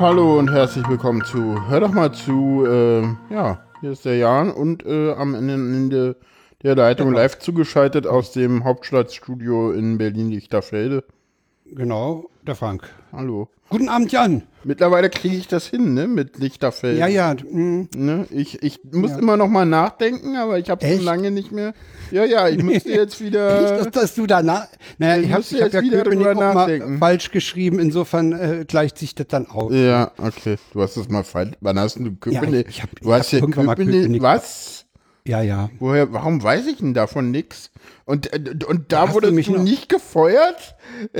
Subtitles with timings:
[0.00, 2.66] Hallo und herzlich willkommen zu Hör doch mal zu.
[2.66, 3.02] Äh,
[3.32, 6.16] ja, hier ist der Jan und äh, am Ende
[6.64, 11.04] der Leitung live zugeschaltet aus dem Hauptstadtstudio in Berlin-Lichterfelde.
[11.74, 12.88] Genau, der Frank.
[13.12, 13.48] Hallo.
[13.68, 14.42] Guten Abend, Jan.
[14.62, 16.98] Mittlerweile kriege ich das hin, ne, mit Lichterfeld.
[16.98, 17.34] Ja, ja.
[17.34, 18.26] mm, Ne?
[18.30, 19.18] Ich, ich muss Ja.
[19.18, 21.74] immer noch mal nachdenken, aber ich habe schon lange nicht mehr.
[22.12, 23.76] Ja, ja, ich müsste jetzt wieder.
[23.78, 24.68] dass, dass du danach.
[24.98, 28.32] Naja, Ich ich habe hab jetzt ja wieder Köpenick drüber auch mal falsch geschrieben, insofern
[28.32, 29.72] äh, gleicht sich das dann aus.
[29.74, 30.56] Ja, okay.
[30.72, 31.52] Du hast es mal falsch.
[31.60, 32.68] Wann hast du Köpenick?
[32.68, 34.02] ich hab- du ich hast hab mal Köpenick.
[34.04, 34.83] Köpenick- Was?
[35.26, 35.70] Ja, ja.
[35.78, 37.70] Woher, warum weiß ich denn davon nix?
[38.04, 40.76] Und, äh, und da du wurdest mich du nicht gefeuert?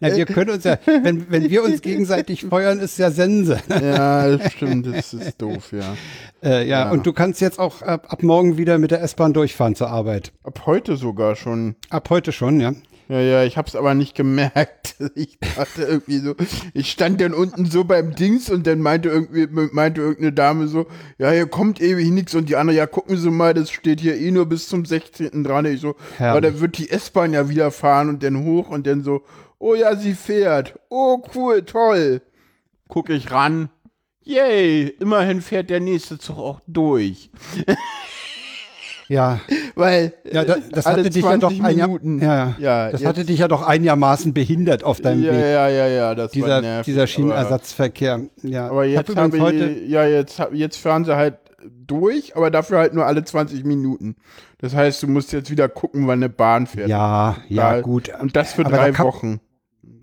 [0.00, 3.60] Na, wir können uns ja, wenn, wenn wir uns gegenseitig feuern, ist ja Sense.
[3.68, 5.94] Ja, das stimmt, das ist doof, ja.
[6.42, 6.90] Äh, ja, Ja.
[6.90, 10.32] und du kannst jetzt auch ab, ab morgen wieder mit der S-Bahn durchfahren zur Arbeit.
[10.42, 11.76] Ab heute sogar schon.
[11.90, 12.72] Ab heute schon, ja.
[13.08, 14.94] Ja, ja, ich hab's aber nicht gemerkt.
[15.16, 16.36] Ich dachte irgendwie so,
[16.74, 20.86] ich stand dann unten so beim Dings und dann meinte irgendwie, meinte irgendeine Dame so,
[21.18, 24.16] ja, hier kommt ewig nichts und die andere, ja, gucken Sie mal, das steht hier
[24.16, 25.42] eh nur bis zum 16.
[25.42, 25.64] dran.
[25.64, 29.02] Ich so, aber dann wird die S-Bahn ja wieder fahren und dann hoch und dann
[29.02, 29.22] so,
[29.58, 30.78] oh ja, sie fährt.
[30.88, 32.22] Oh, cool, toll.
[32.86, 33.70] Guck ich ran.
[34.22, 37.30] Yay, immerhin fährt der nächste Zug auch durch.
[39.12, 39.40] Ja,
[39.74, 43.00] Weil ja da, das alle hatte dich ja doch 20 ein Jahr, ja, Ja, das
[43.00, 45.40] jetzt- hatte dich ja doch einigermaßen behindert auf deinem ja, Weg.
[45.40, 48.20] ja, ja, ja, das war dieser, nervig, dieser Schienenersatzverkehr.
[48.42, 48.68] Ja.
[48.70, 51.34] Aber Ich hab jetzt habe ich, ja, jetzt, jetzt fahren sie halt
[51.86, 54.16] durch, aber dafür halt nur alle 20 Minuten.
[54.58, 56.88] Das heißt, du musst jetzt wieder gucken, wann eine Bahn fährt.
[56.88, 58.10] ja, ja, Da- gut.
[58.20, 59.40] Und das für Aber da drei kann- Wochen.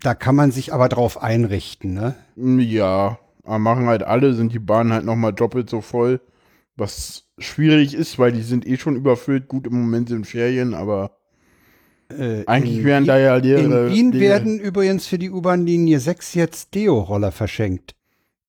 [0.02, 2.14] Da kann man sich aber drauf einrichten, ne?
[2.36, 6.20] Ja, aber machen halt alle, sind die Bahnen halt nochmal doppelt so voll.
[6.80, 9.48] Was schwierig ist, weil die sind eh schon überfüllt.
[9.48, 11.16] Gut, im Moment sind Ferien, aber
[12.08, 13.88] Äh, eigentlich wären Wien- da ja leere.
[13.88, 17.94] In Wien leere werden übrigens für die U-Bahn-Linie 6 jetzt Deo-Roller verschenkt.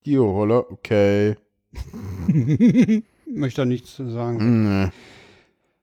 [0.04, 1.36] Geo-Roller, okay.
[3.28, 4.40] Möchte da nichts zu sagen.
[4.40, 4.92] Hm, ne.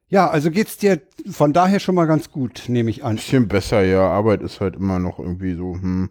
[0.08, 3.16] Ja, also geht's dir von daher schon mal ganz gut, nehme ich an.
[3.16, 4.08] Bisschen besser, ja.
[4.08, 6.10] Arbeit ist halt immer noch irgendwie so, hm,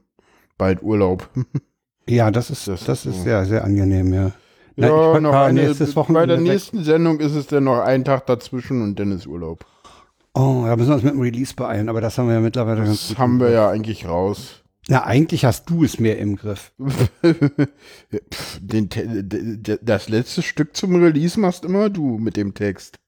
[0.57, 1.29] bald Urlaub.
[2.09, 3.23] Ja, das ist, Das das, ist ist so.
[3.23, 4.31] sehr, sehr angenehm, ja.
[4.77, 6.51] Na, ja, ich noch eine, nächstes bei Wochenende der weg.
[6.51, 9.65] nächsten Sendung ist es dann noch ein Tag dazwischen und dann ist Urlaub.
[10.35, 12.83] Oh, da müssen wir uns mit dem Release beeilen, aber das haben wir ja mittlerweile
[12.83, 14.61] ganz Das haben wir ja eigentlich raus.
[14.87, 16.71] Na, eigentlich hast du es mehr im Griff.
[18.61, 18.87] Den,
[19.81, 22.99] das letzte Stück zum Release machst immer du mit dem Text.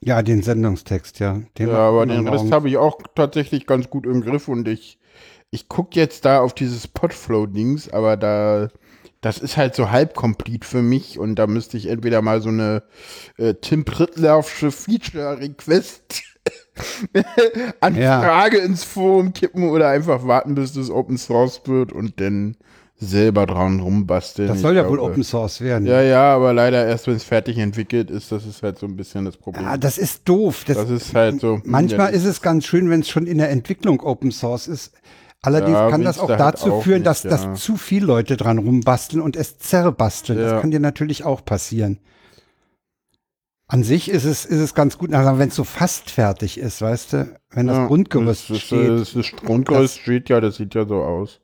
[0.00, 1.42] Ja, den Sendungstext, ja.
[1.58, 2.26] Den Ja, aber den.
[2.26, 4.98] Rest habe ich auch tatsächlich ganz gut im Griff und ich,
[5.50, 8.68] ich gucke jetzt da auf dieses Podflow-Dings, aber da,
[9.22, 12.50] das ist halt so halb complete für mich und da müsste ich entweder mal so
[12.50, 12.82] eine
[13.38, 16.22] äh, Tim Prittlaufsche Feature-Request
[17.80, 22.56] Anfrage ins Forum kippen oder einfach warten, bis das Open Source wird und dann
[22.96, 24.48] selber dran rumbasteln.
[24.48, 25.86] Das soll ja wohl glaube- Open Source werden.
[25.86, 28.96] Ja, ja, aber leider erst, wenn es fertig entwickelt ist, das ist halt so ein
[28.96, 29.66] bisschen das Problem.
[29.66, 30.64] Ah, das ist doof.
[30.66, 31.60] Das, das ist halt so.
[31.64, 34.92] manchmal ja, ist es ganz schön, wenn es schon in der Entwicklung Open Source ist.
[35.42, 37.30] Allerdings Ja, kann das auch halt dazu auch führen, nicht, dass, ja.
[37.30, 40.38] dass zu viele Leute dran rumbasteln und es zerbasteln.
[40.38, 40.50] Ja.
[40.52, 41.98] Das kann dir natürlich auch passieren.
[43.66, 46.80] An sich ist es, ist es ganz gut, also wenn es so fast fertig ist,
[46.80, 48.90] weißt du, wenn das Grundgerüst das, das, steht.
[48.90, 51.40] Das, das Grundgerüst steht ja, das sieht ja so aus.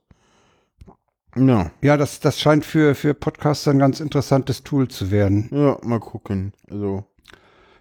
[1.36, 5.48] Ja, Ja, das, das scheint für, für Podcaster ein ganz interessantes Tool zu werden.
[5.52, 6.52] ja, mal gucken.
[6.70, 7.04] Also,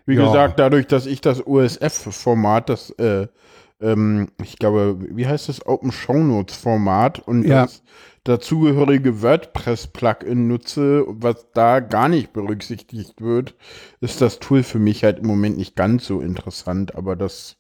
[0.06, 3.28] wie gesagt, dadurch, dass ich das OSF-Format, das, äh,
[3.82, 7.64] ähm, ich glaube, wie heißt das, Open Show Notes Format und Ja.
[7.64, 7.84] das
[8.24, 13.56] dazugehörige WordPress-Plugin nutze, was da gar nicht berücksichtigt wird,
[14.02, 17.58] ist das Tool für mich halt im Moment nicht ganz so interessant, aber das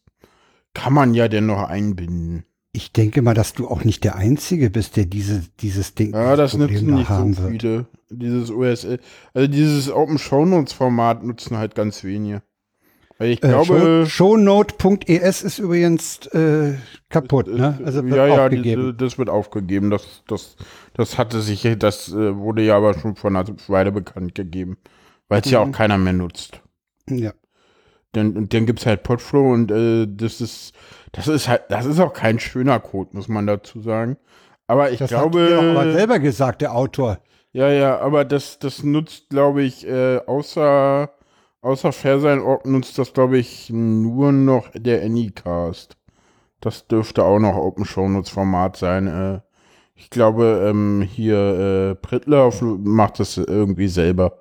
[0.73, 2.43] kann man ja dennoch einbinden.
[2.73, 6.35] Ich denke mal, dass du auch nicht der Einzige bist, der diese, dieses Ding Ja,
[6.35, 7.51] das Problem nutzen nicht so haben wird.
[7.61, 7.87] viele.
[8.09, 8.99] Dieses OSL,
[9.33, 12.43] also dieses Open Show Notes Format nutzen halt ganz wenige.
[13.19, 16.75] Ich Äh, glaube, Show- Shownote.es ist übrigens äh,
[17.09, 17.79] kaputt, ne?
[17.83, 18.91] Also wird ja, ja, aufgegeben.
[18.91, 19.89] die- das wird aufgegeben.
[19.89, 20.55] Das, das,
[20.93, 24.77] das hatte sich, das äh, wurde ja aber schon vor einer Weile bekannt gegeben.
[25.29, 25.71] Weil es ja Mhm.
[25.71, 26.61] auch keiner mehr nutzt.
[27.09, 27.31] ja.
[28.13, 30.73] Dann, dann gibt's halt Podflow und äh, das ist,
[31.11, 34.17] das ist halt, das ist auch kein schöner Code, muss man dazu sagen.
[34.65, 35.43] Aber ich Das glaube.
[35.43, 37.19] hat er auch mal selber gesagt, der Autor.
[37.51, 41.11] Ja, ja, aber das, das nutzt, glaube ich, äh, außer,
[41.67, 45.97] außer Fairsign.org nutzt das, glaube ich, nur noch der Anycast.
[46.61, 49.07] Das dürfte auch noch Open Show Notes Format sein.
[49.07, 49.41] Äh,
[49.93, 54.39] ich glaube, ähm, hier äh, Prittler macht das irgendwie selber.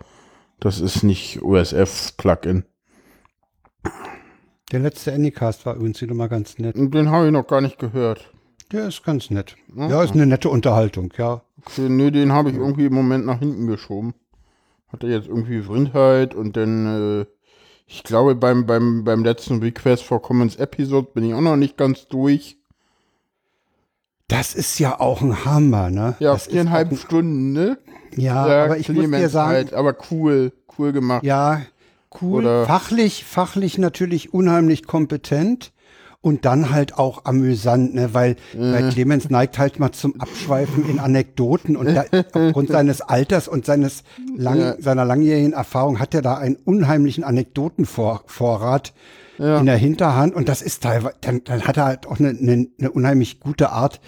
[0.61, 2.65] Das ist nicht OSF-Plugin.
[4.73, 6.77] Der letzte Anycast war übrigens wieder mal ganz nett.
[6.77, 8.33] Den habe ich noch gar nicht gehört.
[8.73, 9.57] Der ist ganz nett.
[9.75, 11.43] Ja, ist eine nette Unterhaltung, ja.
[11.65, 14.15] Okay, nee, den habe ich irgendwie im Moment nach hinten geschoben.
[14.93, 17.27] Hatte jetzt irgendwie Vrindheit und dann, äh,
[17.87, 21.77] ich glaube, beim, beim, beim letzten Request for Commons Episode bin ich auch noch nicht
[21.77, 22.57] ganz durch.
[24.29, 26.17] Das ist ja auch ein Hammer, ne?
[26.19, 27.79] Ja, das viereinhalb ein- Stunden, ne?
[28.17, 31.23] Ja, Ja, aber ich muss dir sagen, halt, aber cool, cool gemacht.
[31.25, 31.63] ja,
[32.21, 32.43] cool.
[32.45, 35.73] Oder- fachlich, fachlich natürlich unheimlich kompetent
[36.27, 38.09] und dann halt auch amüsant, ne?
[38.13, 43.47] Weil, weil Clemens neigt halt mal zum Abschweifen in Anekdoten und da, aufgrund seines Alters
[43.47, 44.03] und seines
[44.37, 44.75] lang, Ja.
[44.81, 48.93] seiner langjährigen Erfahrung hat er da einen unheimlichen Anekdotenvorrat
[49.39, 49.59] Ja.
[49.59, 52.67] in der Hinterhand und das ist teilweise, dann, dann hat er halt auch eine, eine,
[52.79, 54.01] eine unheimlich gute Art,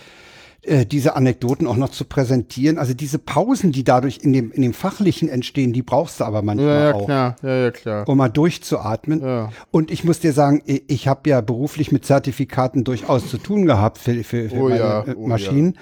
[0.69, 2.79] äh, diese Anekdoten auch noch zu präsentieren.
[2.79, 6.43] Also diese Pausen, die dadurch in dem, in dem Fachlichen entstehen, die brauchst du aber
[6.43, 8.09] manchmal Ja, ja, auch, klar, ja, ja, klar.
[8.09, 9.21] um mal durchzuatmen.
[9.21, 9.51] Ja.
[9.71, 13.67] Und ich muss dir sagen, i- ich habe ja beruflich mit Zertifikaten durchaus zu tun
[13.67, 15.77] gehabt für, für, für Oh meine ja, äh, oh Maschinen.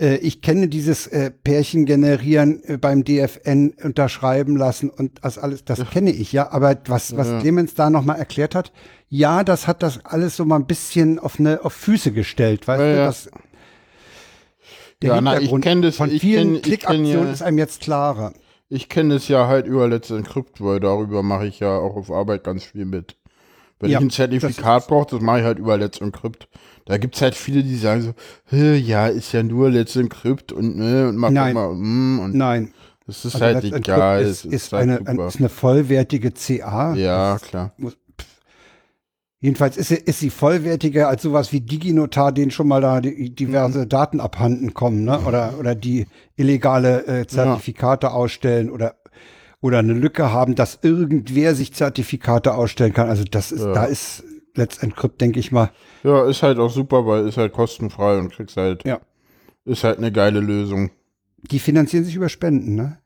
[0.00, 5.64] Äh, Ich kenne dieses äh, Pärchen generieren äh, beim DFN unterschreiben lassen und das alles,
[5.64, 6.50] das kenne ich ja.
[6.52, 8.72] Aber was, was Clemens da nochmal erklärt hat,
[9.08, 12.80] ja, das hat das alles so mal ein bisschen auf eine auf Füße gestellt, weißt
[12.80, 12.96] Ja, du?
[12.98, 13.06] ja.
[13.06, 13.28] Das,
[15.02, 17.80] der Ja, na, ich Hintergrund kenn das- von vielen kenn- Klickaktionen ja- ist einem jetzt
[17.80, 18.32] klarer.
[18.68, 22.10] Ich kenne es ja halt über Let's Encrypt, weil darüber mache ich ja auch auf
[22.10, 23.16] Arbeit ganz viel mit.
[23.80, 26.48] Wenn Ja, ich ein Zertifikat brauche, das mache ich halt über Let's Encrypt.
[26.84, 28.12] Da gibt's halt viele, die sagen so,
[28.46, 31.54] "Hä, ja, ist ja nur Let's Encrypt und ne, und mach Nein.
[31.54, 32.72] mal, mm, und Nein,
[33.06, 34.22] das ist also halt Let's egal.
[34.22, 35.26] ist, es ist, halt eine, super.
[35.28, 36.94] ist eine vollwertige CA.
[36.94, 37.72] ja, klar.
[39.42, 43.10] Jedenfalls ist sie, ist sie vollwertiger als sowas wie DigiNotar, denen schon mal da die,
[43.30, 43.34] Mhm.
[43.36, 45.18] diverse Daten abhanden kommen, ne?
[45.20, 46.06] Oder, oder die
[46.36, 48.96] illegale äh, Zertifikate ausstellen oder,
[49.62, 53.08] oder eine Lücke haben, dass irgendwer sich Zertifikate ausstellen kann.
[53.08, 54.24] Also das ist, da ist
[54.56, 55.70] Let's Encrypt, denke ich mal.
[56.02, 59.00] Ja, ist halt auch super, weil ist halt kostenfrei und kriegst halt, Ja.
[59.64, 60.90] ist halt eine geile Lösung.
[61.50, 62.98] Die finanzieren sich über Spenden, ne?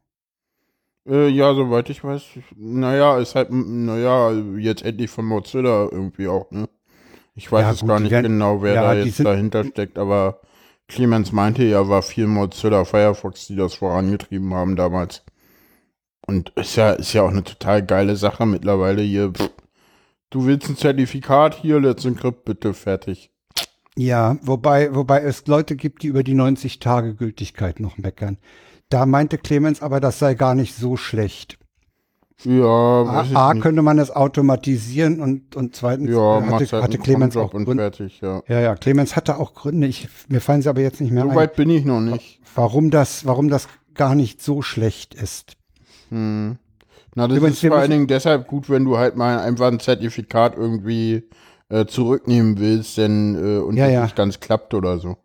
[1.06, 2.22] Äh, ja, soweit ich weiß,
[2.56, 6.68] naja, ist halt, naja, jetzt endlich von Mozilla irgendwie auch, ne?
[7.34, 9.98] Ich weiß Ja, jetzt gut, gar nicht werden- genau, wer ja, da jetzt dahinter steckt,
[9.98, 10.40] aber
[10.88, 15.24] Clemens meinte ja, war viel Mozilla Firefox, die das vorangetrieben haben damals.
[16.26, 19.32] Und ist ja, ist ja auch eine total geile Sache mittlerweile hier.
[19.32, 19.50] Pff,
[20.30, 23.30] du willst ein Zertifikat hier, Let's Encrypt, bitte, fertig.
[23.96, 28.38] Ja, wobei, wobei es Leute gibt, die über die 90 Tage Gültigkeit noch meckern.
[28.94, 31.58] Da meinte Clemens aber, das sei gar nicht so schlecht.
[32.44, 33.62] Ja, A, A nicht.
[33.62, 37.74] könnte man das automatisieren und, und zweitens Ja, hatte, halt hatte Clemens auch Gründe.
[37.74, 38.42] fertig, ja.
[38.46, 39.88] Ja, ja, Clemens hatte auch Gründe.
[39.88, 42.40] Ich, mir fallen sie aber jetzt nicht mehr So ein, weit bin ich noch nicht.
[42.54, 45.56] warum das, warum das gar nicht so schlecht ist.
[46.10, 46.58] Hm.
[47.16, 49.80] Na, das Übrigens, ist vor allen Dingen deshalb gut, wenn du halt mal einfach ein
[49.80, 51.28] Zertifikat irgendwie
[51.68, 54.02] äh, zurücknehmen willst, denn äh, und Ja, das ja.
[54.02, 55.16] nicht ganz klappt oder so.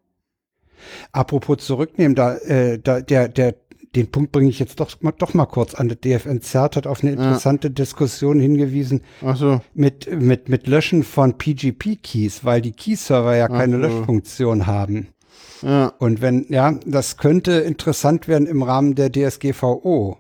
[1.11, 3.55] Apropos zurücknehmen, da, äh, da der, der,
[3.95, 5.87] den Punkt bringe ich jetzt doch, mal- doch mal kurz an.
[5.89, 9.61] Der DFN Zert hat auf eine interessante Diskussion hingewiesen Ach so.
[9.73, 13.81] mit, mit, mit Löschen von PGP-Keys, weil die Key-Server ja keine so.
[13.81, 15.07] Löschfunktion haben.
[15.63, 15.87] Ja.
[15.97, 20.18] Und wenn, ja, das könnte interessant werden im Rahmen der DSGVO.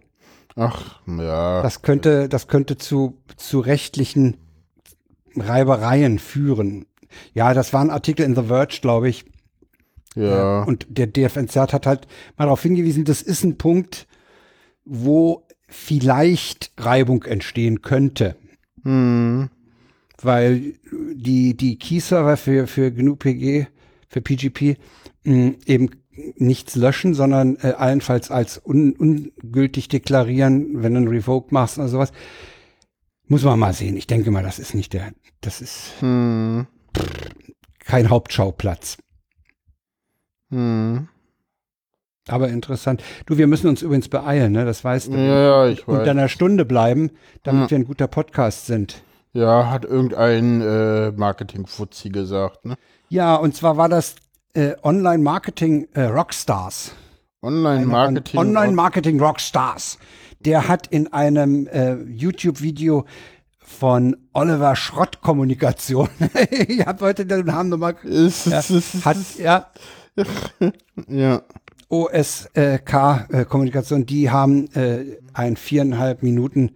[0.55, 1.61] Ach, ja.
[1.61, 4.37] Das könnte, das könnte zu, zu rechtlichen
[5.35, 6.85] Reibereien führen.
[7.33, 9.25] Ja, das war ein Artikel in The Verge, glaube ich.
[10.27, 10.63] Ja.
[10.63, 12.07] Und der DFNZ hat halt
[12.37, 14.07] mal darauf hingewiesen, das ist ein Punkt,
[14.85, 18.35] wo vielleicht Reibung entstehen könnte.
[18.83, 19.49] Hm.
[20.21, 20.73] Weil
[21.13, 23.67] die, die Key-Server für, für GNU-PG,
[24.09, 24.77] für PGP,
[25.23, 25.89] mh, eben
[26.37, 31.87] nichts löschen, sondern äh, allenfalls als un, ungültig deklarieren, wenn du einen Revoke machst oder
[31.87, 32.11] sowas.
[33.27, 33.95] Muss man mal sehen.
[33.95, 36.67] Ich denke mal, das ist nicht der, das ist Hm.
[37.85, 38.97] kein Hauptschauplatz.
[40.51, 41.07] Hm.
[42.27, 43.03] Aber interessant.
[43.25, 44.65] Du, wir müssen uns übrigens beeilen, ne?
[44.65, 45.17] Das weißt du.
[45.17, 46.07] Ja, ja, ich Und weiß.
[46.07, 47.11] einer Stunde bleiben,
[47.43, 47.69] damit Ja.
[47.71, 49.01] wir ein guter Podcast sind.
[49.33, 52.75] Ja, hat irgendein äh, Marketing-Fuzzi gesagt, ne?
[53.09, 54.15] Ja, und zwar war das
[54.53, 56.93] äh, Online-Marketing äh, Rockstars.
[57.41, 58.39] Online-Marketing.
[58.39, 59.97] Online-Marketing Rockstars.
[60.39, 63.05] Der hat in einem äh, YouTube-Video
[63.59, 66.09] von Oliver Schrott Kommunikation,
[66.49, 68.61] ich habe heute den Namen nochmal, ja,
[69.05, 69.67] hat, ja,
[71.07, 71.41] ja.
[71.91, 76.71] OSK äh, Kommunikation, die haben äh, ein viereinhalb Minuten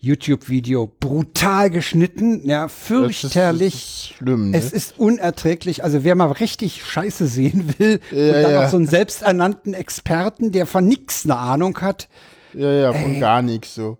[0.00, 3.72] YouTube-Video brutal geschnitten, ja, Das ist- fürchterlich.
[3.72, 4.58] Das ist schlimm, ne?
[4.58, 5.84] Es ist unerträglich.
[5.84, 8.64] Also wer mal richtig Scheiße sehen will Ja, und dann ja.
[8.66, 12.08] auch so einen selbsternannten Experten, der von nix eine Ahnung hat,
[12.52, 13.98] ja, ja, von gar nichts so.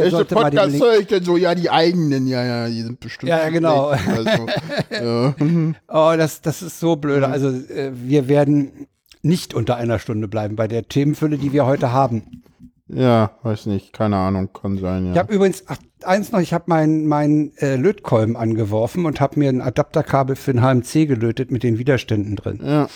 [0.00, 0.84] Welche sollte mal den Link.
[1.00, 1.36] ich denn so?
[1.36, 3.30] Ja, die eigenen, ja, ja, die sind bestimmt.
[3.30, 3.88] Ja, ja, genau.
[3.88, 4.46] Also,
[4.90, 5.34] ja.
[5.88, 7.28] Oh, das, das ist so blöde.
[7.28, 8.86] Also äh, wir werden
[9.22, 12.42] nicht unter einer Stunde bleiben bei der Themenfülle, die wir heute haben.
[12.88, 15.22] ja, weiß nicht, keine Ahnung, kann sein, Ich ja.
[15.22, 19.48] habe übrigens ach, eins noch, ich habe meinen mein, äh, Lötkolben angeworfen und habe mir
[19.48, 22.60] ein Adapterkabel für ein HMC gelötet mit den Widerständen drin.
[22.62, 22.88] Ja,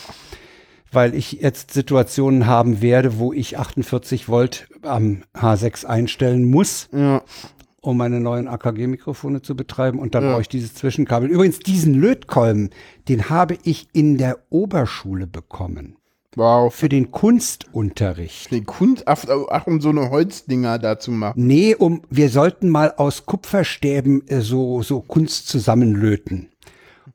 [0.92, 7.22] weil ich jetzt Situationen haben werde, wo ich 48 Volt am H6 einstellen muss, ja,
[7.82, 9.98] um meine neuen AKG-Mikrofone zu betreiben.
[9.98, 10.30] Und dann Ja.
[10.32, 11.30] brauche ich dieses Zwischenkabel.
[11.30, 12.70] Übrigens, diesen Lötkolben,
[13.08, 15.96] den habe ich in der Oberschule bekommen.
[16.36, 16.72] wow.
[16.72, 18.50] Für den Kunstunterricht.
[18.52, 21.46] Den Kunst, ach, ach, um so eine Holzdinger da zu machen.
[21.46, 26.50] Nee, um, wir sollten mal aus Kupferstäben äh, so, so Kunst zusammenlöten.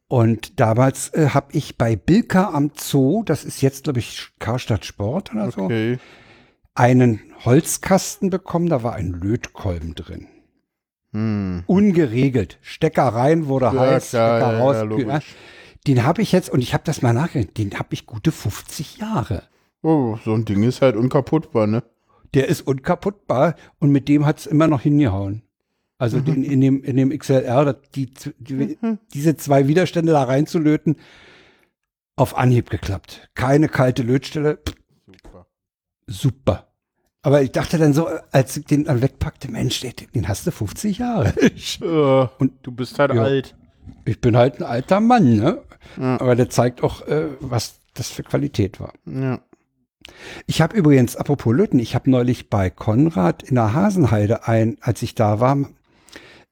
[0.08, 4.86] Und damals äh, habe ich bei Bilka am Zoo, das ist jetzt, glaube ich, Karstadt
[4.86, 5.98] Sport oder so, Okay.
[6.76, 10.28] einen Holzkasten bekommen, da war ein Lötkolben drin.
[11.12, 11.64] Hm.
[11.66, 12.60] Ungeregelt.
[12.62, 14.76] Stecker rein, wurde Ja, heiß, klar, Stecker ja, raus.
[14.76, 15.36] ja, logisch.
[15.88, 18.98] den habe ich jetzt, und ich habe das mal nachgerechnet, den habe ich gute 50
[18.98, 19.44] Jahre.
[19.82, 21.84] Oh, so ein Ding ist halt unkaputtbar, ne?
[22.34, 25.44] Der ist unkaputtbar und mit dem hat's immer noch hingehauen.
[26.06, 26.26] Also Mhm.
[26.26, 28.78] den, in, dem, in dem XLR, die, die,
[29.14, 30.98] diese zwei Widerstände da reinzulöten,
[32.16, 33.30] auf Anhieb geklappt.
[33.34, 34.60] Keine kalte Lötstelle,
[35.06, 35.48] Super.
[36.08, 36.68] super.
[37.24, 40.52] Aber ich dachte dann so, als ich den dann wegpackte, Mensch, den, den hast du
[40.52, 41.34] 50 Jahre.
[42.40, 43.24] und du bist halt Ja.
[43.24, 43.56] alt.
[44.06, 45.64] Ich bin halt ein alter Mann, ne?
[45.98, 46.20] Ja.
[46.22, 48.94] Aber der zeigt auch, äh, was das für Qualität war.
[49.06, 49.40] Ja.
[50.46, 55.02] Ich habe übrigens, apropos Löten, ich habe neulich bei Konrad in der Hasenheide ein, als
[55.02, 55.58] ich da war,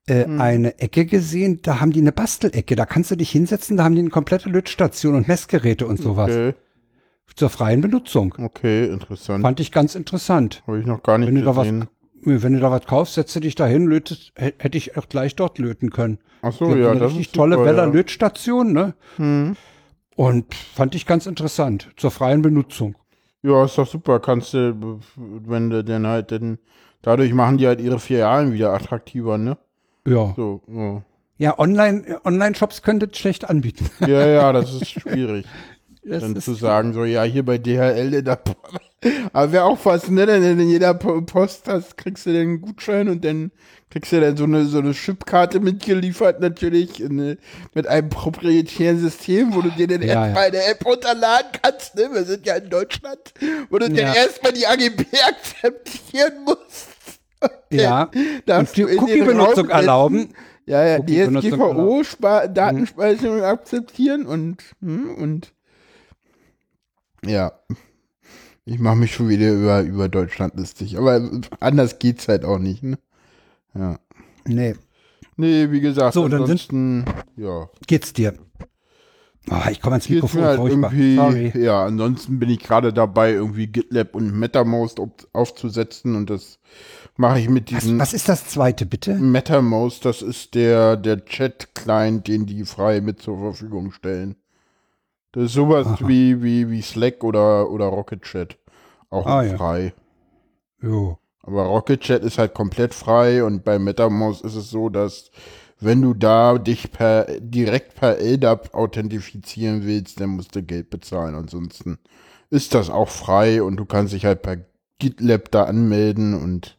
[0.07, 0.41] äh, Hm.
[0.41, 3.95] eine Ecke gesehen, da haben die eine Bastelecke, da kannst du dich hinsetzen, da haben
[3.95, 6.53] die eine komplette Lötstation und Messgeräte und sowas Okay.
[7.36, 8.36] zur freien Benutzung.
[8.38, 9.41] Okay, interessant.
[9.41, 10.62] Fand ich ganz interessant.
[10.67, 11.88] Habe ich noch gar nicht Wenn du, da was, gesehen.
[12.22, 15.57] wenn du da was kaufst, setze dich da hin, lötest, hätte ich auch gleich dort
[15.57, 16.19] löten können.
[16.41, 17.91] Ach so, ja, eine das richtig ist tolle super, Weller ja.
[17.93, 18.93] Lötstation, ne?
[19.15, 19.55] Hm.
[20.15, 22.95] Und fand ich ganz interessant, zur freien Benutzung.
[23.41, 24.19] Ja, ist doch super.
[24.19, 26.60] Kannst du, wenn du dann halt, denn
[27.01, 29.57] dadurch machen die halt ihre Filialen wieder attraktiver, ne?
[30.07, 30.33] Ja.
[30.36, 31.01] So, ja.
[31.38, 33.89] Ja, Online, äh, Online-Shops das schlecht anbieten.
[34.07, 35.45] Ja, ja, das ist schwierig.
[36.05, 38.38] Das dann zu sagen, so, ja, hier bei DHL, da,
[39.31, 43.07] aber wäre auch was, ne, denn in jeder Po- Post hast, kriegst du einen Gutschein
[43.07, 43.51] und dann
[43.89, 47.38] kriegst du dann so eine, so eine Chipkarte mitgeliefert, natürlich, in,
[47.74, 52.10] mit einem proprietären System, wo du dir dann Ja, erstmal eine App runterladen kannst, ne,
[52.12, 53.33] wir sind ja in Deutschland,
[53.69, 54.07] wo du Ja.
[54.07, 56.89] dann erstmal die AGB akzeptieren musst.
[57.71, 58.09] Ja,
[58.45, 60.29] Darfst die Cookie-Benutzung erlauben.
[60.65, 65.53] Ja, ja, Cookie-Benutzung DSGVO, Spa Datenspeicherung akzeptieren und, hm, und
[67.25, 67.51] ja.
[68.65, 72.83] Ich mache mich schon wieder über, über Deutschland lustig, aber anders geht's halt auch nicht,
[72.83, 72.97] ne?
[73.73, 74.00] Ja.
[74.45, 74.75] Nee,
[75.35, 77.05] Nee, wie gesagt, So, dann sind- ansonsten,
[77.38, 77.67] ja.
[77.88, 78.35] geht's dir?
[79.50, 81.51] Ah, ich komme ans Mikrofon, halt irgendwie, Sorry.
[81.55, 85.01] ja, ansonsten bin ich gerade dabei, irgendwie GitLab und MetaMost
[85.33, 86.59] aufzusetzen und das
[87.17, 89.15] mache ich mit Was, diesen was ist das zweite, bitte?
[89.15, 94.36] MetaMost, das ist der, der Chat-Client, den die frei mit zur Verfügung stellen.
[95.32, 96.08] Das ist sowas Aha.
[96.08, 98.58] wie, wie, wie Slack oder, oder Rocket Chat.
[99.10, 99.58] Auch Ah, ja.
[99.58, 99.93] frei.
[100.82, 101.17] Jo.
[101.41, 105.32] Aber Rocket Chat ist halt komplett frei und bei MetaMost ist es so, dass
[105.79, 111.36] wenn du da dich per, direkt per LDAP authentifizieren willst, dann musst du Geld bezahlen.
[111.36, 111.98] Ansonsten
[112.50, 114.58] ist das auch frei und du kannst dich halt per
[115.00, 116.77] GitLab da anmelden und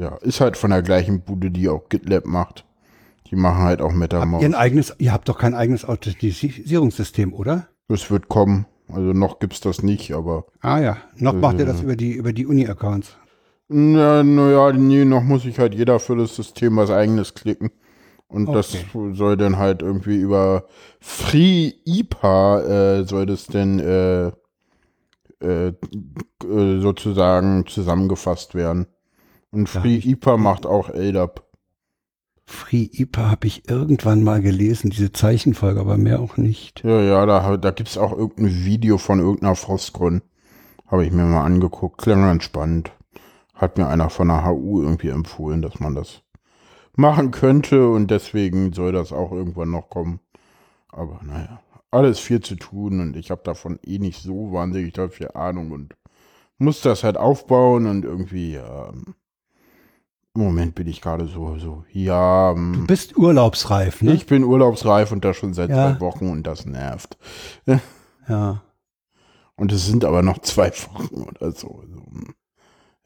[0.00, 2.64] ja, ist halt von der gleichen Bude, die auch GitLab macht.
[3.30, 4.42] Die machen halt auch MetaMost.
[4.42, 7.68] Ihr, ein eigenes, ihr habt doch kein eigenes Authentisierungssystem, oder?
[7.88, 8.66] Es wird kommen.
[8.88, 11.66] Also noch gibt's das nicht, aber Ah ja, noch macht ihr Äh.
[11.66, 13.16] das über die, über die Uni-Accounts.
[13.68, 17.70] na, naja, nee, noch muss ich halt jeder für das System was eigenes klicken.
[18.26, 19.12] Und das Okay.
[19.14, 20.64] soll dann halt irgendwie über
[21.00, 22.60] Free IPA
[23.00, 24.28] äh, soll das denn äh,
[25.44, 28.86] äh, äh, sozusagen zusammengefasst werden.
[29.52, 31.44] Und Free IPA macht auch LDAP.
[32.46, 36.82] Free IPA habe ich irgendwann mal gelesen, diese Zeichenfolge, aber mehr auch nicht.
[36.84, 40.22] Ja, ja, da, da gibt's auch irgendein Video von irgendeiner Frostgrund.
[40.86, 41.98] Habe ich mir mal angeguckt.
[41.98, 42.92] Klang ganz spannend.
[43.54, 46.22] Hat mir einer von der HU irgendwie empfohlen, dass man das
[46.96, 50.20] machen könnte und deswegen soll das auch irgendwann noch kommen.
[50.88, 55.30] Aber naja, alles viel zu tun und ich habe davon eh nicht so wahnsinnig viel
[55.34, 55.94] Ahnung und
[56.58, 58.92] muss das halt aufbauen und irgendwie, ja,
[60.34, 64.12] im Moment bin ich gerade so, so, ja, Du ähm, bist urlaubsreif, ne?
[64.12, 65.94] ich bin urlaubsreif und das schon seit Ja.
[65.96, 67.16] zwei Wochen und das nervt.
[68.28, 68.62] Ja.
[69.56, 71.80] Und es sind aber noch zwei Wochen oder so.
[71.82, 72.34] Also, hm.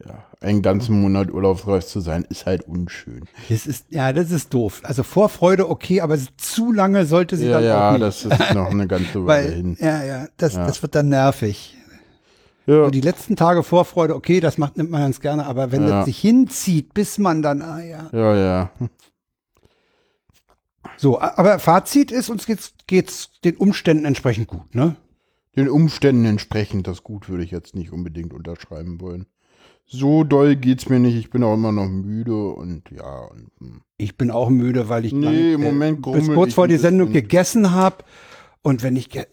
[0.05, 3.25] Ja, einen ganzen Monat urlaubsreif zu sein, ist halt unschön.
[3.49, 4.83] Das ist, ja, das ist doof.
[4.85, 8.03] Also Vorfreude okay, aber zu lange sollte sie Ja, dann auch ja, nicht.
[8.03, 9.77] das ist noch eine ganze Weile Weil, hin.
[9.81, 10.67] ja, ja, das, Ja.
[10.67, 11.79] das wird dann nervig.
[12.67, 15.83] Ja, So die letzten Tage Vorfreude, okay, das macht, nimmt man ganz gerne, aber wenn
[15.83, 15.89] Ja.
[15.89, 18.09] das sich hinzieht, bis man dann, ah ja.
[18.13, 18.71] ja, ja.
[20.97, 24.97] So, aber Fazit ist, uns geht's, geht's den Umständen entsprechend gut, ne?
[25.57, 29.27] Den Umständen entsprechend, das gut würde ich jetzt nicht unbedingt unterschreiben wollen.
[29.87, 33.19] So doll geht's mir nicht, ich bin auch immer noch müde und ja.
[33.31, 33.83] Und, hm.
[33.99, 37.13] Ich bin auch müde, weil ich Nee, dann, im Moment bis kurz vor die Sendung
[37.13, 37.99] gegessen habe
[38.63, 39.25] und wenn ich, ja,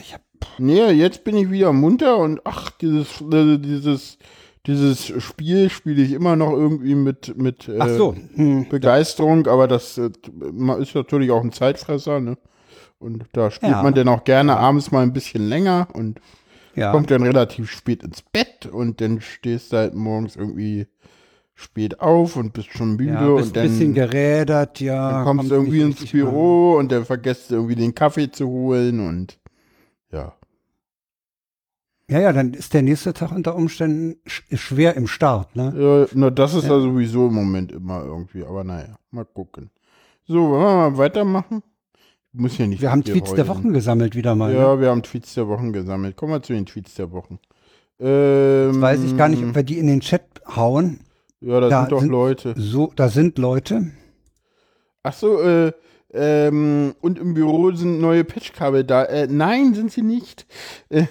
[0.00, 0.22] ich hab,
[0.58, 4.18] Nee, jetzt bin ich wieder munter und ach, dieses, äh, dieses,
[4.66, 9.96] dieses Spiel spiele ich immer noch irgendwie mit, mit äh, so, hm, Begeisterung, aber das
[9.98, 10.10] äh,
[10.80, 12.36] ist natürlich auch ein Zeitfresser, ne?
[12.98, 13.82] Und da spielt Ja.
[13.82, 16.20] man dann auch gerne abends mal ein bisschen länger und
[16.76, 16.92] ja.
[16.92, 20.86] kommt dann relativ spät ins Bett und dann stehst du halt morgens irgendwie
[21.54, 25.12] spät auf und bist schon müde Ja, bist und ein dann, bisschen gerädert, ja.
[25.12, 28.46] dann kommst du kommt irgendwie ins Büro und dann vergisst du irgendwie den Kaffee zu
[28.46, 29.39] holen und an.
[32.10, 35.72] Ja, ja, dann ist der nächste Tag unter Umständen sch schwer im Start, ne?
[35.78, 36.70] Ja, na, das ist ja.
[36.70, 36.80] Ja.
[36.80, 39.70] sowieso im Moment immer irgendwie, aber naja, mal gucken.
[40.26, 41.62] So, wollen wir mal weitermachen?
[42.32, 42.80] Muss ja nicht.
[42.82, 43.48] Wir haben Tweets der.
[43.48, 44.52] Wochen gesammelt wieder mal.
[44.52, 44.58] Ne?
[44.58, 46.16] Ja, wir haben Tweets der Wochen gesammelt.
[46.16, 47.38] Kommen wir zu den Tweets der Wochen.
[47.98, 50.22] Ähm, Jetzt weiß ich gar nicht, ob wir die in den Chat
[50.56, 51.00] hauen.
[51.40, 52.54] Ja, da, Da sind doch sind- Leute.
[52.56, 53.90] So, da sind Leute.
[55.02, 55.72] Ach so, äh,
[56.12, 59.04] ähm, und im Büro sind neue Patchkabel da.
[59.04, 60.46] Äh, nein, sind sie nicht.
[60.88, 61.04] Äh,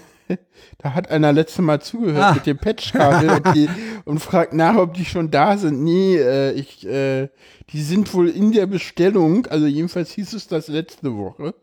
[0.77, 2.33] da hat einer letzte Mal zugehört Ah.
[2.33, 3.69] mit dem Patchkabel und, die,
[4.05, 5.83] und fragt nach, ob die schon da sind.
[5.83, 7.29] Nee, äh, ich, äh,
[7.69, 9.45] die sind wohl in der Bestellung.
[9.47, 11.55] Also jedenfalls hieß es das letzte Woche.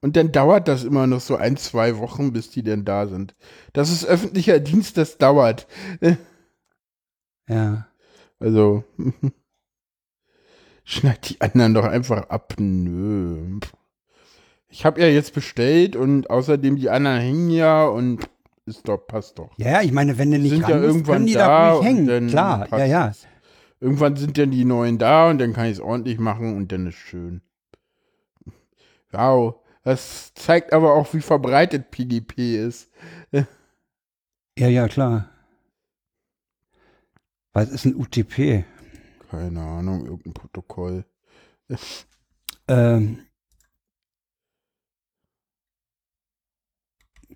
[0.00, 3.34] Und dann dauert das immer noch so ein, zwei Wochen, bis die denn da sind.
[3.72, 5.68] Das ist öffentlicher Dienst, das dauert.
[7.48, 7.86] Ja.
[8.40, 8.82] Also,
[10.84, 12.54] schneid die anderen doch einfach ab.
[12.58, 13.60] Nö.
[14.72, 18.26] Ich habe ja jetzt bestellt und außerdem die anderen hängen ja und
[18.64, 19.50] ist doch, passt doch.
[19.58, 21.46] Ja, ich meine, wenn du Die nicht sind ja ran musst, irgendwann können die da
[21.46, 22.28] da ruhig hängen.
[22.28, 23.08] Klar, ja, ja.
[23.08, 23.26] es.
[23.80, 26.86] Irgendwann sind dann die neuen da und dann kann ich es ordentlich machen und dann
[26.86, 27.42] ist schön.
[29.10, 29.56] Wow.
[29.84, 32.88] Das zeigt aber auch, wie verbreitet PGP ist.
[34.58, 35.28] Ja, ja, klar.
[37.52, 38.64] Was ist ein UTP?
[39.30, 41.04] Keine Ahnung, irgendein Protokoll.
[42.68, 43.18] Ähm,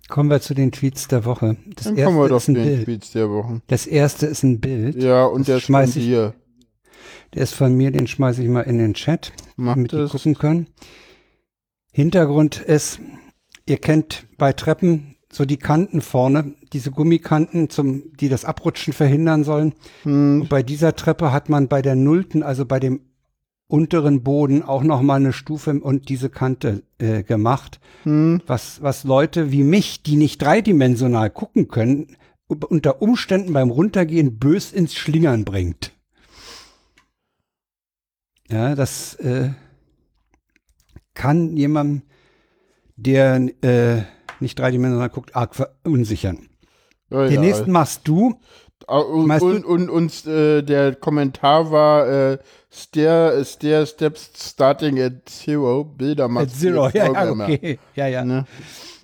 [0.09, 1.57] kommen wir zu den Tweets der Woche.
[1.75, 2.85] Das Dann kommen wir erste doch ist zu ein den Bild.
[2.85, 3.61] Tweets der Wochen.
[3.67, 4.95] Das erste ist ein Bild.
[5.01, 6.33] Ja, und Das der ist schmeiß von ich- dir.
[7.33, 10.11] Der ist von mir, den schmeiße ich mal in den Chat, Macht damit die es.
[10.11, 10.67] gucken können.
[11.91, 12.99] Hintergrund ist,
[13.65, 19.43] ihr kennt bei Treppen so die Kanten vorne, diese Gummikanten, zum, die das Abrutschen verhindern
[19.43, 19.73] sollen.
[20.03, 23.01] Hm, Und bei dieser Treppe hat man bei der Nullten, also bei dem
[23.67, 27.79] unteren Boden, auch noch mal eine Stufe und diese Kante äh, gemacht.
[28.03, 28.41] hm.
[28.47, 32.15] was, was Leute wie mich, die nicht dreidimensional gucken können,
[32.47, 35.91] unter Umständen beim Runtergehen bös ins Schlingern bringt.
[38.49, 39.49] Ja, das äh,
[41.13, 42.03] kann jemandem,
[42.95, 44.03] der äh,
[44.39, 46.47] nicht dreidimensional guckt, arg verunsichern.
[47.09, 48.39] Ja, Den nächsten machst du.
[48.87, 52.37] Ah, Und, du- und, und, äh, der Kommentar war äh,
[52.71, 55.83] Stair, Stair Steps starting at zero.
[55.83, 57.79] Bilder At macht Zero, ja, ja, okay.
[57.95, 58.23] Ja, ja.
[58.23, 58.45] Ne?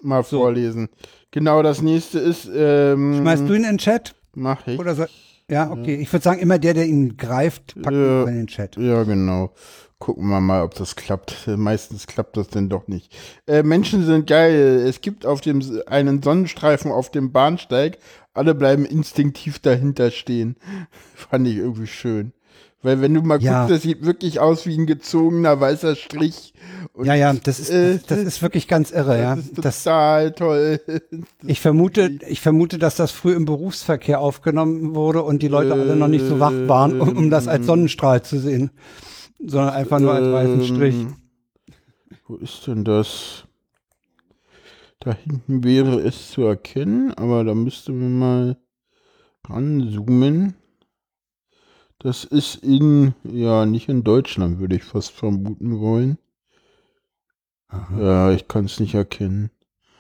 [0.02, 0.40] Mal So.
[0.40, 0.90] vorlesen.
[1.32, 2.50] Genau, das nächste ist.
[2.54, 4.16] Ähm, Schmeißt du ihn in den Chat?
[4.36, 4.80] Mach ich.
[4.80, 5.06] Oder so?
[5.50, 5.96] Ja, okay.
[5.96, 8.22] Ich würde sagen, immer der, der ihn greift, packt Ja.
[8.24, 8.78] ihn in den Chat.
[8.78, 9.52] Ja, genau.
[10.00, 11.48] Gucken wir mal, ob das klappt.
[11.48, 13.14] Meistens klappt das denn doch nicht.
[13.48, 14.84] Äh, Menschen sind geil.
[14.88, 17.98] Es gibt auf dem einen Sonnenstreifen auf dem Bahnsteig.
[18.34, 20.56] Alle bleiben instinktiv dahinter stehen.
[21.16, 22.34] Fand ich irgendwie schön.
[22.82, 23.62] Weil wenn du mal Ja.
[23.62, 26.54] guckst, das sieht wirklich aus wie ein gezogener weißer Strich.
[26.92, 29.36] Und Ja, ja, das ist, äh, das, das ist wirklich ganz irre, ja.
[29.38, 30.82] das ist Das, total toll.
[31.48, 35.96] ich vermute, ich vermute, dass das früh im Berufsverkehr aufgenommen wurde und die Leute alle
[35.96, 38.72] noch nicht so wach waren, um, um das als Sonnenstrahl zu sehen,
[39.40, 40.96] sondern einfach nur als weißen Strich.
[40.96, 41.16] Ähm,
[42.28, 43.46] Wo ist denn das?
[45.04, 48.58] Da hinten wäre es zu erkennen, aber da müsste man mal
[49.46, 50.56] ranzoomen.
[52.00, 56.18] Das ist in, ja, nicht in Deutschland, würde ich fast vermuten wollen.
[57.68, 58.02] Aha.
[58.02, 59.52] Ja, ich kann es nicht erkennen.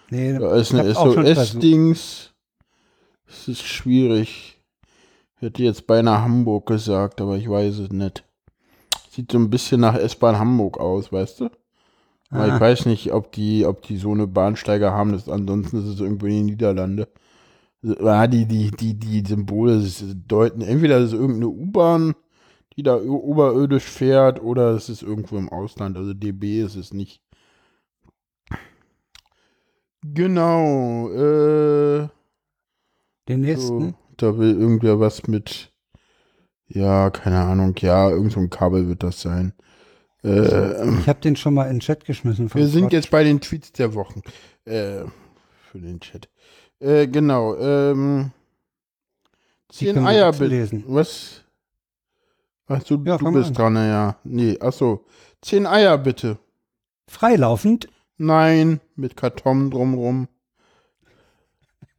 [0.10, 0.94] Nee, Da ist eine.
[0.94, 2.34] SOS-Dings.
[3.28, 4.62] Es ist schwierig.
[5.36, 8.24] Hätte jetzt beinahe Hamburg gesagt, aber ich weiß es nicht.
[9.10, 11.50] Sieht so ein bisschen nach S-Bahn Hamburg aus, weißt du?
[12.34, 12.56] Ah.
[12.56, 15.12] ich weiß nicht, ob die, ob die so eine Bahnsteiger haben.
[15.12, 17.08] Das, ansonsten ist es irgendwo in den Niederlande.
[17.82, 19.84] Ja, die, die, die, die Symbole
[20.28, 22.15] deuten entweder das ist irgendeine U-Bahn,
[22.76, 25.98] die da oberirdisch fährt, oder es ist irgendwo im Ausland.
[25.98, 27.22] Also DB ist es nicht.
[30.02, 31.10] Genau.
[31.10, 32.08] Äh,
[33.28, 33.89] Den nächsten.
[33.89, 35.72] so, da will irgendwer was mit.
[36.67, 37.76] Ja, keine Ahnung.
[37.80, 39.54] Ja, irgend so ein Kabel wird das sein.
[40.24, 42.54] Äh, Ich habe den schon mal in den Chat geschmissen.
[42.54, 42.94] wir sind Scott.
[42.94, 44.22] jetzt bei den Tweets der Wochen.
[44.66, 45.04] Äh,
[45.72, 46.30] für den Chat.
[46.80, 47.56] Äh, genau.
[47.58, 48.32] Ähm,
[49.82, 50.84] Eier lesen.
[50.88, 51.42] Was?
[52.68, 53.54] Achso, Ja, du bist an.
[53.54, 54.18] dran, ja.
[54.24, 55.06] Nee, achso.
[55.42, 56.38] Zehn Eier bitte.
[57.08, 57.88] Freilaufend.
[58.18, 60.28] Nein, mit Karton drumrum.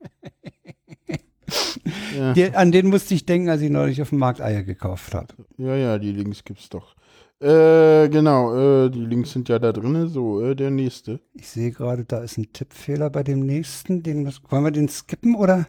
[2.17, 2.33] ja.
[2.33, 5.35] Der, an den musste ich denken, als ich neulich auf dem Markt Eier gekauft habe.
[5.59, 6.95] ja, ja, die Links gibt's doch.
[7.41, 8.55] Äh, genau,
[8.87, 10.09] äh, die Links sind ja da drin.
[10.09, 11.21] So, äh, der nächste.
[11.35, 14.03] Ich sehe gerade, da ist ein Tippfehler bei dem nächsten.
[14.03, 15.67] Den, wollen wir den skippen oder?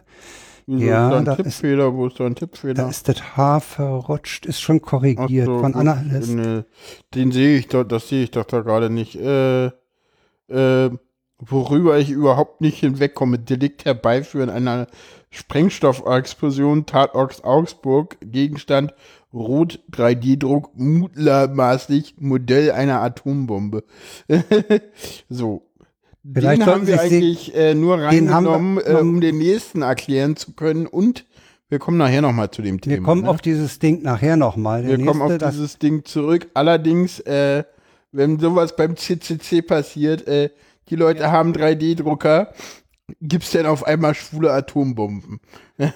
[0.68, 1.94] Wieso Ja, ist da ein da ist- Tippfehler?
[1.94, 2.88] Wo ist da ein Da Tippfehler?
[2.88, 5.74] ist das Haar verrutscht, ist schon korrigiert so, von.
[5.74, 6.30] Anna List.
[6.34, 6.62] Nee,
[7.14, 9.16] den sehe ich doch, das sehe ich doch da gerade nicht.
[9.16, 9.66] Äh,
[10.48, 10.90] äh,
[11.38, 14.86] worüber ich überhaupt nicht hinwegkomme, Delikt herbeiführen einer
[15.30, 18.94] Sprengstoffexplosion, Tatort Augsburg, Gegenstand
[19.36, 23.84] Rot 3D-Druck, mutmaßlich Modell einer Atombombe.
[25.28, 25.62] so.
[26.24, 29.82] Vielleicht den sollten haben wir eigentlich äh, nur Den wir- reingenommen, äh, um den nächsten
[29.82, 31.24] erklären zu können und
[31.68, 32.96] wir kommen nachher nochmal zu dem Thema.
[32.96, 33.28] Wir kommen ne?
[33.28, 34.86] auf dieses Ding nachher nochmal.
[34.86, 36.48] Wir kommen auf nächste, dieses Ding zurück.
[36.54, 37.64] Allerdings, äh,
[38.12, 40.50] wenn sowas beim CCC passiert, äh,
[40.88, 42.52] die Leute haben 3D-Drucker,
[43.20, 45.40] gibt's denn auf einmal schwule Atombomben?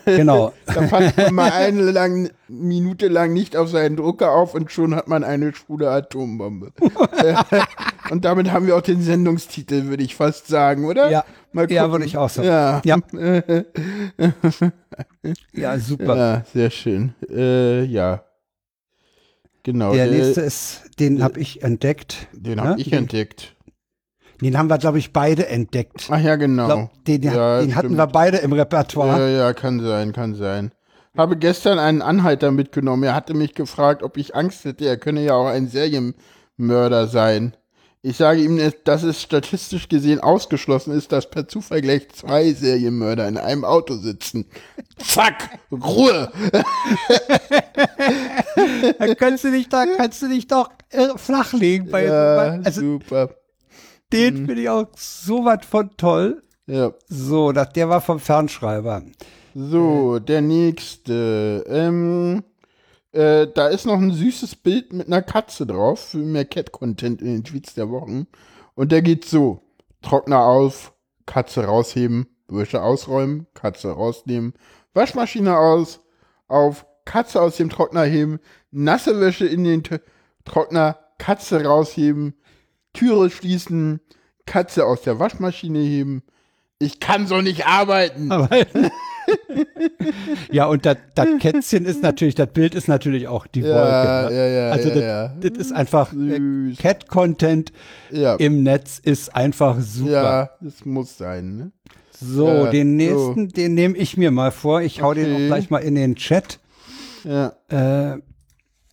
[0.05, 0.53] Genau.
[0.67, 4.95] Da passt man mal eine lang, Minute lang nicht auf seinen Drucker auf und schon
[4.95, 6.73] hat man eine schwule Atombombe.
[7.17, 7.35] Äh,
[8.11, 11.11] und damit haben wir auch den Sendungstitel, würde ich fast sagen, oder?
[11.11, 12.49] Ja, Mal ja würde ich auch sagen.
[12.49, 12.83] Ja.
[12.85, 12.99] Ja.
[15.53, 16.17] Ja, super.
[16.17, 17.15] ja, sehr schön.
[17.31, 18.25] Äh, ja.
[19.63, 19.93] Genau.
[19.93, 22.29] Der äh, nächste ist, den habe ich entdeckt.
[22.33, 23.55] Den Ja, habe ich entdeckt.
[24.41, 26.09] Den haben wir, glaube ich, beide entdeckt.
[26.11, 26.67] Ach ja, genau.
[26.67, 29.19] Glaub, den Ja, den hatten wir beide im Repertoire.
[29.21, 30.73] Ja, ja, kann sein, kann sein.
[31.17, 33.03] Habe gestern einen Anhalter mitgenommen.
[33.03, 34.87] Er hatte mich gefragt, ob ich Angst hätte.
[34.87, 37.55] Er könne ja auch ein Serienmörder sein.
[38.03, 43.29] Ich sage ihm, dass es statistisch gesehen ausgeschlossen ist, dass per Zufall gleich zwei Serienmörder
[43.29, 44.47] in einem Auto sitzen.
[44.99, 45.59] Zack!
[45.71, 46.31] Ruhe!
[48.99, 51.91] Da kannst du dich da, kannst du dich doch äh, flachlegen.
[51.91, 53.31] Bei, Ja, bei, also super.
[54.13, 56.43] Den finde ich auch so was von toll.
[56.67, 56.93] Ja.
[57.09, 59.03] So, das, der war vom Fernschreiber.
[59.55, 61.65] So, der nächste.
[61.69, 62.45] Ähm,
[63.13, 67.35] äh, da ist noch ein süßes Bild mit einer Katze drauf für mehr Cat-Content in
[67.35, 68.27] den Tweets der Wochen.
[68.75, 69.63] Und der geht so:
[70.03, 70.93] Trockner auf,
[71.27, 74.55] Katze rausheben, Wäsche ausräumen, Katze rausnehmen,
[74.95, 76.01] Waschmaschine aus,
[76.47, 78.39] auf, Katze aus dem Trockner heben,
[78.71, 79.99] nasse Wäsche in den T
[80.45, 82.35] Trockner, Katze rausheben,
[82.93, 84.01] Türe schließen,
[84.47, 86.23] Katze aus der Waschmaschine heben.
[86.79, 88.33] Ich kann so nicht arbeiten.
[88.33, 88.49] Aber
[90.51, 90.97] ja, und das
[91.39, 93.77] Kätzchen ist natürlich, das Bild ist natürlich auch die Wolke.
[93.77, 94.37] Ja, ne?
[94.37, 94.91] ja, ja, also
[95.41, 96.73] das, ist einfach, äh.
[96.79, 97.73] Cat-Content
[98.39, 100.11] im Netz ist einfach super.
[100.11, 101.73] ja, das muss sein, ne?
[102.13, 103.07] So, Ja, den so.
[103.07, 104.83] nächsten, den nehme ich mir mal vor.
[104.83, 105.45] Ich hau den Okay.
[105.45, 106.59] auch gleich mal in den Chat.
[107.25, 108.19] Ja, Äh,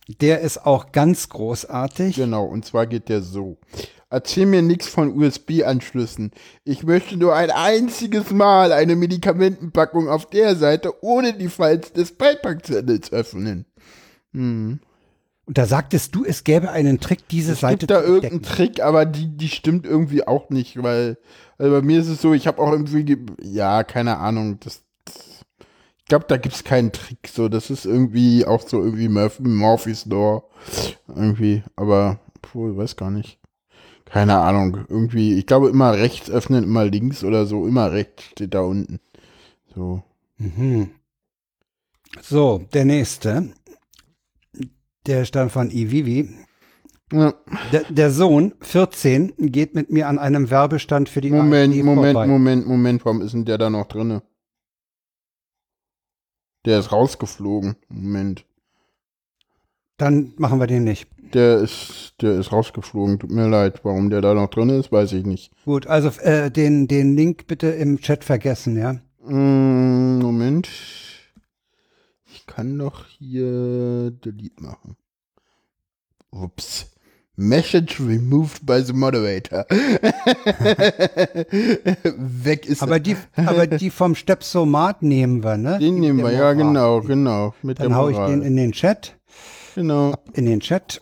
[0.08, 2.16] der ist auch ganz großartig.
[2.16, 2.44] genau.
[2.46, 3.58] Und zwar geht der so.
[4.10, 6.30] Erzähl mir nichts von USB-Anschlüssen.
[6.64, 12.12] Ich möchte nur ein einziges Mal eine Medikamentenpackung auf der Seite ohne die Falz des
[12.16, 13.66] Beipackzettels öffnen.
[14.32, 14.80] Hm.
[15.44, 18.42] Und da sagtest du, es gäbe einen Trick, diese Es Seite gibt da zu irgendeinen.
[18.42, 21.18] Trick, aber die, die stimmt irgendwie auch nicht, weil
[21.58, 24.82] also bei mir ist es so, ich habe auch irgendwie, ge- ja, keine Ahnung, das,
[26.08, 30.44] glaube, da gibt's keinen Trick, so, das ist irgendwie auch so irgendwie Murphy, Murphy's Law,
[31.08, 33.38] irgendwie, aber, puh, weiß gar nicht.
[34.04, 38.54] Keine Ahnung, irgendwie, ich glaube immer rechts öffnen, immer links oder so, immer rechts steht
[38.54, 39.00] da unten.
[39.74, 40.02] So.
[40.38, 40.90] Mhm.
[42.22, 43.50] So, der nächste.
[45.06, 46.30] Der ist dann von Ivivi.
[47.12, 47.34] Ja,
[47.72, 52.12] Der, der Sohn, 14, geht mit mir an einem Werbestand für die Moment, AfD Moment,
[52.12, 52.26] vorbei.
[52.26, 54.22] Moment, Moment, warum ist denn der da noch drinne?
[56.64, 57.76] Der ist rausgeflogen.
[57.88, 58.44] Moment.
[59.96, 61.08] Dann machen wir den nicht.
[61.34, 63.18] Der ist, der ist rausgeflogen.
[63.18, 63.84] Tut mir leid.
[63.84, 65.52] Warum der da noch drin ist, weiß ich nicht.
[65.64, 68.94] Gut, also äh, den, den Link bitte im Chat vergessen, ja.
[69.24, 70.68] Mm, Moment.
[72.26, 74.96] Ich kann doch hier Delete machen.
[76.30, 76.92] Ups.
[77.40, 79.64] Message removed by the moderator.
[82.18, 85.78] Weg ist Aber die, aber die vom Stepsomat nehmen wir, ne?
[85.78, 87.54] Den Die nehmen wir, ja, genau, genau.
[87.62, 89.16] Mit Dann hau ich den in den Chat.
[89.76, 91.00] Genau, In den Chat.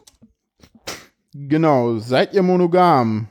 [1.32, 1.96] genau.
[2.00, 3.28] Seid ihr monogam?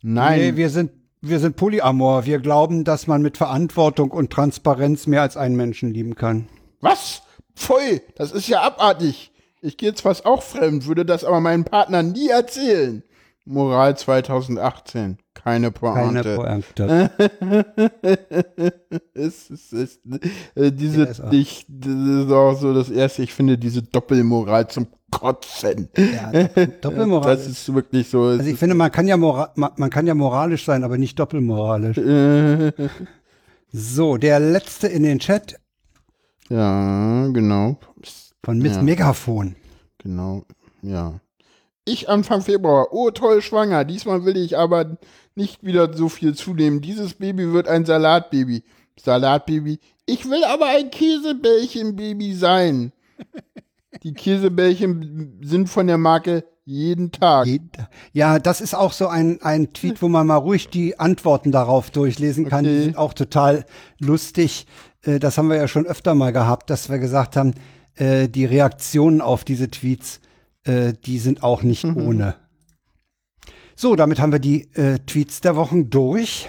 [0.00, 0.40] Nein.
[0.40, 0.90] Nee, wir sind,
[1.20, 2.24] wir sind Polyamor.
[2.24, 6.48] Wir glauben, dass man mit Verantwortung und Transparenz mehr als einen Menschen lieben kann.
[6.80, 7.20] Was?
[7.54, 9.31] Pfui, das ist ja abartig.
[9.64, 13.04] Ich gehe jetzt fast auch fremd, würde das aber meinem Partner nie erzählen.
[13.44, 15.18] Moral 2018.
[15.34, 16.36] Keine Keine Pointe.
[16.36, 17.10] Pointe.
[19.14, 20.00] es, es, es,
[20.56, 24.66] äh, diese, Ja, ist ich, das ist auch so das erste, ich finde diese Doppelmoral
[24.68, 25.88] zum Kotzen.
[25.96, 26.32] Ja,
[26.80, 27.36] Doppelmoral.
[27.36, 28.22] Das ist wirklich so.
[28.22, 31.18] Also ich finde, man kann ja mora man, man kann ja moralisch sein, aber nicht
[31.20, 31.98] doppelmoralisch.
[31.98, 32.74] ist,
[33.72, 35.56] So, der letzte in den Chat
[36.52, 37.78] ja, genau.
[38.44, 38.82] Von Miss Ja.
[38.82, 39.56] Megafon.
[39.98, 40.44] Genau,
[40.82, 41.20] ja.
[41.84, 43.84] Ich Anfang Februar, oh toll, schwanger.
[43.84, 44.96] Diesmal will ich aber
[45.34, 46.80] nicht wieder so viel zunehmen.
[46.80, 48.62] Dieses Baby wird ein Salatbaby.
[49.00, 49.80] Salatbaby.
[50.06, 52.92] Ich will aber ein Käsebällchenbaby sein.
[54.02, 57.48] Die Käsebällchen sind von der Marke jeden Tag.
[58.12, 61.90] Ja, das ist auch so ein, ein Tweet, wo man mal ruhig die Antworten darauf
[61.90, 62.64] durchlesen kann.
[62.64, 62.82] Die Okay.
[62.84, 63.64] sind auch total
[63.98, 64.66] lustig.
[65.04, 67.54] Äh, Das haben wir ja schon öfter mal gehabt, dass wir gesagt haben,
[67.96, 70.20] äh, die Reaktionen auf diese Tweets,
[70.64, 71.96] äh, die sind auch nicht Mhm.
[71.96, 72.34] ohne.
[73.76, 76.48] So, damit haben wir die äh, Tweets der Wochen durch.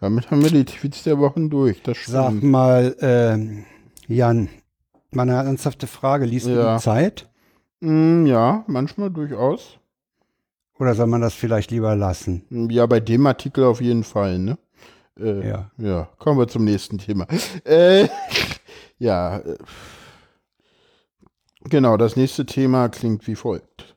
[0.00, 1.82] Damit haben wir die Tweets der Wochen durch.
[1.82, 2.42] Das Sag stimmt.
[2.44, 3.64] mal, ähm,
[4.08, 4.48] Jan,
[5.12, 6.26] mal eine ernsthafte Frage.
[6.26, 6.76] Liest du Ja.
[6.76, 7.28] die Zeit?
[7.80, 9.78] Mm, ja, manchmal durchaus.
[10.78, 12.42] Oder soll man das vielleicht lieber lassen?
[12.70, 14.58] Ja, bei dem Artikel auf jeden Fall, ne?
[15.18, 15.70] Äh, Ja.
[15.78, 17.26] Ja, kommen wir zum nächsten Thema.
[17.64, 18.08] Äh,
[18.98, 19.56] ja, äh,
[21.68, 23.96] genau, das nächste Thema klingt wie folgt.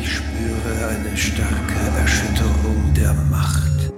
[0.00, 3.92] Ich spüre eine starke Erschütterung der Macht.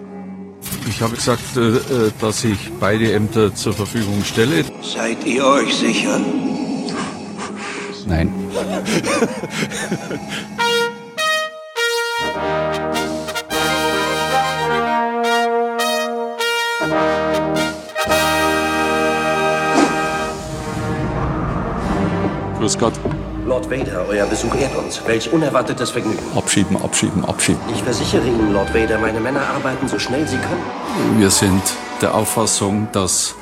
[0.88, 4.64] Ich habe gesagt, äh, äh, dass ich beide Ämter zur Verfügung stelle.
[4.82, 6.20] Seid ihr euch sicher?
[8.06, 8.32] Nein.
[22.68, 22.92] Grüß Gott.
[23.46, 25.00] Lord Vader, euer Besuch ehrt uns.
[25.07, 26.18] Welch unerwartetes Vergnügen.
[26.37, 27.62] Abschieben, abschieben, abschieben.
[27.74, 31.18] Ich versichere Ihnen, Lord Vader, meine Männer arbeiten so schnell sie können.
[31.18, 31.62] Wir sind
[32.02, 33.37] der Auffassung, dass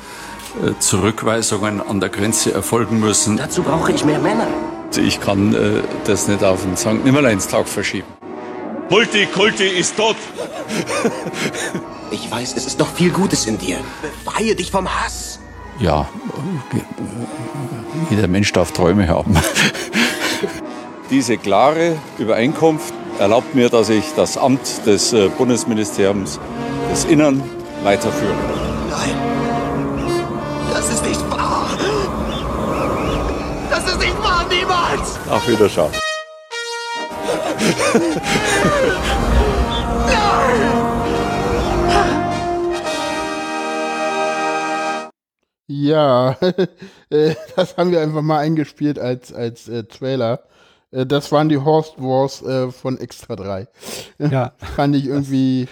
[0.65, 3.35] äh, Zurückweisungen an der Grenze erfolgen müssen.
[3.35, 4.47] Dazu brauche ich mehr Männer.
[4.95, 7.03] Ich kann äh, das nicht auf den St.
[7.03, 8.07] Nimmerleinstag verschieben.
[8.87, 10.15] Kulti, Kulti ist tot.
[12.11, 13.79] Ich weiß, es ist noch viel Gutes in dir.
[14.01, 15.39] Befreie dich vom Hass.
[15.79, 16.07] Ja,
[18.09, 19.35] jeder Mensch darf Träume haben.
[21.09, 26.39] Diese klare Übereinkunft erlaubt mir, dass ich das Amt des äh, Bundesministeriums
[26.89, 27.43] des Innern
[27.83, 28.33] weiterführe.
[28.89, 29.15] Nein.
[30.73, 31.69] Das ist nicht wahr.
[33.69, 35.17] Das ist nicht wahr, niemals.
[35.29, 35.91] Auf Wiederschauen.
[45.87, 46.37] Ja,
[47.09, 50.41] äh, das haben wir einfach mal eingespielt als, als äh, Trailer.
[50.91, 53.67] Äh, das waren die Horst Wars äh, von Extra 3.
[54.19, 54.53] Ja.
[54.75, 55.67] Fand ich irgendwie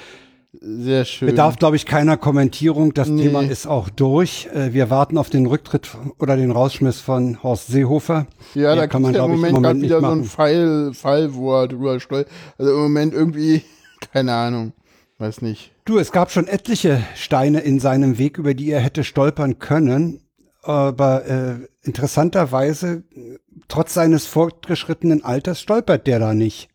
[0.61, 1.27] sehr schön.
[1.27, 2.93] Bedarf, glaube ich, keiner Kommentierung.
[2.93, 3.23] Das Nee.
[3.23, 4.47] Thema ist auch durch.
[4.53, 8.27] Äh, Wir warten auf den Rücktritt oder den Rausschmiss von Horst Seehofer.
[8.53, 10.07] Ja, Den da kann man, ja im glaub ich, Moment, im gerade Moment wieder nicht
[10.09, 10.23] so machen.
[10.23, 12.29] Fall, Fall, wo er drüber stolz.
[12.57, 13.63] Also im Moment irgendwie,
[14.13, 14.71] keine Ahnung,
[15.17, 15.71] weiß nicht.
[15.85, 20.21] Du, es gab schon etliche Steine in seinem Weg, über die er hätte stolpern können.
[20.63, 23.03] Aber äh, interessanterweise,
[23.67, 26.69] trotz seines fortgeschrittenen Alters, stolpert der da nicht.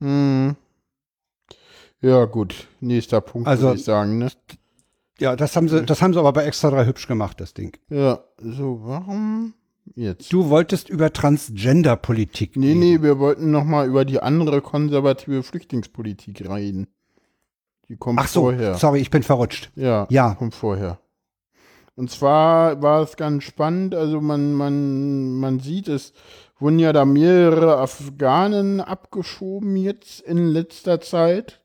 [0.00, 0.56] Hm.
[2.00, 2.68] Ja, gut.
[2.80, 4.28] Nächster Punkt, Also- würde ich sagen, ne?
[5.20, 7.76] Ja, das haben sie, das haben sie aber bei Extra 3 hübsch gemacht, das Ding.
[7.88, 9.54] Ja, so, warum
[9.94, 10.32] jetzt?
[10.32, 12.80] Du wolltest über Transgender-Politik Nee, reden.
[12.80, 16.88] nee, wir wollten noch mal über die andere konservative Flüchtlingspolitik reden.
[17.88, 18.74] Die kommt Ach so, vorher.
[18.74, 19.70] sorry, ich bin verrutscht.
[19.76, 20.34] Ja, Ja.
[20.34, 20.98] kommt vorher.
[21.96, 26.12] Und zwar war es ganz spannend, also man, man, man sieht, es
[26.58, 31.60] wurden ja da mehrere Afghanen abgeschoben jetzt in letzter Zeit.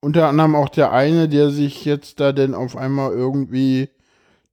[0.00, 3.88] Unter anderem auch der eine, der sich jetzt da denn auf einmal irgendwie,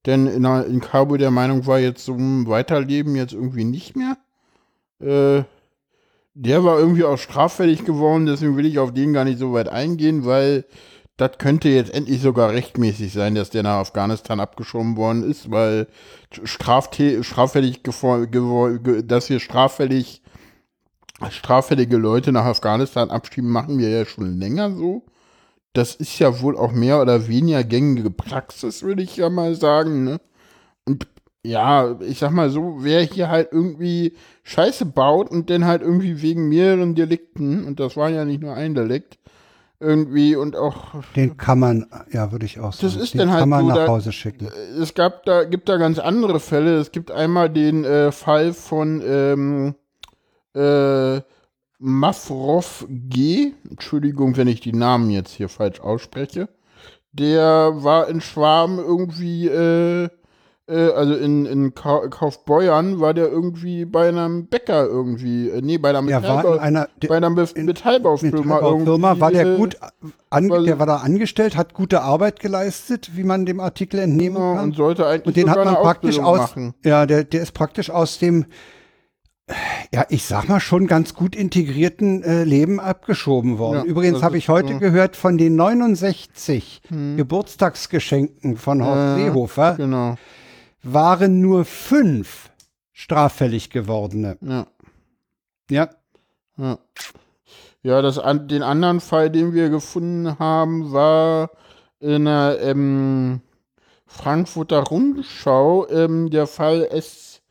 [0.05, 4.17] denn in, in Kabul der Meinung war, jetzt zum Weiterleben jetzt irgendwie nicht mehr.
[4.99, 5.43] Äh,
[6.33, 9.69] der war irgendwie auch straffällig geworden, deswegen will ich auf den gar nicht so weit
[9.69, 10.65] eingehen, weil
[11.17, 15.87] das könnte jetzt endlich sogar rechtmäßig sein, dass der nach Afghanistan abgeschoben worden ist, weil
[16.43, 20.23] Straftä straffällig, dass wir straffällig
[21.29, 25.03] straffällige Leute nach Afghanistan abschieben, machen wir ja schon länger so.
[25.73, 30.03] Das ist ja wohl auch mehr oder weniger gängige Praxis, würde ich ja mal sagen.
[30.03, 30.19] Ne?
[30.85, 31.07] Und
[31.43, 36.21] ja, ich sag mal so, wer hier halt irgendwie Scheiße baut und dann halt irgendwie
[36.21, 39.17] wegen mehreren Delikten, und das war ja nicht nur ein Delikt,
[39.83, 42.93] irgendwie und auch Den kann man, ja, würde ich auch sagen.
[42.93, 44.47] Das ist Den dann halt kann man so, nach da- Hause schicken.
[44.81, 46.77] es gab da, gibt da ganz andere Fälle.
[46.77, 49.75] Es gibt einmal den äh, Fall von ähm,
[50.55, 51.21] äh,
[51.79, 53.51] Mafrov G.
[53.69, 56.47] Entschuldigung, wenn ich die Namen jetzt hier falsch ausspreche.
[57.11, 60.09] Der war in Schwarm irgendwie, äh,
[60.67, 65.77] äh, also in, in Ka Kaufbeuern war der irgendwie bei einem Bäcker irgendwie, äh, nee,
[65.77, 69.45] bei einer Er war Metallbau, in einer bei einer Be Metallbaufirma Firma, irgendwie, war der
[69.47, 69.77] äh, gut,
[70.29, 74.35] an, war- der war da angestellt, hat gute Arbeit geleistet, wie man dem Artikel entnehmen
[74.35, 74.63] genau, kann.
[74.65, 76.73] und sollte eigentlich Und den hat man praktisch Ausbildung aus, machen.
[76.85, 78.45] ja, der, der ist praktisch aus dem,
[79.93, 83.79] ja, ich sag mal schon ganz gut integrierten äh, Leben abgeschoben worden.
[83.79, 84.79] Ja, Übrigens das habe ich heute so.
[84.79, 86.81] gehört von den 69
[87.17, 89.17] Geburtstagsgeschenken von Horst Hm.
[89.19, 90.15] Ja, Seehofer Genau,
[90.83, 92.51] waren nur fünf
[92.91, 94.37] straffällig gewordene.
[94.41, 94.67] ja.
[95.69, 95.89] Ja,
[96.57, 96.77] Ja,
[97.81, 101.51] ja das, den anderen Fall, den wir gefunden haben, war
[101.99, 103.41] in der ähm,
[104.05, 107.41] Frankfurter Rundschau ähm, der Fall S,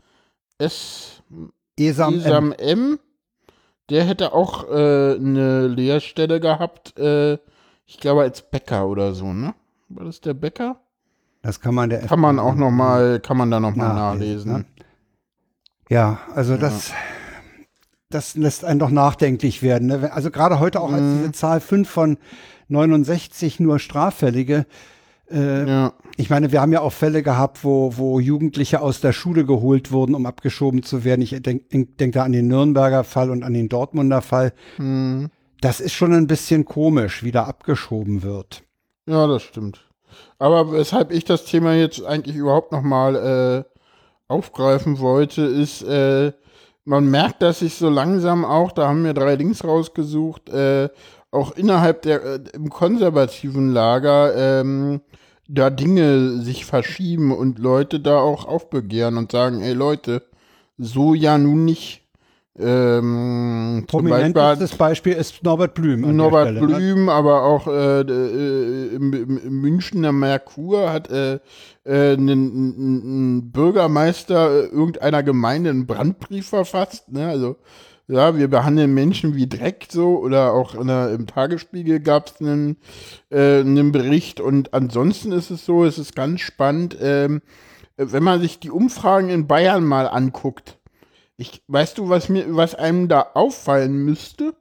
[0.58, 1.22] S,
[1.76, 2.58] Esam, Isam M.
[2.58, 2.98] M.
[3.90, 7.38] Der hätte auch äh, eine Lehrstelle gehabt, äh,
[7.84, 9.54] ich glaube als Bäcker oder so, ne?
[9.88, 10.81] War das der Bäcker?
[11.42, 14.52] Das kann man der Kann man auch noch mal, kann man da noch mal Nachlesen,
[14.52, 14.52] nachlesen.
[14.52, 14.84] ne?
[15.90, 16.92] Ja, also das,
[18.08, 19.88] das lässt einen doch nachdenklich werden.
[19.88, 20.10] Ne?
[20.12, 21.18] Also gerade heute auch als Mhm.
[21.18, 22.18] diese Zahl 5 von
[22.68, 24.66] 69 nur Straffällige.
[25.30, 29.12] Äh, Ja, Ich meine, wir haben ja auch Fälle gehabt, wo, wo Jugendliche aus der
[29.12, 31.22] Schule geholt wurden, um abgeschoben zu werden.
[31.22, 34.52] Ich denke denk, denk da an den Nürnberger Fall und an den Dortmunder Fall.
[34.76, 35.28] hm.
[35.60, 38.64] Das ist schon ein bisschen komisch, wie da abgeschoben wird.
[39.06, 39.88] Ja, das stimmt.
[40.42, 43.78] Aber weshalb ich das Thema jetzt eigentlich überhaupt noch mal äh,
[44.26, 46.32] aufgreifen wollte, ist, äh,
[46.84, 50.88] man merkt, dass sich so langsam auch, da haben wir drei Links rausgesucht, äh,
[51.30, 55.02] auch innerhalb der, äh, im konservativen Lager, ähm,
[55.46, 60.24] da Dinge sich verschieben und Leute da auch aufbegehren und sagen, ey Leute,
[60.76, 62.01] so ja nun nicht.
[62.62, 66.16] Ähm, Prominentestes Beispiel ist Norbert Blüm.
[66.16, 66.76] Norbert Stelle, ne?
[66.76, 71.40] Blüm, aber auch äh, äh, im, im, Münchner Merkur hat äh,
[71.84, 77.10] äh, einen Bürgermeister äh, irgendeiner Gemeinde einen Brandbrief verfasst.
[77.10, 77.26] Ne?
[77.26, 77.56] Also
[78.08, 82.76] ja, wir behandeln Menschen wie Dreck so oder auch der, im Tagesspiegel gab es einen,
[83.30, 87.42] äh, einen Bericht und ansonsten ist es so, es ist ganz spannend, ähm,
[87.96, 90.78] wenn man sich die Umfragen in Bayern mal anguckt.
[91.42, 94.54] Ich, weißt du, was mir, was einem da auffallen müsste?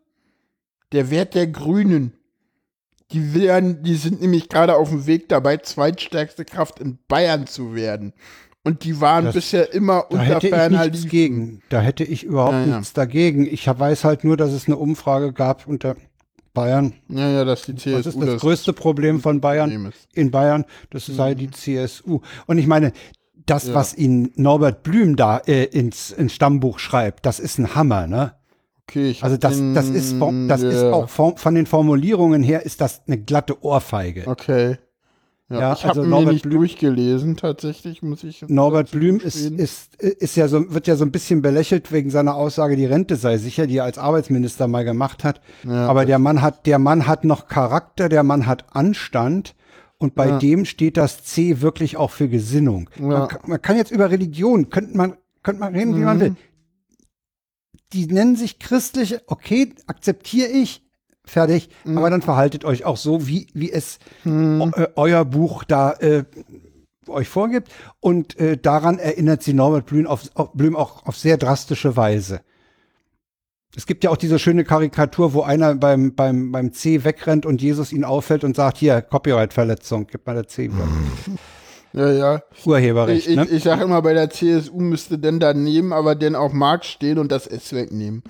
[0.92, 2.14] Der Wert der Grünen.
[3.12, 7.76] Die werden, die sind nämlich gerade auf dem Weg dabei, zweitstärkste Kraft in Bayern zu
[7.76, 8.14] werden.
[8.64, 11.62] Und die waren Das- bisher immer Da unter ferner nichts gegen.
[11.70, 12.78] Da hätte ich überhaupt Ja, ja.
[12.80, 13.46] nichts dagegen.
[13.46, 15.96] Ich weiß halt nur, dass es eine Umfrage gab unter
[16.56, 16.94] Bayern.
[17.10, 20.66] Ja, ja, dass die CSU Was ist das, größte Problem von Bayern in Bayern?
[20.90, 22.22] Das sei die CSU.
[22.48, 22.92] Und ich meine,
[23.46, 28.08] das, was ihn Norbert Blüm da äh, ins, ins Stammbuch schreibt, das ist ein Hammer,
[28.08, 28.34] ne?
[28.88, 30.16] Okay, ich Also das, den, das ist,
[30.48, 34.28] das ist ja, auch von, von den Formulierungen her ist das eine glatte Ohrfeige.
[34.28, 34.78] Okay.
[35.50, 38.42] Ja, Ja, ich habe also Norbert nicht Blüm- durchgelesen, tatsächlich, muss ich.
[38.48, 42.36] Norbert Blüm ist, ist, ist ja so, wird ja so ein bisschen belächelt wegen seiner
[42.36, 45.42] Aussage, die Rente sei sicher, die er als Arbeitsminister mal gemacht hat.
[45.66, 49.54] Ja, Aber der Mann hat, der Mann hat noch Charakter, der Mann hat Anstand.
[50.02, 50.40] Und bei Ja.
[50.40, 52.90] dem steht das C wirklich auch für Gesinnung.
[52.98, 53.06] Ja.
[53.06, 56.22] Man, kann, man kann jetzt über Religion, könnte man, könnte man reden, wie man Mhm.
[56.22, 56.36] will.
[57.94, 60.82] Die nennen sich christliche, okay, akzeptiere ich,
[61.24, 61.70] fertig.
[61.86, 62.00] Mhm.
[62.00, 64.62] Aber dann verhaltet euch auch so, wie, wie es Hm.
[64.76, 66.24] eu- euer Buch da äh,
[67.08, 67.70] euch vorgibt.
[68.00, 72.42] Und äh, daran erinnert sie Norbert Blüm, auf, auf, Blüm auch auf sehr drastische Weise.
[73.76, 77.62] Es gibt ja auch diese schöne Karikatur, wo einer beim, beim, beim C wegrennt und
[77.62, 80.88] Jesus ihn auffällt und sagt, hier, Copyright-Verletzung, gib mal der C wieder.
[81.94, 82.42] Ja, ja.
[82.66, 83.44] Urheberrecht, Ich, ne?
[83.44, 87.18] ich, ich sage immer, bei der CSU müsste denn daneben aber denn auch Marx stehen
[87.20, 88.24] und das S wegnehmen.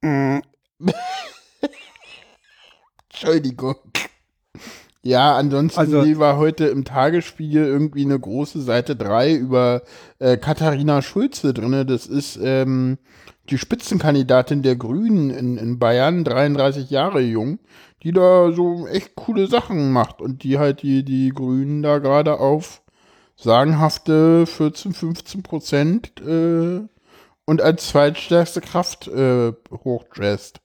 [3.10, 3.74] Entschuldigung.
[5.02, 9.82] Ja, ansonsten Also- die war heute im Tagesspiegel irgendwie eine große Seite 3 über
[10.20, 11.84] äh, Katharina Schulze drinne.
[11.86, 12.98] Das ist ähm,
[13.50, 17.58] die Spitzenkandidatin der Grünen in, in Bayern, 33 Jahre jung,
[18.02, 22.38] die da so echt coole Sachen macht und die halt die, die Grünen da gerade
[22.38, 22.82] auf
[23.36, 26.80] sagenhafte 14, 15 Prozent äh,
[27.44, 30.59] und als zweitstärkste Kraft äh, hochdresst.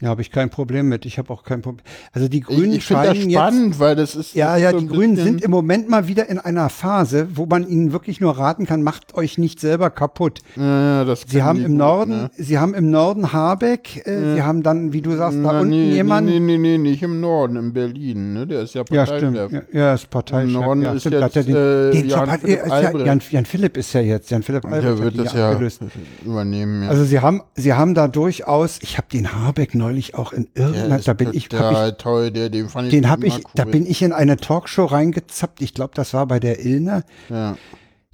[0.00, 1.06] Ja, habe ich kein Problem mit.
[1.06, 1.84] Ich habe auch kein Problem.
[2.12, 4.70] Also die Grünen ich ich finde das scheinen spannend, jetzt, weil das ist ja, ja,
[4.70, 8.20] so die Grünen sind im Moment mal wieder in einer Phase, wo man ihnen wirklich
[8.20, 10.38] nur raten kann, macht euch nicht selber kaputt.
[10.54, 12.30] Ja, ja, das Sie haben im gut, Norden, ne?
[12.36, 15.70] sie haben im Norden Habeck, äh, sie haben dann, wie du sagst, da Na, unten
[15.70, 16.30] nee, jemanden.
[16.30, 18.46] Nee, nee, nee, nicht im Norden, in Berlin, ne?
[18.46, 19.36] Der ist ja Ja, stimmt.
[19.36, 19.64] Parteichef.
[19.72, 20.46] Ja, ja, ist Parteichef.
[20.48, 21.34] Im Norden ja, ist stimmt.
[21.34, 23.04] jetzt, den, äh, den Jan hat, Philipp ist ja.
[23.04, 24.30] Jan, Jan Philipp ist ja jetzt.
[24.30, 25.80] Jan Philipp Albrecht Der wird das ja abgelöst.
[26.24, 26.88] übernehmen, ja.
[26.88, 30.66] Also sie haben, sie haben da durchaus, ich habe den Habeck neulich auch in der
[30.66, 33.64] irgendeiner, da bin ich, hab ich toll, der, den fand ich den immer ich, da
[33.64, 33.70] cool.
[33.72, 35.62] bin ich in eine Talkshow reingezappt.
[35.62, 37.04] Ich glaube, das war bei der Ilne.
[37.28, 37.56] ja.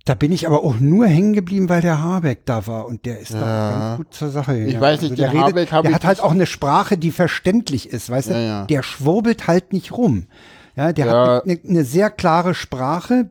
[0.06, 3.20] Da bin ich aber auch nur hängen geblieben, weil der Habeck da war und der
[3.20, 3.70] ist da Ja.
[3.70, 4.58] ganz gut zur Sache.
[4.58, 4.78] gegangen.
[4.78, 7.88] weiß nicht, der den Habeck hab der ich hat halt auch eine Sprache, die verständlich
[7.88, 8.40] ist, weißt Ja, du?
[8.44, 8.64] ja.
[8.66, 10.26] Der schwurbelt halt nicht rum.
[10.76, 13.30] Ja, der hat eine, eine sehr klare Sprache,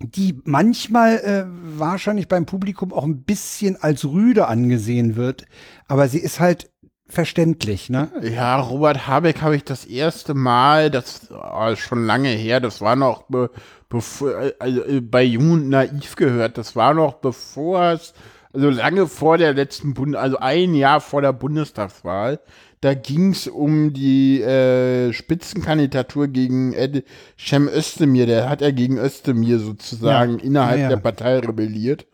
[0.00, 1.44] die manchmal äh,
[1.80, 5.46] wahrscheinlich beim Publikum auch ein bisschen als rüde angesehen wird,
[5.88, 6.70] aber sie ist halt
[7.08, 8.10] verständlich, ne?
[8.22, 12.96] Ja, Robert Habeck habe ich das erste Mal, das oh, schon lange her, das war
[12.96, 13.50] noch be,
[13.88, 18.12] bevor, also äh, bei Jung und Naiv gehört, das war noch bevor es,
[18.52, 22.40] also lange vor der letzten Bund, also ein Jahr vor der Bundestagswahl,
[22.80, 27.04] da ging es um die äh, Spitzenkandidatur gegen Ed
[27.38, 30.44] Cem Özdemir, der hat ja gegen Özdemir sozusagen Ja.
[30.44, 30.88] innerhalb ja.
[30.88, 32.06] der Partei rebelliert.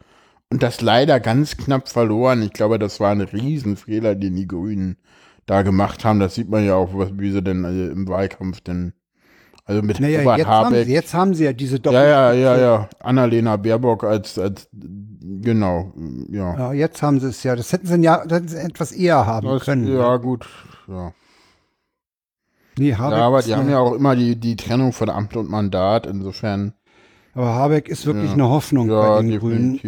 [0.55, 2.41] Und das leider ganz knapp verloren.
[2.43, 4.99] Ich glaube, das war ein Riesenfehler, den die Grünen
[5.47, 6.21] da gemacht haben.
[6.21, 8.93] Das sieht man ja auch, was, wie sie denn also im Wahlkampf denn,
[9.65, 10.87] also mit Naja, Robert jetzt haben, Habeck.
[10.87, 12.89] sie, jetzt haben sie ja diese Doppel ja, ja, ja, ja.
[13.01, 15.93] Annalena Baerbock als, als, genau,
[16.31, 16.57] ja.
[16.57, 17.57] Ja, jetzt haben sie es ja.
[17.57, 19.93] Das hätten sie ja etwas eher haben Das, können.
[19.93, 20.47] ja, gut,
[20.87, 21.13] ja.
[22.79, 25.37] Nee, Habeck Ja, aber ist die haben ja auch immer die, die Trennung von Amt
[25.37, 26.75] und Mandat, insofern.
[27.33, 28.35] aber Habeck ist wirklich Ja.
[28.35, 29.81] eine Hoffnung Ja, bei den Grünen.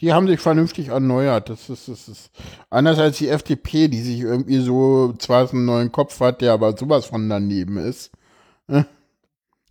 [0.00, 1.48] Die haben sich vernünftig erneuert.
[1.50, 2.30] Das ist, das ist
[2.70, 6.76] anders als die FDP, die sich irgendwie so zwar einen neuen Kopf hat, der aber
[6.76, 8.10] sowas von daneben ist.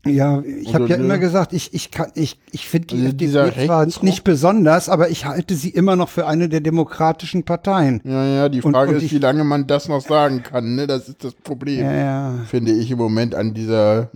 [0.05, 1.03] Ja, ich habe ja ne?
[1.03, 5.09] immer gesagt, ich, ich kann, ich, ich finde die Also FDP zwar nicht besonders, aber
[5.09, 7.99] ich halte sie immer noch für eine der demokratischen Parteien.
[8.05, 10.75] Ja, ja, die Und- Frage und ist, ich- wie lange man das noch sagen kann.
[10.75, 10.88] Ne?
[10.88, 12.34] Das ist das Problem, Ja, ja.
[12.47, 14.09] finde ich im Moment an dieser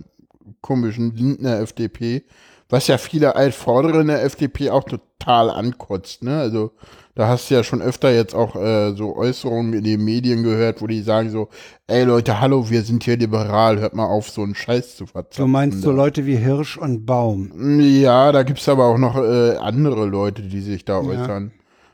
[0.62, 2.22] komischen Lindner FDP,
[2.70, 6.22] was ja viele Altvordere in der FDP auch total ankotzt.
[6.22, 6.38] Ne?
[6.38, 6.72] Also
[7.14, 10.80] da hast du ja schon öfter jetzt auch äh, so Äußerungen in den Medien gehört,
[10.80, 11.48] wo die sagen so,
[11.86, 15.44] ey Leute, hallo, wir sind hier liberal, hört mal auf, so einen Scheiß zu verzapfen.
[15.44, 15.96] Du meinst so da.
[15.96, 17.80] Leute wie Hirsch und Baum.
[17.80, 21.52] Ja, da gibt's aber auch noch äh, andere Leute, die sich da äußern.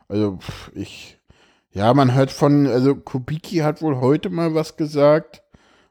[0.08, 0.38] Also
[0.74, 1.18] ich,
[1.72, 5.42] ja, man hört von, also Kubicki hat wohl heute mal was gesagt,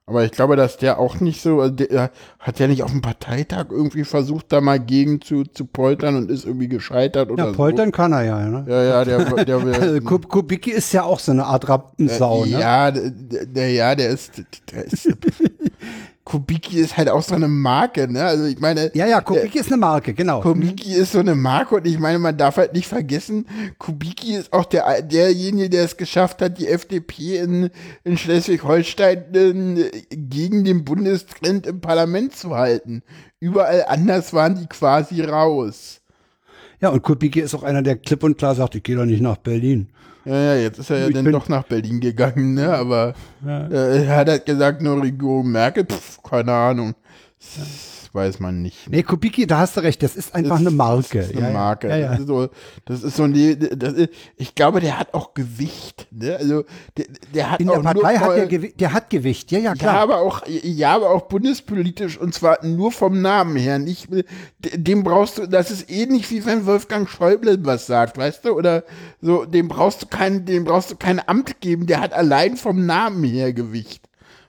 [0.08, 3.02] aber ich glaube, dass der auch nicht so, also der hat ja nicht auf dem
[3.02, 7.52] Parteitag irgendwie versucht, da mal gegen zu, zu poltern und ist irgendwie gescheitert oder Ja,
[7.52, 8.64] poltern kann er ja, ne?
[8.66, 8.72] so.
[8.72, 12.46] Ja, ja, der, der, Also, der Kub Kubicki ist ja auch so eine Art Rappensau,
[12.46, 12.52] ne?
[12.52, 13.12] ja, der,
[13.48, 14.42] der, ja, der ist,
[14.72, 15.10] der ist
[16.28, 18.22] Kubicki ist halt auch so eine Marke, ne?
[18.22, 20.42] Also ich meine, Ja, ja, Kubicki ist eine Marke, genau.
[20.42, 23.48] Kubicki ist so eine Marke und ich meine, man darf halt nicht vergessen,
[23.78, 27.70] Kubicki ist auch der, derjenige, der es geschafft hat, die FDP in,
[28.04, 33.04] in Schleswig-Holstein äh, gegen den Bundestrend im Parlament zu halten.
[33.40, 36.02] Überall anders waren die quasi raus.
[36.82, 39.22] Ja, und Kubicki ist auch einer, der klipp und klar sagt, ich gehe doch nicht
[39.22, 39.88] nach Berlin.
[40.28, 42.74] Ja, ja, jetzt ist er ja dann doch nach Berlin gegangen, ne?
[42.74, 43.14] Aber
[43.46, 46.96] äh, er hat halt gesagt, nur Regierung Merkel, pf, keine Ahnung.
[47.40, 48.90] Das weiß man nicht.
[48.90, 51.20] Nee, Kubicki, da hast du recht, das ist einfach eine Marke.
[51.20, 51.54] Das ist eine ja, ja.
[51.54, 51.88] Marke.
[51.88, 52.10] Ja, ja.
[52.10, 52.50] Das ist so,
[52.86, 56.08] das ist so eine, das ist, ich glaube, der hat auch Gewicht.
[56.12, 56.36] Ne?
[56.36, 56.66] Also
[56.98, 59.74] der, der hat In der Partei hat der, Gewi der hat Gewicht, ja, ja, ja,
[59.76, 60.00] klar.
[60.00, 63.80] aber auch, ja, aber auch bundespolitisch und zwar nur vom Namen her.
[63.80, 64.10] Nicht,
[64.60, 68.54] dem brauchst du, das ist ähnlich wie wenn Wolfgang Schäuble was sagt, weißt du?
[68.54, 68.84] Oder
[69.22, 72.86] so, dem brauchst du kein, dem brauchst du kein Amt geben, der hat allein vom
[72.86, 74.07] Namen her Gewicht.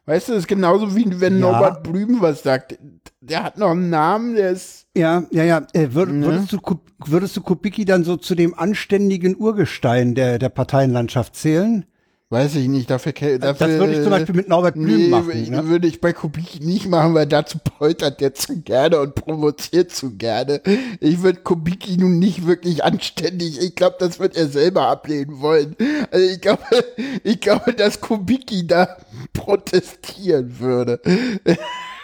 [0.08, 1.40] Weißt du, das ist genauso wie wenn Ja.
[1.52, 2.78] Norbert Blüm was sagt.
[3.20, 4.86] Der hat noch einen Namen, der ist.
[4.96, 5.66] Ja, ja, ja.
[5.74, 6.24] Äh, würd, Ne?
[6.24, 6.58] würdest, du,
[7.04, 11.84] würdest du Kubicki dann so zu dem anständigen Urgestein der, der Parteienlandschaft zählen?
[12.30, 15.50] Weiß ich nicht, dafür, dafür Das würde ich zum Beispiel mit Norbert Blüm nee, machen.
[15.50, 15.66] Ne?
[15.66, 20.14] würde ich bei Kubicki nicht machen, weil dazu poltert der zu gerne und provoziert zu
[20.16, 20.60] gerne.
[21.00, 25.74] Ich würde Kubicki nun nicht wirklich anständig, ich glaube, das wird er selber ablehnen wollen.
[26.10, 26.62] Also ich glaube,
[27.24, 28.98] ich glaube, dass Kubicki da
[29.32, 31.00] protestieren würde.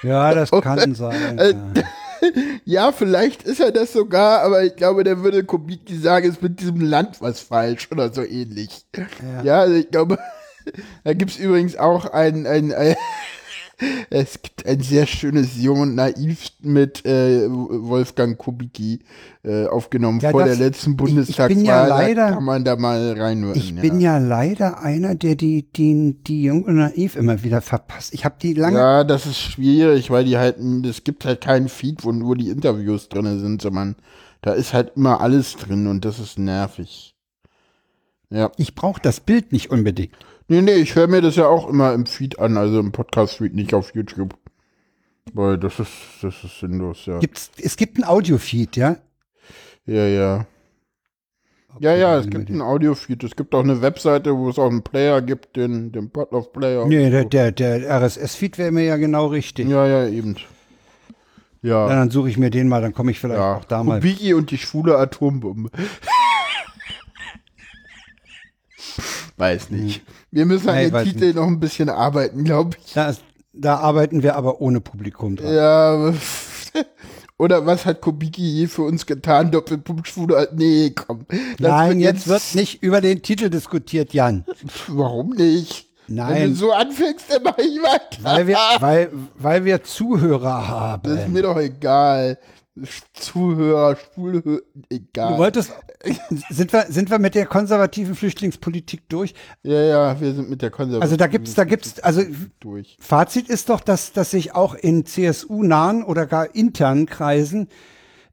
[0.03, 1.39] Ja, das kann sein.
[1.39, 1.85] Äh, Ja.
[2.65, 6.61] ja, vielleicht ist er das sogar, aber ich glaube, der würde Kubicki sagen, ist mit
[6.61, 8.87] diesem Land was falsch oder so ähnlich.
[9.43, 10.19] Ja, also ich glaube,
[11.05, 12.97] da gibt's übrigens auch ein, ein, ein
[14.11, 19.01] es gibt ein sehr schönes Jung und Naiv mit äh, Wolfgang Kubicki
[19.43, 21.65] äh, aufgenommen Ja, vor der letzten ich- ich bin Bundestagswahl.
[21.65, 23.57] ja leider- kann man da mal reinhören.
[23.57, 28.15] Ich bin ja leider einer, der die, die, die Jung und Naiv immer wieder verpasst.
[28.15, 28.79] Ich habe die lange.
[28.79, 30.57] Ja, das ist schwierig, weil die halt,
[30.87, 33.97] es gibt halt keinen Feed, wo nur die Interviews drin sind, sondern
[34.43, 37.15] da ist halt immer alles drin und das ist nervig.
[38.31, 38.51] Ja.
[38.57, 40.13] Ich brauche das Bild nicht unbedingt.
[40.49, 43.55] Nee, nee, ich höre mir das ja auch immer im Feed an, also im Podcast-Feed,
[43.55, 44.35] nicht auf YouTube.
[45.33, 45.91] Weil das ist,
[46.21, 47.19] das ist sinnlos, ja.
[47.19, 48.97] Gibt's, es gibt ein Audiofeed, ja?
[49.87, 50.47] Ja, ja.
[51.81, 53.25] Ja, ja, es gibt ein Audio-Feed.
[53.25, 56.87] Es gibt auch eine Webseite, wo es auch einen Player gibt, den, den Podlove-Player.
[56.87, 59.67] Nee, der, der, der RSS-Feed wäre mir ja genau richtig.
[59.69, 60.37] Ja, ja, eben.
[61.63, 61.97] Ja, Ja.
[61.97, 63.99] dann suche ich mir den mal, dann komme ich vielleicht Ja, auch da mal.
[64.01, 65.71] Kubicki und die schwule Atombombe.
[69.37, 70.03] Weiß nicht.
[70.35, 72.93] Wir müssen an den Titel noch ein bisschen arbeiten, glaube ich.
[72.93, 73.23] Da, ist,
[73.53, 75.55] da arbeiten wir aber ohne Publikum dran.
[75.55, 76.13] Ja.
[77.39, 79.53] Oder was hat Kubicki je für uns getan?
[79.53, 80.49] Doppelpunkt schwule.
[80.57, 81.25] Nee, komm.
[81.61, 84.45] Nein, jetzt wird nicht über den Titel diskutiert, Jan.
[84.89, 85.87] Warum nicht?
[86.09, 88.19] Wenn du Nein, so anfängst, dann mach ich weiter.
[88.23, 91.33] weil wir, weil, weil wir Zuhörer Das ist haben.
[91.33, 92.39] mir doch egal.
[93.13, 94.61] Zuhörer, Schwulhörer,
[94.91, 95.33] egal.
[95.33, 95.73] Du wolltest,
[96.51, 99.33] sind wir, sind wir mit der konservativen Flüchtlingspolitik durch?
[99.63, 102.23] ja, ja, wir sind mit der Konservative Also da gibt's, da gibt's, also
[102.59, 102.97] durch.
[102.99, 107.69] Fazit ist doch, dass, dass sich auch in CSU-nahen oder gar internen Kreisen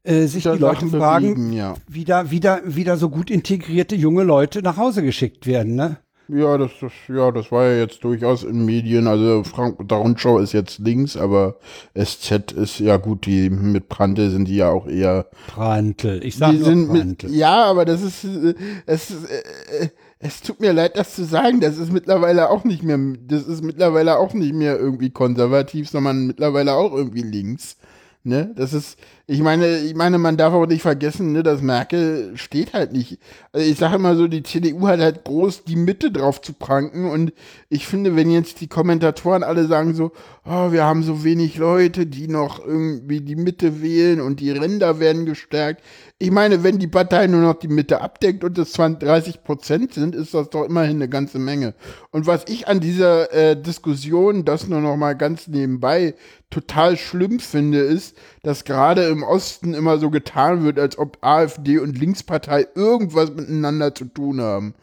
[0.02, 1.74] äh, sich Da die Leute fragen, bewegen, ja.
[1.86, 5.98] wieder, wieder, wieder so gut integrierte junge Leute nach Hause geschickt werden, ne?
[6.34, 9.06] Ja, das, das, ja, das war ja jetzt durchaus in Medien.
[9.06, 11.56] Also Frank Rundschau ist jetzt links, aber
[11.94, 15.26] SZ ist ja gut, die mit Brandl sind die ja auch eher.
[15.46, 16.20] Prantl.
[16.24, 17.28] Ich sag Die nur sind mit, Prantl.
[17.28, 18.54] ja, aber das ist, äh,
[18.86, 19.88] es, ist, äh, äh,
[20.20, 21.60] es tut mir leid, das zu sagen.
[21.60, 26.26] Das ist mittlerweile auch nicht mehr, das ist mittlerweile auch nicht mehr irgendwie konservativ, sondern
[26.28, 27.76] mittlerweile auch irgendwie links.
[28.24, 32.36] Ne, das ist, ich meine, ich meine, man darf auch nicht vergessen, ne, dass Merkel
[32.36, 33.18] steht halt nicht.
[33.52, 37.10] Also ich sage immer so, die CDU hat halt groß die Mitte drauf zu pranken
[37.10, 37.32] und
[37.68, 40.12] ich finde, wenn jetzt die Kommentatoren alle sagen so,
[40.44, 44.98] oh, wir haben so wenig Leute, die noch irgendwie die Mitte wählen und die Ränder
[44.98, 45.82] werden gestärkt.
[46.18, 49.94] Ich meine, wenn die Partei nur noch die Mitte abdeckt und es 20, 30 Prozent
[49.94, 51.74] sind, ist das doch immerhin eine ganze Menge.
[52.10, 56.14] Und was ich an dieser äh, Diskussion, das nur noch mal ganz nebenbei,
[56.50, 61.78] total schlimm finde, ist, dass gerade im Osten immer so getan wird, als ob AfD
[61.78, 64.74] und Linkspartei irgendwas miteinander zu tun haben.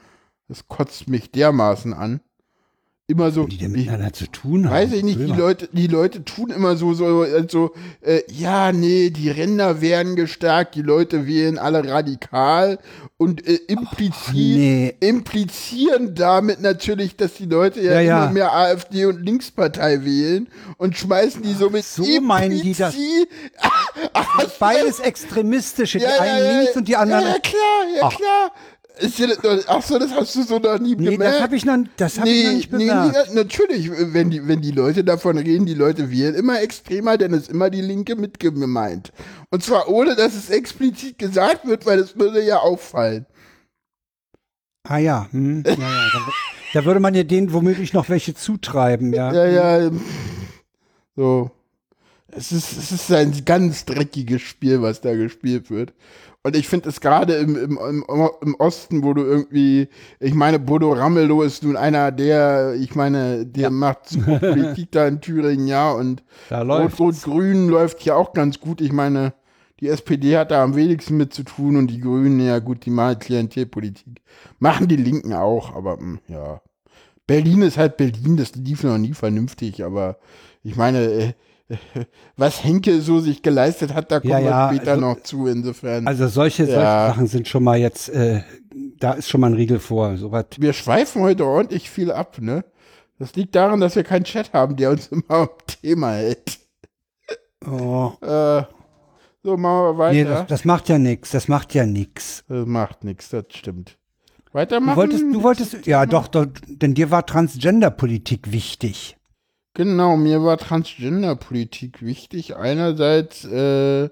[0.47, 2.22] Das kotzt mich dermaßen an.
[3.10, 3.47] Immer so.
[3.47, 4.76] Die denn miteinander zu tun haben.
[4.76, 5.24] Weiß ich nicht, die.
[5.24, 10.76] Leute, die Leute tun immer so, so, so äh, ja, nee, die Ränder werden gestärkt,
[10.76, 12.78] die Leute wählen alle radikal
[13.18, 14.93] und äh, implizieren, nee.
[14.99, 18.24] implizieren damit natürlich, dass die Leute ja, Ja, ja.
[18.26, 20.47] immer mehr AfD und Linkspartei wählen
[20.78, 22.95] und schmeißen die so mit so meinen die das.
[24.60, 27.24] Beides extremistische, die einen links und die anderen.
[27.24, 28.16] Ja, ja klar, ja Ach.
[28.16, 28.51] klar.
[29.00, 31.36] Ist dir das noch, ach so, das hast du so noch nie nee, gemerkt.
[31.36, 33.30] das habe ich noch, das hab ich noch nicht bemerkt.
[33.30, 37.34] Nee, natürlich, wenn die, wenn die Leute davon reden, die Leute wählen immer extremer, dann
[37.34, 39.14] ist immer die Linke mit gemeint.
[39.52, 43.26] Und zwar ohne, dass es explizit gesagt wird, weil es würde ja auffallen.
[44.84, 46.20] Ah ja, hm, ja, ja da,
[46.74, 49.34] da würde man ja denen womöglich noch welche zutreiben, ja.
[49.34, 49.91] Ja, ja,
[51.16, 51.52] so.
[52.32, 55.93] Es ist, es ist ein ganz dreckiges Spiel, was da gespielt wird.
[56.44, 58.06] Und ich finde es gerade im, im, im,
[58.42, 59.90] im Osten, wo du irgendwie,
[60.22, 65.06] ich meine, Bodo Ramelow ist nun einer, der, ich meine, der macht super Politik da
[65.08, 66.24] in Thüringen, ja, und.
[66.84, 68.80] Rot-Rot-Grün läuft ja auch ganz gut.
[68.80, 69.34] Ich meine,
[69.82, 72.90] die SPD hat da am wenigsten mit zu tun und die Grünen, ja gut, die
[72.90, 74.22] machen Klientelpolitik.
[74.60, 76.62] Machen die Linken auch, aber mh, ja.
[77.28, 80.18] Berlin ist halt Berlin, das lief noch nie vernünftig, aber
[80.64, 81.34] ich meine, äh,
[82.38, 85.48] was Henke so sich geleistet hat, da kommen Ja, ja, wir später also- noch zu,
[85.48, 86.08] insofern.
[86.08, 87.08] Also solche, solche Ja.
[87.10, 88.42] Sachen sind schon mal jetzt, äh,
[89.00, 90.18] da ist schon mal ein Riegel vor.
[90.18, 92.64] So wir schweifen heute ordentlich viel ab, ne?
[93.20, 95.50] Das liegt daran, dass wir keinen Chat haben, der uns immer am
[95.82, 96.60] Thema hält.
[97.66, 98.64] Oh, Äh,
[99.44, 100.14] so, machen wir weiter.
[100.14, 101.32] nee, das, das macht ja nix.
[101.32, 102.44] Das macht ja nix.
[102.48, 103.98] Das macht nichts, das stimmt.
[104.46, 104.98] Du Weitermachen?
[104.98, 109.16] wolltest, du wolltest, ja doch, doch, denn dir war Transgender-Politik wichtig.
[109.74, 112.56] Genau, mir war Transgender-Politik wichtig.
[112.56, 114.10] Einerseits äh,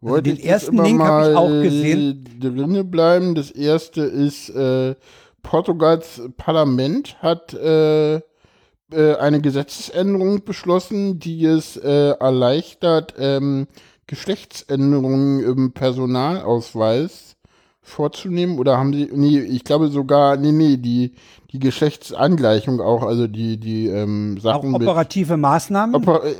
[0.00, 2.24] wollte den ich ersten Link hab ich mal auch gesehen.
[2.40, 3.34] drinne bleiben.
[3.34, 4.94] Das erste ist, äh,
[5.42, 13.66] Portugals Parlament hat äh, äh, eine Gesetzesänderung beschlossen, die es äh, erleichtert, ähm,
[14.06, 17.36] Geschlechtsänderungen im Personalausweis
[17.80, 18.58] vorzunehmen?
[18.58, 21.12] Oder haben sie, nee, ich glaube sogar, nee, nee, die,
[21.54, 24.82] die Geschlechtsangleichung auch, also die, die ähm, Auch Sachen mit.
[24.82, 25.94] operative Maßnahmen?
[25.94, 26.34] Oper äh,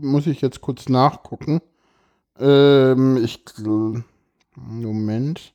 [0.00, 1.60] muss ich jetzt kurz nachgucken.
[2.38, 3.42] Ähm, ich,
[4.54, 5.52] Moment.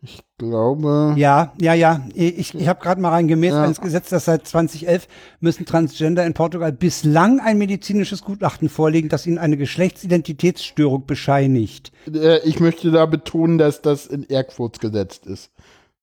[0.00, 1.14] Ich glaube.
[1.16, 2.06] Ja, ja, ja.
[2.14, 3.64] Ich, ich habe gerade mal reingemäß Ja.
[3.64, 5.08] ins Gesetz, dass seit 2011
[5.40, 11.92] müssen Transgender in Portugal bislang ein medizinisches Gutachten vorlegen, das ihnen eine Geschlechtsidentitätsstörung bescheinigt.
[12.10, 15.50] Äh, ich möchte da betonen, dass das in Airquotes gesetzt ist.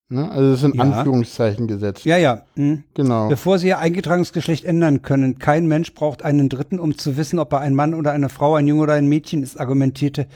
[0.10, 0.30] Ne?
[0.30, 0.84] Also es ist in Ja.
[0.84, 2.06] Anführungszeichen gesetzt.
[2.06, 2.43] Ja, ja.
[2.56, 2.84] Hm.
[2.93, 3.28] Genau.
[3.28, 7.39] Bevor sie ihr eingetragenes Geschlecht ändern können, kein Mensch braucht einen Dritten, um zu wissen,
[7.39, 10.28] ob er ein Mann oder eine Frau, ein Junge oder ein Mädchen ist, argumentierte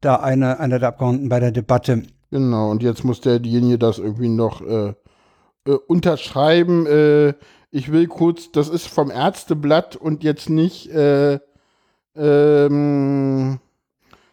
[0.00, 2.04] da eine, einer der Abgeordneten bei der Debatte.
[2.30, 2.70] Genau.
[2.70, 4.94] Und jetzt muss derjenige das irgendwie noch äh,
[5.66, 6.86] äh, unterschreiben.
[6.86, 7.34] Äh,
[7.70, 11.40] ich will kurz, das ist vom Ärzteblatt und jetzt nicht, äh,
[12.16, 13.58] ähm,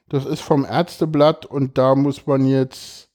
[0.09, 3.09] das ist vom Ärzteblatt und da muss man jetzt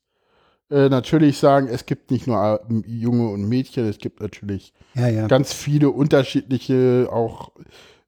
[0.71, 5.09] äh, natürlich sagen, es gibt nicht nur äh, Junge und Mädchen, es gibt natürlich Ja,
[5.09, 5.27] ja.
[5.27, 7.51] ganz viele unterschiedliche, auch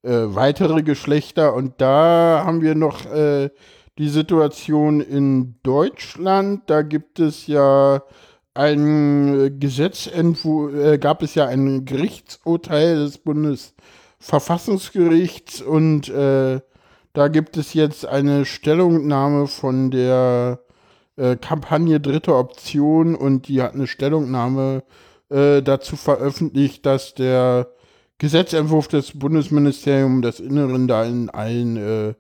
[0.03, 1.55] äh, weitere Geschlechter.
[1.55, 3.51] Und da haben wir noch äh,
[3.99, 6.63] die Situation in Deutschland.
[6.67, 8.03] Da gibt es ja
[8.55, 16.13] ein äh, Gesetzentwurf, äh, gab es ja ein Gerichtsurteil des Bundesverfassungsgerichts und
[17.15, 20.61] da gibt es jetzt eine Stellungnahme von der
[21.17, 24.83] äh, Kampagne Dritte Option und die hat eine Stellungnahme
[25.31, 27.69] äh, dazu veröffentlicht, dass der
[28.19, 32.15] Gesetzentwurf des Bundesministeriums des Inneren da in allen äh,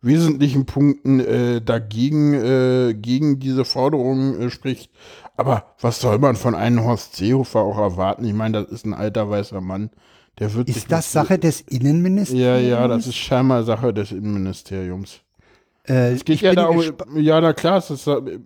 [0.00, 4.90] wesentlichen Punkten äh, dagegen äh, gegen diese Forderungen äh, spricht.
[5.36, 8.24] Aber was soll man von einem Horst Seehofer auch erwarten?
[8.24, 9.90] Ich meine, das ist ein alter weißer Mann.
[10.38, 12.44] Der wird Ist das Sache des Innenministeriums?
[12.44, 15.20] Ja, ja, das ist scheinbar Sache des Innenministeriums.
[15.88, 16.82] Äh, Es geht ja darum,
[17.16, 18.38] ja, na klar, es ist, äh,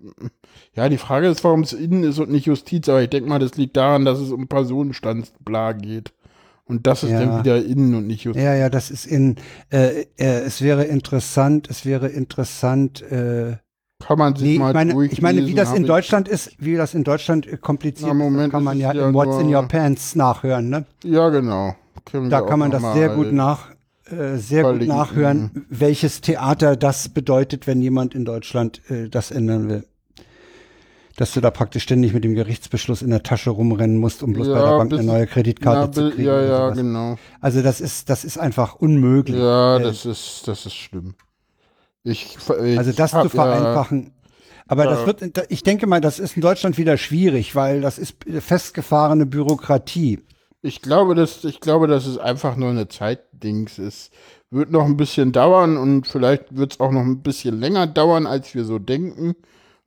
[0.75, 3.39] ja, die Frage ist, warum es innen ist und nicht Justiz, aber ich denke mal,
[3.39, 6.13] das liegt daran, dass es um Personenstandsbla geht.
[6.65, 7.21] Und das ist Ja.
[7.21, 8.43] dann wieder innen und nicht Justiz.
[8.43, 9.37] Ja, ja, das ist in,
[9.71, 13.57] äh, äh, es wäre interessant, es wäre interessant, äh,
[14.05, 16.75] Kann man sich nee, ich mal meine, ich meine, wie das in Deutschland ist, wie
[16.77, 19.55] das in Deutschland äh, kompliziert Na, Moment, ist, kann man ja, ja in What's in
[19.55, 20.87] Your Pants nachhören, ne?
[21.05, 21.77] Ja, genau.
[22.29, 23.71] Da kann man das sehr gut äh, nach,
[24.11, 24.97] äh, sehr gut verlinken.
[24.97, 29.87] nachhören, welches Theater das bedeutet, wenn jemand in Deutschland äh, das ändern will.
[31.17, 34.49] Dass du da praktisch ständig mit dem Gerichtsbeschluss in der Tasche rumrennen musst, um bloß
[34.49, 36.29] bei der Ja, Bank eine neue Kreditkarte Ja, zu kriegen.
[36.29, 37.17] ja, ja, genau.
[37.41, 39.39] Also das ist, das ist einfach unmöglich.
[39.41, 41.15] Ja, Äh, das ist, das ist schlimm.
[42.05, 44.13] Ich, ich Also das hab zu vereinfachen.
[44.69, 45.07] Aber das Ja.
[45.07, 50.21] wird, ich denke mal, das ist in Deutschland wieder schwierig, weil das ist festgefahrene Bürokratie.
[50.67, 54.11] Ich glaube, dass, ich glaube, dass es einfach nur eine Zeitdings ist.
[54.51, 58.27] Wird noch ein bisschen dauern und vielleicht wird es auch noch ein bisschen länger dauern,
[58.27, 59.37] als wir so denken.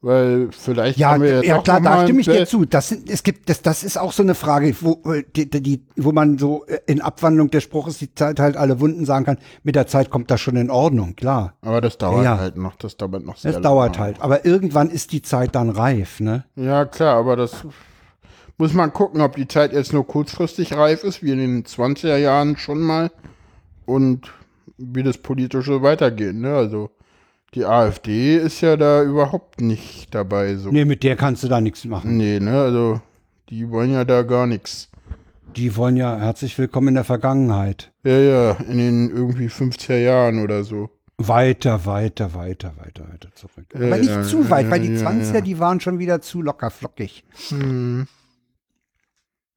[0.02, 2.64] Weil vielleicht Ja, haben wir jetzt ja klar, da stimme ich dir zu.
[2.64, 5.86] Das sind, es gibt, das, das ist auch so eine Frage, wo, äh, die, die,
[5.98, 9.40] wo man so äh, in Abwandlung des Spruches die Zeit halt alle Wunden sagen kann.
[9.64, 11.56] Mit der Zeit kommt das schon in Ordnung, klar.
[11.62, 12.38] Aber das dauert Ja.
[12.38, 12.78] halt noch.
[12.78, 14.06] Das dauert noch sehr Es dauert lange.
[14.06, 14.22] halt.
[14.22, 16.46] Aber irgendwann ist die Zeit dann reif, ne?
[16.56, 17.66] Ja, klar, aber das
[18.60, 22.18] muss man gucken, ob die Zeit jetzt nur kurzfristig reif ist, wie in den 20er
[22.18, 23.10] Jahren schon mal.
[23.86, 24.32] Und
[24.78, 26.54] wie das politische weitergeht, ne?
[26.54, 26.92] Also
[27.56, 30.56] die AfD ist ja da überhaupt nicht dabei.
[30.56, 30.72] So.
[30.72, 32.18] Nee, mit der kannst du da nichts machen.
[32.18, 33.02] Nee, ne, also
[33.50, 34.90] die wollen ja da gar nichts.
[35.56, 37.92] Die wollen ja herzlich willkommen in der Vergangenheit.
[38.04, 40.90] Ja, ja, in den irgendwie 50er Jahren oder so.
[41.18, 43.66] Weiter, weiter, weiter, weiter, weiter zurück.
[43.74, 45.42] Ja, Aber nicht ja, zu ja, weit, weil die ja, 20er, ja.
[45.42, 47.24] die waren schon wieder zu locker flockig.
[47.50, 48.08] Hm.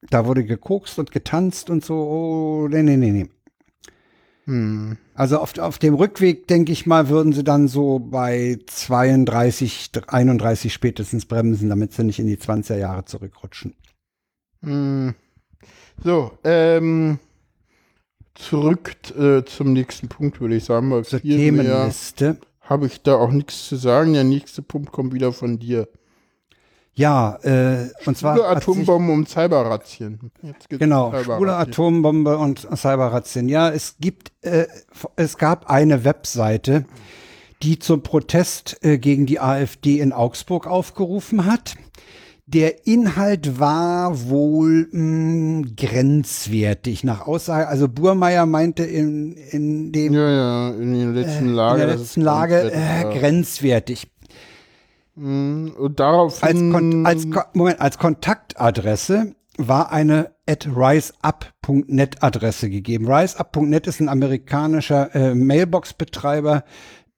[0.09, 1.95] Da wurde gekokst und getanzt und so.
[1.95, 3.29] Oh, nee, nee, nee, nee.
[4.45, 4.97] Hm.
[5.13, 10.73] Also auf, auf dem Rückweg, denke ich mal, würden sie dann so bei 32, 31
[10.73, 13.75] spätestens bremsen, damit sie nicht in die 20er Jahre zurückrutschen.
[14.61, 15.13] Hm.
[16.03, 17.19] So, ähm,
[18.33, 22.37] zurück äh, zum nächsten Punkt, würde ich sagen, weil Zur Themenliste.
[22.61, 24.13] habe ich da auch nichts zu sagen.
[24.13, 25.87] Der nächste Punkt kommt wieder von dir.
[26.95, 28.35] Ja, äh, und zwar.
[28.35, 30.19] Schwule sich- Atombomben und Cyberrazzien.
[30.69, 31.35] Genau, Cyberrazzien.
[31.37, 33.49] schwule Atombombe und Cyberrazzien.
[33.49, 34.67] Ja, es gibt, äh,
[35.15, 36.85] es gab eine Webseite,
[37.63, 41.75] die zum Protest äh, gegen die AfD in Augsburg aufgerufen hat.
[42.45, 47.67] Der Inhalt war wohl mh, grenzwertig nach Aussage.
[47.69, 51.77] Also Burmeier meinte in, in dem Ja, ja, in der letzten in Lage.
[51.79, 54.07] der das letzten ist Lage grenzwertig, äh, grenzwertig.
[55.15, 55.73] Mhm.
[55.77, 56.71] Und Als, daraufhin.
[56.71, 63.11] Kon als, Moment, als Kontaktadresse war eine at riseup.net Adresse gegeben.
[63.11, 66.63] Riseup.net ist ein amerikanischer äh, Mailbox-Betreiber,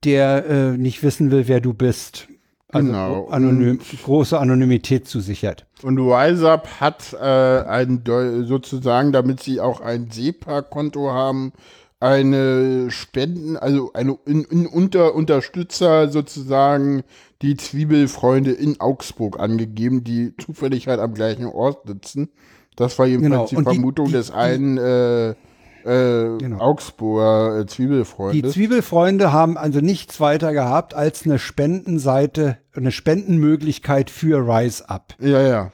[0.04, 2.28] der äh, nicht wissen will, wer du bist.
[2.68, 3.28] Also Genau.
[3.28, 5.66] anonym, große Anonymität zusichert.
[5.82, 11.54] Und RiseUp hat äh, ein sozusagen, damit sie auch ein SEPA-Konto haben,
[12.02, 17.04] eine Spenden, also eine in, in unter Unterstützer sozusagen
[17.42, 22.30] die Zwiebelfreunde in Augsburg angegeben, die zufällig halt am gleichen Ort sitzen.
[22.76, 23.48] Das war jedenfalls Genau.
[23.50, 26.60] die Und die- Vermutung die- des die- einen äh, äh, Genau.
[26.60, 28.54] Augsburger äh, Die Zwiebelfreundes.
[28.54, 35.16] Zwiebelfreunde haben also nichts weiter gehabt als eine Spendenseite, eine Spendenmöglichkeit für Rise Up.
[35.20, 35.72] ja, ja.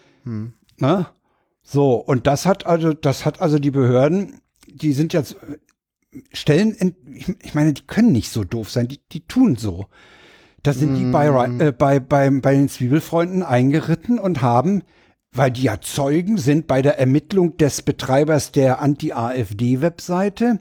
[0.77, 1.05] Ne?
[1.63, 5.37] So, und das hat also, das hat also die Behörden, die sind jetzt
[6.33, 9.85] Stellen, in, ich, ich meine, die können nicht so doof sein, die, die tun so.
[10.63, 14.83] Da sind die bei, Ri- äh, bei, bei, bei den Zwiebelfreunden eingeritten und haben,
[15.33, 20.59] weil die ja Zeugen sind bei der Ermittlung des Betreibers der Anti-AfD-Webseite,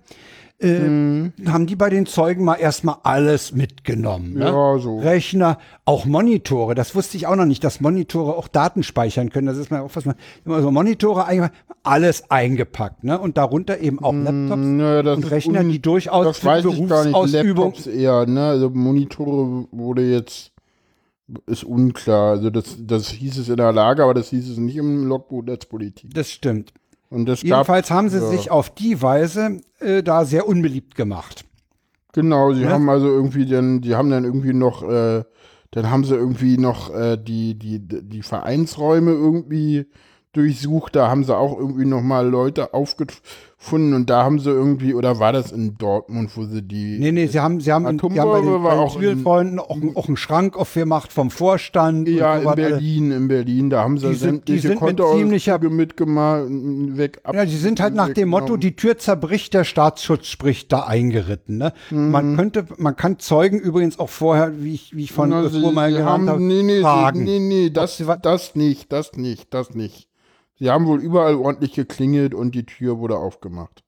[0.62, 4.34] äh, haben die bei den Zeugen mal erstmal alles mitgenommen.
[4.34, 4.44] Ne?
[4.44, 4.98] Ja, so.
[4.98, 6.74] Rechner, auch Monitore.
[6.74, 9.46] Das wusste ich auch noch nicht, dass Monitore auch Daten speichern können.
[9.46, 13.18] Das ist mal auch was man immer so Monitore eingepackt, alles eingepackt, ne?
[13.18, 16.88] Und darunter eben auch Laptops Nö, das und Rechner, die durchaus das für weiß ich
[16.88, 17.32] gar nicht.
[17.32, 18.48] Laptops eher, ne?
[18.48, 20.52] Also Monitore wurde jetzt
[21.46, 22.32] ist unklar.
[22.32, 25.44] Also das, das hieß es in der Lage, aber das hieß es nicht im Logbuch
[25.44, 26.12] Netzpolitik.
[26.12, 26.72] Das stimmt.
[27.10, 28.28] Jedenfalls gab, haben sie ja.
[28.28, 31.44] sich auf die Weise äh, da sehr unbeliebt gemacht.
[32.12, 32.70] Genau, sie Ja.
[32.70, 35.24] haben also irgendwie dann, die haben dann irgendwie noch, äh,
[35.72, 39.86] dann haben sie irgendwie noch äh, die, die, die Vereinsräume irgendwie
[40.32, 42.74] durchsucht, da haben sie auch irgendwie noch mal Leute
[43.60, 47.12] aufgefunden und da haben sie irgendwie, oder war das in Dortmund, wo sie die Nee,
[47.12, 49.76] nee, sie haben, sie haben, sie haben bei den, bei den auch in- Zivilfreunden auch,
[49.94, 52.08] auch einen Schrank aufgemacht vom Vorstand.
[52.08, 52.54] Ja, in.
[52.54, 57.34] Berlin, in Berlin, da haben sie Die sind- die sind mit ziemlicher- mitgemacht, weg, ab,
[57.34, 61.58] Ja, die sind halt nach dem Motto, die Tür zerbricht, der Staatsschutz spricht, da eingeritten.
[61.58, 61.72] Ne?
[61.90, 62.10] Mhm.
[62.10, 65.60] Man könnte, man kann Zeugen übrigens auch vorher, wie ich, wie ich von Na, sie,
[65.60, 67.18] Fuhr mal sie haben, habe, nee, nee, fragen.
[67.18, 70.08] sie, nee, nee, das, sie das nicht, das nicht, das nicht.
[70.60, 73.82] Sie haben wohl überall ordentlich geklingelt und die Tür wurde aufgemacht.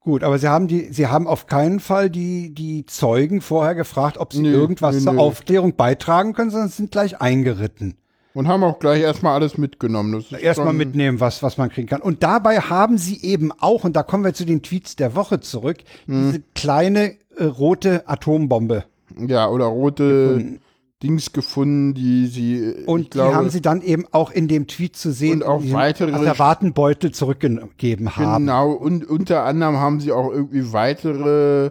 [0.00, 4.18] Gut, aber sie haben die, sie haben auf keinen Fall die, die Zeugen vorher gefragt,
[4.18, 5.20] ob sie Nö, irgendwas nö, zur nö.
[5.20, 7.94] Aufklärung beitragen können, sondern sind gleich eingeritten.
[8.34, 10.24] Und haben auch gleich erstmal alles mitgenommen.
[10.40, 12.00] Erstmal mitnehmen, was, was man kriegen kann.
[12.00, 15.38] Und dabei haben sie eben auch, und da kommen wir zu den Tweets der Woche
[15.40, 16.26] zurück, Mhm.
[16.32, 18.84] diese kleine äh, rote Atombombe.
[19.28, 20.58] Ja, oder rote
[21.02, 22.84] Dings gefunden, die sie.
[22.86, 25.48] Und ich glaube, die haben sie dann eben auch in dem Tweet zu sehen, Und
[25.48, 28.46] auch in diesem weitere- Asservatenbeutel zurückgegeben haben.
[28.46, 31.70] Genau, und unter anderem haben sie auch irgendwie weitere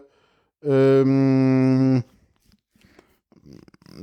[0.63, 2.03] ähm,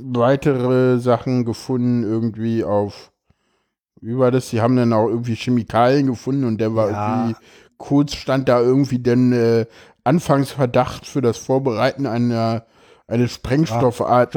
[0.01, 3.11] weitere Sachen gefunden, irgendwie auf
[4.01, 4.49] wie war das?
[4.49, 7.15] Sie haben dann auch irgendwie Chemikalien gefunden und der war Ja.
[7.25, 7.35] irgendwie
[7.77, 9.65] kurz stand da irgendwie dann äh,
[10.05, 12.65] Anfangsverdacht für das Vorbereiten einer
[13.09, 14.35] eines Sprengstoffart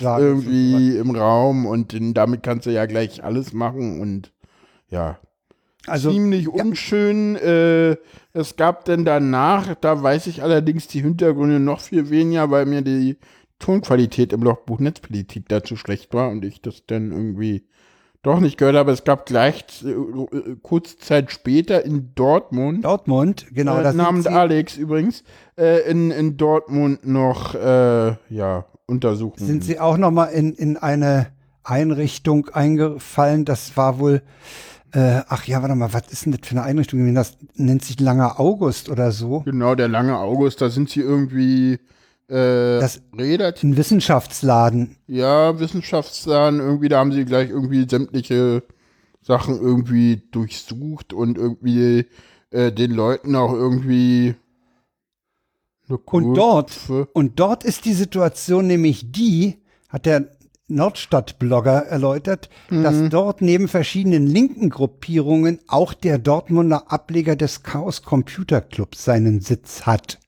[0.00, 4.32] irgendwie im Raum und dann, damit kannst du ja gleich alles machen und
[4.88, 5.18] ja,
[5.86, 7.36] Also, ziemlich unschön.
[7.36, 7.96] Äh,
[8.32, 12.82] es gab dann danach, da weiß ich allerdings die Hintergründe noch viel weniger, weil mir
[12.82, 13.16] die
[13.58, 17.64] Tonqualität im Logbuch Netzpolitik dazu schlecht war und ich das dann irgendwie
[18.22, 18.92] doch nicht gehört habe.
[18.92, 24.26] Es gab gleich äh, äh, kurze Zeit später in Dortmund, Dortmund, genau, äh, das namens
[24.26, 25.24] Alex übrigens,
[25.58, 29.46] äh, in, in Dortmund noch äh, ja, Untersuchungen.
[29.46, 31.28] sind sie auch noch mal in, in eine
[31.64, 33.44] Einrichtung eingefallen.
[33.44, 34.22] Das war wohl,
[34.92, 37.14] äh, ach ja, warte mal, was ist denn das für eine Einrichtung?
[37.14, 39.40] Das nennt sich Langer August oder so.
[39.40, 41.80] Genau, der lange August, da sind sie irgendwie
[42.32, 44.96] äh, Das- relativ Ein Wissenschaftsladen.
[45.06, 48.62] Ja, Wissenschaftsladen, irgendwie, da haben sie gleich irgendwie sämtliche
[49.20, 52.06] Sachen irgendwie durchsucht und irgendwie
[52.50, 54.34] äh, den Leuten auch irgendwie
[55.88, 56.72] Und dort,
[57.12, 59.58] und dort ist die Situation nämlich die,
[59.88, 60.28] hat der
[60.68, 62.82] Nordstadt-Blogger erläutert, Mhm.
[62.82, 69.40] dass dort neben verschiedenen linken Gruppierungen auch der Dortmunder Ableger des Chaos Computer Clubs seinen
[69.40, 70.18] Sitz hat.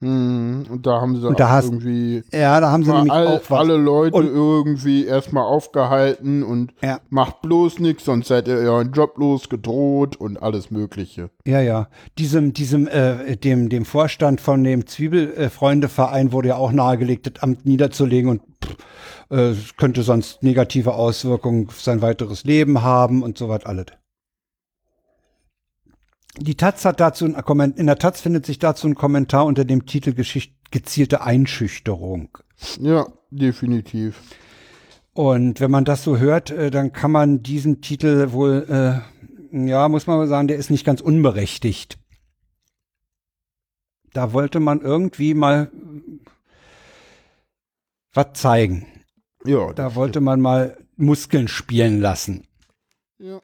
[0.00, 3.26] Mhm, und da haben sie Und da hast- irgendwie Ja, da haben sie nämlich all,
[3.26, 3.58] auch was.
[3.58, 7.00] alle Leute Und- irgendwie erstmal aufgehalten und Ja.
[7.10, 11.30] macht bloß nichts, sonst seid ihr euren Job los, gedroht und alles Mögliche.
[11.44, 11.88] Ja, ja.
[12.16, 17.66] Diesem, diesem, äh, dem, dem Vorstand von dem Zwiebelfreundeverein wurde ja auch nahegelegt, das Amt
[17.66, 18.76] niederzulegen und pff,
[19.30, 23.86] äh, es könnte sonst negative Auswirkungen auf sein weiteres Leben haben und so was alles.
[26.40, 29.64] Die Taz hat dazu ein Kommentar, in der Taz findet sich dazu ein Kommentar unter
[29.64, 32.38] dem Titel Geschicht gezielte Einschüchterung.
[32.80, 34.20] Ja, definitiv.
[35.12, 39.02] Und wenn man das so hört, äh, dann kann man diesen Titel wohl,
[39.52, 41.98] äh, ja, muss man sagen, der ist nicht ganz unberechtigt.
[44.12, 45.70] Da wollte man irgendwie mal
[48.12, 48.86] was zeigen.
[49.44, 52.46] Ja, Da wollte man mal Muskeln spielen lassen.
[53.18, 53.40] Ja.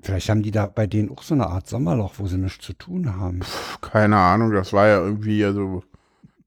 [0.00, 2.72] Vielleicht haben die da bei denen auch so eine Art Sommerloch, wo sie nichts zu
[2.72, 3.42] tun haben.
[3.42, 5.82] Pff, keine Ahnung, das war ja irgendwie, also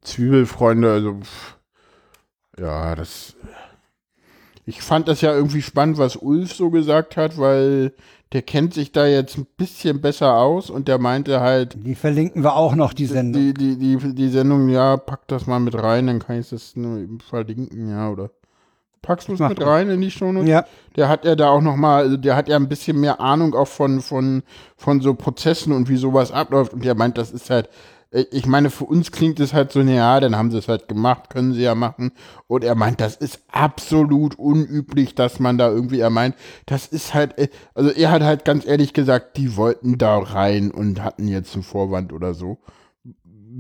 [0.01, 1.57] Zwiebelfreunde, also pff,
[2.59, 3.35] ja, das.
[4.65, 7.93] Ich fand das ja irgendwie spannend, was Ulf so gesagt hat, weil
[8.31, 12.43] der kennt sich da jetzt ein bisschen besser aus und der meinte halt, Die verlinken
[12.43, 13.41] wir auch noch, die Sendung.
[13.41, 16.75] die, die, die, die Sendung, ja, pack das mal mit rein, dann kann ich das
[16.77, 18.31] nur eben verlinken, ja, oder
[19.01, 21.75] packst du es mit rein in die Show Ja, Der hat ja da auch noch
[21.75, 24.43] mal, also der hat ja ein bisschen mehr Ahnung auch von, von,
[24.77, 27.69] von so Prozessen und wie sowas abläuft und der meint, das ist halt,
[28.11, 30.67] äh, ich meine, für uns klingt es halt so, na ja, dann haben sie es
[30.67, 32.11] halt gemacht, können sie ja machen.
[32.47, 36.35] Und er meint, das ist absolut unüblich, dass man da irgendwie, er meint,
[36.65, 40.71] das ist halt, äh, also er hat halt ganz ehrlich gesagt, die wollten da rein
[40.71, 42.59] und hatten jetzt einen Vorwand oder so.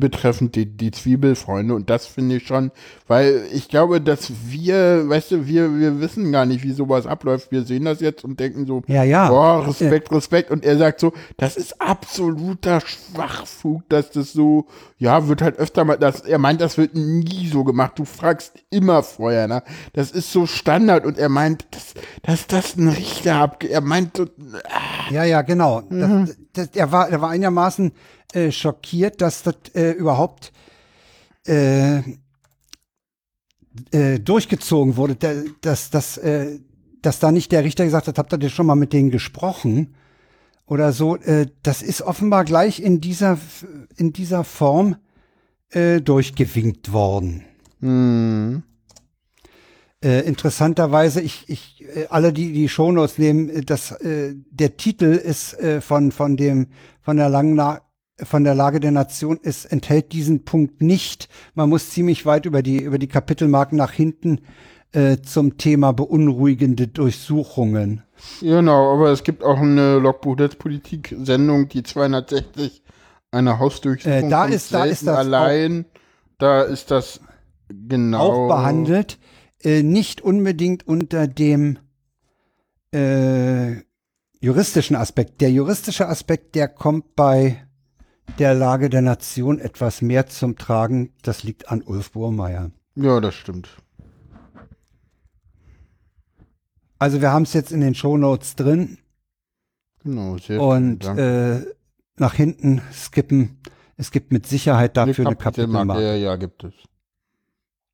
[0.01, 2.71] Betreffend die, die Zwiebelfreunde und das finde ich schon,
[3.07, 7.51] weil ich glaube, dass wir, weißt du, wir, wir wissen gar nicht, wie sowas abläuft.
[7.51, 9.29] Wir sehen das jetzt und denken so, Ja, ja.
[9.29, 10.51] boah, Respekt, Respekt.
[10.51, 14.65] Und er sagt so, das ist absoluter Schwachfug, dass das so,
[14.97, 17.93] ja, wird halt öfter mal, das, er meint, das wird nie so gemacht.
[17.95, 19.63] Du fragst immer vorher, ne?
[19.93, 21.93] Das ist so Standard und er meint, dass,
[22.23, 24.25] dass das ein Richter ab, er meint, so,
[25.11, 25.83] ja, ja, genau.
[25.89, 26.25] Mhm.
[26.25, 27.91] Das, das, er, war, er war einigermaßen
[28.33, 30.51] äh, schockiert, dass das äh, überhaupt
[31.47, 31.99] äh,
[33.91, 36.59] äh, durchgezogen wurde, da- dass, dass, äh,
[37.01, 39.95] dass da nicht der Richter gesagt hat, habt ihr schon mal mit denen gesprochen?
[40.65, 43.37] Oder so, äh, das ist offenbar gleich in dieser,
[43.97, 44.97] in dieser Form
[45.73, 47.45] durchgewinkt worden.
[47.79, 48.63] hm,
[50.03, 55.79] Äh, interessanterweise, ich, ich, alle, die die Shownotes nehmen, das, äh, der Titel ist äh,
[55.79, 56.67] von, von dem,
[57.01, 57.81] von der langen La
[58.23, 61.27] von der Lage der Nation ist, enthält diesen Punkt nicht.
[61.55, 64.41] Man muss ziemlich weit über die, über die Kapitelmarken nach hinten
[64.93, 68.03] äh, zum Thema beunruhigende Durchsuchungen.
[68.41, 72.83] Genau, aber es gibt auch eine Logbuch-Netzpolitik-Sendung, die 260,
[73.31, 75.85] eine Hausdurchsuchung Äh, da ist- da ist das allein.
[76.37, 77.21] Da ist das
[77.69, 78.19] genau.
[78.19, 79.17] Auch behandelt,
[79.63, 81.77] äh, nicht unbedingt unter dem
[82.93, 83.75] äh,
[84.39, 85.41] juristischen Aspekt.
[85.41, 87.63] Der juristische Aspekt, der kommt bei
[88.39, 91.13] der Lage der Nation etwas mehr zum Tragen.
[91.21, 92.71] Das liegt an Ulf Burmeier.
[92.95, 93.69] Ja, das stimmt.
[96.99, 98.97] Also wir haben es jetzt in den Shownotes drin
[100.03, 101.61] Genau, sehr und äh,
[102.17, 103.59] nach hinten skippen.
[103.97, 105.35] Es gibt mit Sicherheit dafür eine.
[105.35, 106.01] Kapitelmarke.
[106.01, 106.73] Ja, ja, gibt es.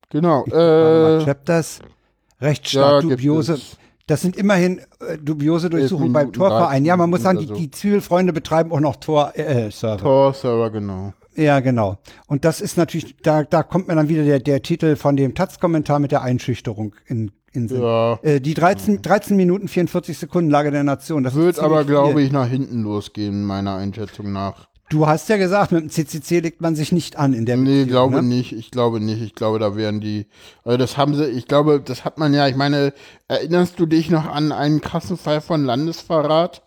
[0.08, 0.44] Genau.
[0.46, 3.60] Äh, Chapters, ja, Rechtsstaat, gibt dubiose.
[4.08, 6.84] Das sind immerhin äh, dubiose Durchsuchungen beim Torverein.
[6.84, 7.62] Ja, man 30 muss sagen, die, Minuten oder so.
[7.62, 9.66] die Zwiebelfreunde betreiben auch noch Tor-Server.
[9.66, 9.98] Äh, Server.
[9.98, 11.12] Tor-Server, genau.
[11.36, 11.98] Ja, genau.
[12.26, 15.34] Und das ist natürlich, da, da kommt mir dann wieder der, der Titel von dem
[15.34, 17.82] Taz-Kommentar mit der Einschüchterung in, in Sinn.
[17.82, 18.18] Ja.
[18.22, 21.22] Äh, die 13, 13 Minuten 44 Sekunden Lage der Nation.
[21.22, 24.68] Das Wird aber, glaube ich, nach hinten losgehen, meiner Einschätzung nach.
[24.90, 27.64] Du hast ja gesagt, mit dem CCC legt man sich nicht an in der Nee,
[27.84, 28.22] Beziehung, glaube ne?
[28.22, 28.52] nicht.
[28.52, 29.20] Ich glaube nicht.
[29.22, 30.26] Ich glaube, da wären die.
[30.64, 32.94] Also das haben sie, ich glaube, das hat man ja, ich meine,
[33.28, 36.62] erinnerst du dich noch an einen krassen Fall von Landesverrat?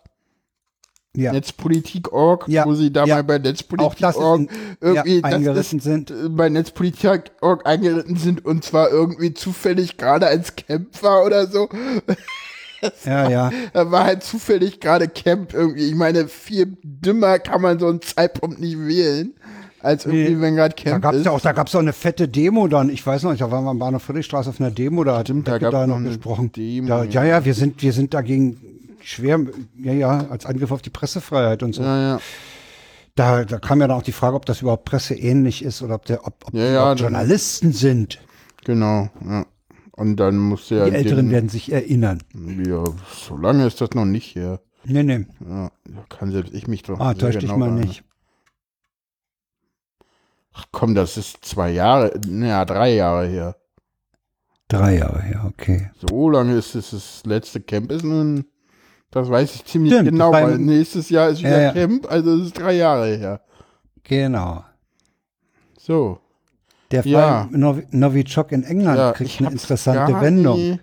[1.14, 1.32] Ja.
[1.32, 3.16] Netzpolitik.org, Ja, wo sie da ja.
[3.16, 4.48] mal bei Netzpolitik.org
[4.80, 6.10] irgendwie ja, das eingeritten ist, sind.
[6.10, 11.68] äh, bei Netzpolitik.org eingeritten sind und zwar irgendwie zufällig gerade als Kämpfer oder so.
[13.04, 13.50] Ja, ja.
[13.72, 15.84] Da war halt zufällig gerade Camp irgendwie.
[15.88, 19.32] Ich meine, viel dümmer kann man so einen Zeitpunkt nicht wählen,
[19.80, 20.40] als irgendwie, Nee.
[20.40, 21.26] wenn gerade Da Camp gab's ist.
[21.26, 22.88] ja auch, da gab's auch eine fette Demo dann.
[22.90, 25.26] Ich weiß noch nicht, da waren wir am Bahnhof Friedrichstraße auf einer Demo, da hat
[25.28, 26.50] Stimmt, da da noch gesprochen.
[26.52, 27.24] Demo, da, ja.
[27.24, 28.60] ja, wir sind, wir sind dagegen
[29.00, 29.40] schwer,
[29.82, 31.82] ja, ja, als Angriff auf die Pressefreiheit und so.
[31.82, 32.20] ja, ja.
[33.14, 36.06] Da, da kam ja dann auch die Frage, ob das überhaupt presseähnlich ist oder ob,
[36.06, 38.18] der, ob, ob Ja, die ja, dann- Journalisten sind.
[38.64, 39.44] Genau, ja.
[39.92, 40.90] Und dann musste ja.
[40.90, 42.22] Die Älteren den- werden sich erinnern.
[42.66, 42.84] Ja,
[43.14, 44.60] so lange ist das noch nicht her.
[44.84, 45.26] Nee, nee.
[45.48, 45.70] Ja,
[46.08, 46.98] kann selbst ich mich doch.
[46.98, 47.86] Ah, täusch dich genau mal erinnern.
[47.88, 48.02] nicht.
[50.54, 53.56] Ach komm, das ist zwei Jahre, naja, drei Jahre her.
[54.68, 55.90] Drei Jahre her, okay.
[56.08, 58.44] So lange ist es das letzte Camp ist nun,
[59.10, 61.72] das weiß ich ziemlich Stimmt, genau, weil nächstes Jahr ist wieder Ja, ja.
[61.72, 63.40] Camp, also es ist drei Jahre her.
[64.02, 64.64] Genau.
[65.78, 66.18] So.
[66.92, 67.48] Der Fall Ja.
[67.50, 70.78] Novi Novichok in England Ja, kriegt eine interessante Wendung.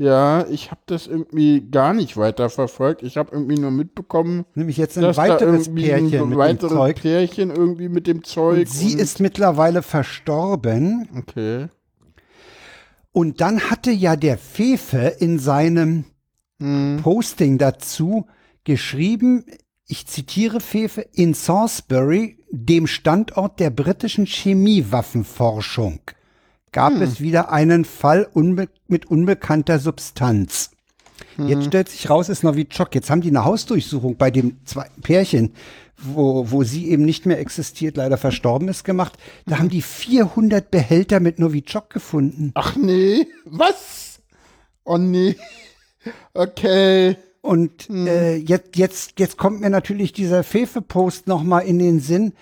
[0.00, 3.02] Ja, ich habe das irgendwie gar nicht weiter verfolgt.
[3.02, 6.36] Ich habe irgendwie nur mitbekommen, Nämlich jetzt ein dass da weiteres irgendwie ein Pärchen mit
[6.36, 7.02] dem weiteres Zeug.
[7.02, 8.58] Pärchen irgendwie mit dem Zeug.
[8.60, 11.08] Und sie und- ist mittlerweile verstorben.
[11.18, 11.66] okay.
[13.10, 16.04] Und dann hatte ja der Fefe in seinem
[16.60, 17.00] Hm.
[17.02, 18.26] Posting dazu
[18.64, 19.44] geschrieben,
[19.88, 26.00] ich zitiere Fefe, in Salisbury, dem Standort der britischen Chemiewaffenforschung.
[26.72, 30.70] gab es wieder einen Fall unbe mit unbekannter Substanz.
[31.38, 32.94] Jetzt stellt sich raus, ist Novichok.
[32.94, 35.54] Jetzt haben die eine Hausdurchsuchung bei dem zwei Pärchen,
[35.96, 39.14] wo, wo sie eben nicht mehr existiert, leider verstorben ist, gemacht.
[39.46, 42.50] Da haben die 400 Behälter mit Novichok gefunden.
[42.54, 44.20] Ach nee, was?
[44.84, 45.36] Oh nee.
[46.34, 47.16] Okay.
[47.40, 52.32] Und äh, jetzt, jetzt, jetzt kommt mir natürlich dieser Fefe-Post noch mal in den Sinn.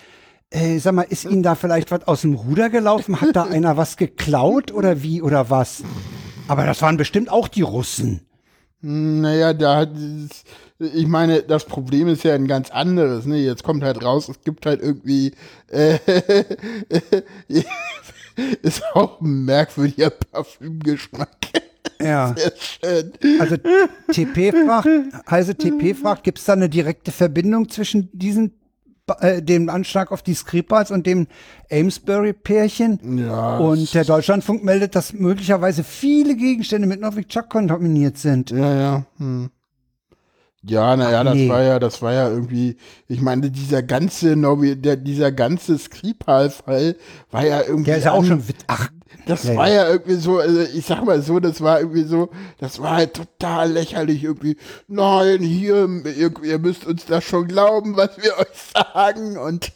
[0.51, 3.21] Äh, sag mal, ist Ihnen da vielleicht was aus dem Ruder gelaufen?
[3.21, 5.83] Hat da einer was geklaut oder wie oder was?
[6.49, 8.23] Aber das waren bestimmt auch die Russen.
[8.81, 9.91] Naja, da hat
[10.79, 13.39] ich meine, das Problem ist ja ein ganz anderes, ne?
[13.39, 15.33] Jetzt kommt halt raus, es gibt halt irgendwie
[15.69, 15.99] äh,
[18.63, 21.31] ist auch ein merkwürdiger Parfümgeschmack.
[22.01, 22.35] Ja.
[23.39, 23.57] Also
[24.13, 24.89] TP fragt,
[25.31, 28.53] Heise TP fragt, gibt es da eine direkte Verbindung zwischen diesen
[29.21, 31.29] äh, dem Anschlag auf die Skripals und dem
[31.71, 33.19] Amesbury-Pärchen?
[33.19, 33.59] Ja.
[33.59, 38.51] Und der Deutschlandfunk meldet, dass möglicherweise viele Gegenstände mit Novichok kontaminiert sind.
[38.51, 39.07] Ja, ja.
[39.19, 39.51] Hm.
[40.69, 41.49] Ja, naja, das nee.
[41.49, 42.77] war ja, das war ja irgendwie,
[43.07, 46.97] ich meine, dieser ganze Novi, der, dieser ganze Skripal-Fall
[47.31, 47.85] war ja irgendwie.
[47.85, 48.91] Der ist ja auch schon ach,
[49.27, 49.75] Das Ja, war ja.
[49.85, 53.15] ja irgendwie so, also ich sag mal so, das war irgendwie so, das war halt
[53.15, 54.57] total lächerlich irgendwie.
[54.89, 59.73] Nein, hier, ihr, ihr müsst uns das schon glauben, was wir euch sagen und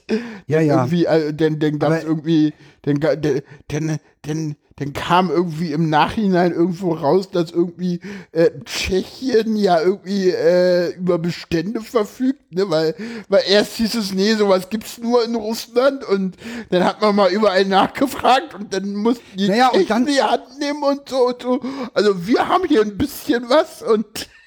[0.47, 0.77] Ja, ja.
[0.85, 6.53] irgendwie, äh, dann, dann gab's irgendwie, dann, ga- dann, dann, dann, kam irgendwie im Nachhinein
[6.53, 8.01] irgendwo raus, dass irgendwie
[8.33, 12.69] äh, Tschechien ja irgendwie äh, über Bestände verfügt, ne?
[12.69, 12.95] weil,
[13.29, 16.37] weil erst hieß es, nee, sowas gibt's nur in Russland und
[16.71, 20.21] dann hat man mal überall nachgefragt und dann mussten die Naja, und Tschechen dann- die
[20.23, 21.61] Hand nehmen und so und so.
[21.95, 24.29] Also wir haben hier ein bisschen was und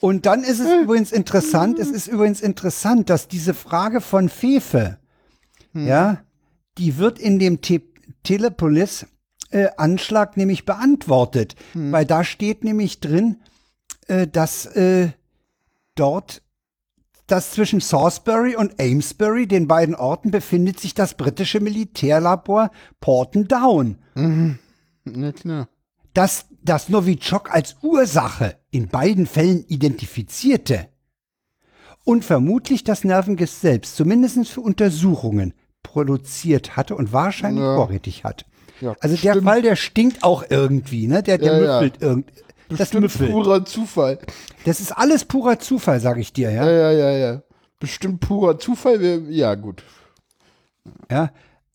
[0.00, 4.98] Und dann ist es übrigens interessant, es ist übrigens interessant, dass diese Frage von Fefe,
[5.72, 6.24] ja,
[6.76, 7.80] die wird in dem Te
[8.22, 9.06] Telepolis
[9.50, 11.56] äh, Anschlag nämlich beantwortet,
[11.90, 13.40] weil da steht nämlich drin,
[14.06, 15.10] äh, dass äh,
[15.94, 16.42] dort
[17.26, 22.70] dass zwischen Salisbury und Amesbury, den beiden Orten, befindet sich das britische Militärlabor
[23.00, 23.96] Porton Down.
[25.04, 25.68] na klar.
[26.12, 30.88] dass das Novichok als Ursache in beiden Fällen identifizierte.
[32.04, 37.76] Und vermutlich das Nervengift selbst, zumindest für Untersuchungen, produziert hatte und wahrscheinlich Ja.
[37.76, 38.44] vorrätig hat.
[38.80, 39.44] Ja, Also der stimmt.
[39.46, 41.22] Fall, der stinkt auch irgendwie, ne?
[41.22, 41.80] Der, der Ja, ja.
[41.80, 42.32] müffelt irgend.
[42.68, 43.30] Das Bestimmt müffelt.
[43.30, 44.18] purer Zufall.
[44.64, 46.64] Das ist alles purer Zufall, sag ich dir, ja.
[46.64, 47.42] Ja, ja, ja, ja.
[47.78, 49.00] Bestimmt purer Zufall.
[49.00, 49.82] Wir, ja, gut.
[51.10, 51.30] ja.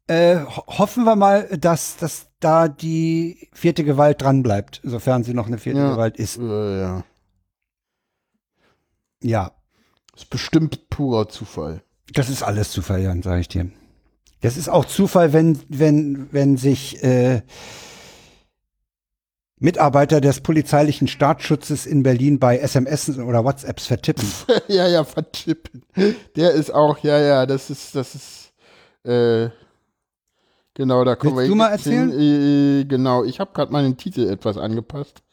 [0.08, 5.34] Äh, ho hoffen wir mal, dass, dass da die vierte Gewalt dran bleibt, sofern sie
[5.34, 5.91] noch eine vierte Ja.
[5.91, 6.38] Gewalt ist.
[6.38, 7.03] Äh, ja.
[9.22, 9.51] Ja.
[10.16, 11.82] Ist bestimmt purer Zufall.
[12.14, 13.70] Das ist alles Zufall, Jan, sage ich dir.
[14.42, 17.42] Das ist auch Zufall, wenn, wenn, wenn sich äh,
[19.60, 24.28] Mitarbeiter des polizeilichen Staatsschutzes in Berlin bei SMS oder WhatsApps vertippen.
[24.68, 25.84] ja, ja, vertippen.
[26.36, 28.54] Der ist auch, ja, ja, das ist, das ist,
[29.04, 29.50] äh,
[30.76, 32.12] genau, da kommen Willst wir du mal jetzt hin.
[32.12, 35.24] Äh, genau, ich habe gerade meinen Titel etwas angepasst.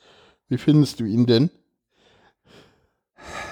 [0.48, 1.50] Wie findest du ihn denn?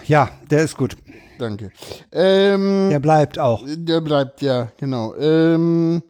[0.06, 0.96] Ja, der ist gut.
[1.42, 1.72] Danke.
[2.12, 3.64] Ähm, Der bleibt auch.
[3.66, 5.12] Der bleibt, ja, genau.
[5.16, 6.00] Ähm,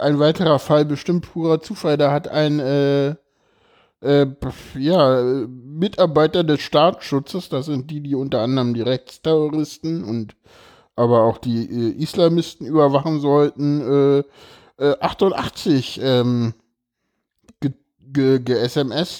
[0.00, 3.10] ein weiterer Fall, bestimmt purer Zufall, da hat ein äh,
[4.00, 4.26] äh,
[4.76, 10.34] ja, äh, Mitarbeiter des Staatsschutzes, das sind die, die unter anderem die Rechtsterroristen und
[10.96, 14.24] aber auch die äh, Islamisten überwachen sollten,
[14.80, 16.54] äh, äh, 88 ähm,
[18.12, 18.56] ge, ge,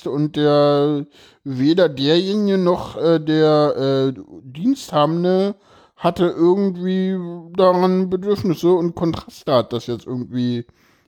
[0.06, 1.06] und der
[1.44, 5.54] weder derjenige noch äh, der äh, Diensthabende
[5.96, 7.16] hatte irgendwie
[7.56, 10.66] daran Bedürfnisse und Kontraste hat das jetzt irgendwie.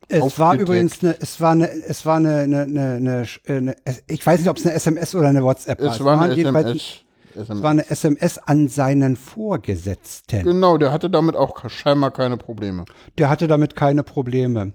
[0.08, 4.26] Es war übrigens eine, es war eine, es war eine, eine, eine, eine, eine ich
[4.26, 5.92] weiß nicht, ob es eine SMS oder eine WhatsApp war.
[5.92, 7.04] Es war eine SMS.
[7.34, 10.44] Es war eine SMS an seinen Vorgesetzten.
[10.44, 12.84] Genau, der hatte damit auch scheinbar keine Probleme.
[13.16, 14.74] Der hatte damit keine Probleme.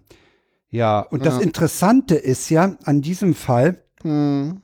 [0.70, 1.42] Ja, und das Ja.
[1.42, 4.62] Interessante ist ja an diesem Fall, Hm.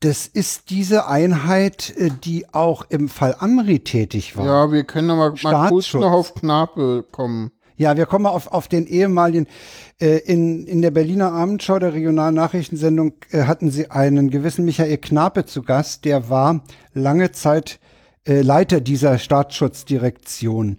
[0.00, 4.46] das ist diese Einheit, äh, die auch im Fall Amri tätig war.
[4.46, 7.52] Ja, wir können aber mal kurz noch auf Knape kommen.
[7.76, 9.46] Ja, wir kommen mal auf, auf den ehemaligen,
[10.00, 14.98] äh, in, in der Berliner Abendschau der regionalen Nachrichtensendung äh, hatten sie einen gewissen Michael
[14.98, 17.80] Knape zu Gast, der war lange Zeit
[18.26, 20.78] äh, Leiter dieser Staatsschutzdirektion.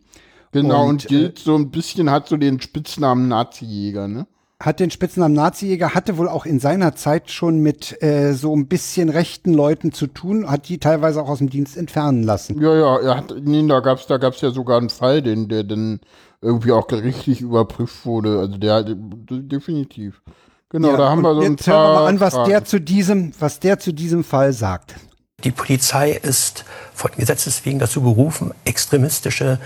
[0.52, 4.28] Genau, und, Und, äh, gilt so ein bisschen, hat so den Spitznamen Nazi-Jäger, ne?
[4.62, 8.68] hat den Spitznamen Nazi-Jäger, hatte wohl auch in seiner Zeit schon mit äh, so ein
[8.68, 12.62] bisschen rechten Leuten zu tun, hat die teilweise auch aus dem Dienst entfernen lassen.
[12.62, 15.64] Ja, ja, er hat, nee, da gab's, da gab's ja sogar einen Fall, den, der
[15.64, 16.00] dann
[16.42, 18.40] irgendwie auch gerichtlich überprüft wurde.
[18.40, 20.22] Also der, definitiv.
[20.70, 22.50] Genau, Ja, da haben wir so ein jetzt hören wir paar mal an, was Fragen.
[22.50, 24.96] der zu diesem, was der zu diesem Fall sagt.
[25.44, 29.60] Die Polizei ist von Gesetzes wegen dazu berufen, extremistische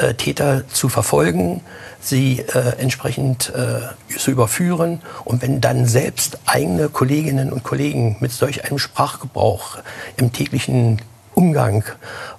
[0.00, 1.60] äh, Täter zu verfolgen,
[2.00, 3.80] sie äh, entsprechend äh,
[4.16, 5.00] zu überführen.
[5.24, 9.78] Und wenn dann selbst eigene Kolleginnen und Kollegen mit solch einem Sprachgebrauch
[10.16, 11.02] im täglichen
[11.34, 11.84] Umgang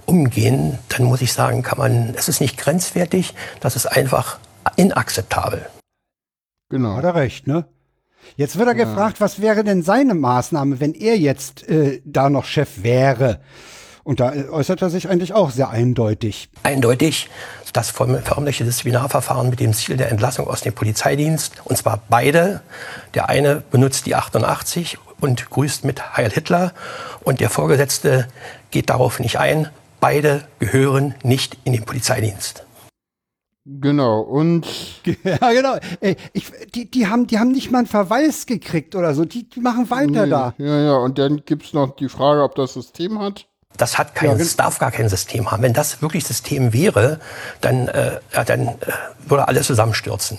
[0.06, 4.40] umgehen, dann muss ich sagen, kann man, es ist nicht grenzwertig, das ist einfach
[4.76, 5.66] inakzeptabel.
[6.70, 6.96] Genau.
[6.96, 7.66] Hat er recht, ne?
[8.38, 12.46] Jetzt wird er gefragt, was wäre denn seine Maßnahme, wenn er jetzt äh, da noch
[12.46, 13.42] Chef wäre?
[14.04, 16.50] Und da äußert er sich eigentlich auch sehr eindeutig.
[16.64, 17.30] eindeutig
[17.74, 21.62] das förmliche Disziplinarverfahren mit dem Ziel der Entlassung aus dem Polizeidienst.
[21.64, 22.62] Und zwar beide.
[23.14, 26.74] Der eine benutzt die 88 und grüßt mit Heil Hitler.
[27.24, 28.28] Und der Vorgesetzte
[28.72, 29.70] geht darauf nicht ein.
[30.00, 32.66] Beide gehören nicht in den Polizeidienst.
[33.66, 34.22] Genau.
[34.22, 34.66] Und
[35.24, 35.78] ja, genau.
[36.00, 39.24] Ey, ich, die, die, haben, die haben nicht mal einen Verweis gekriegt oder so.
[39.26, 40.56] Die, die machen weiter da.
[40.58, 43.48] Ja, ja, und dann gibt's noch die Frage, ob das System hat.
[43.78, 45.64] Das hat kein, das darf gar kein System haben.
[45.64, 47.20] Wenn das wirklich System wäre,
[47.62, 48.74] dann, äh, ja, dann äh,
[49.28, 50.38] würde alles zusammenstürzen.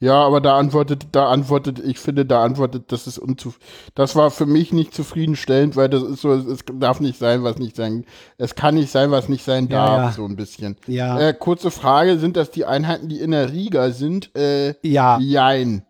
[0.00, 3.52] Ja, aber da antwortet, da antwortet, ich finde, da antwortet, das ist unzu,
[3.96, 7.58] das war für mich nicht zufriedenstellend, weil das ist so, es darf nicht sein, was
[7.58, 8.04] nicht sein,
[8.36, 10.12] es kann nicht sein, was nicht sein Ja, darf, ja.
[10.12, 10.76] so ein bisschen.
[10.86, 11.18] Ja.
[11.18, 14.30] Äh, kurze Frage, sind das die Einheiten, die in der Riga sind?
[14.36, 15.18] Äh, Ja.
[15.18, 15.82] Jein.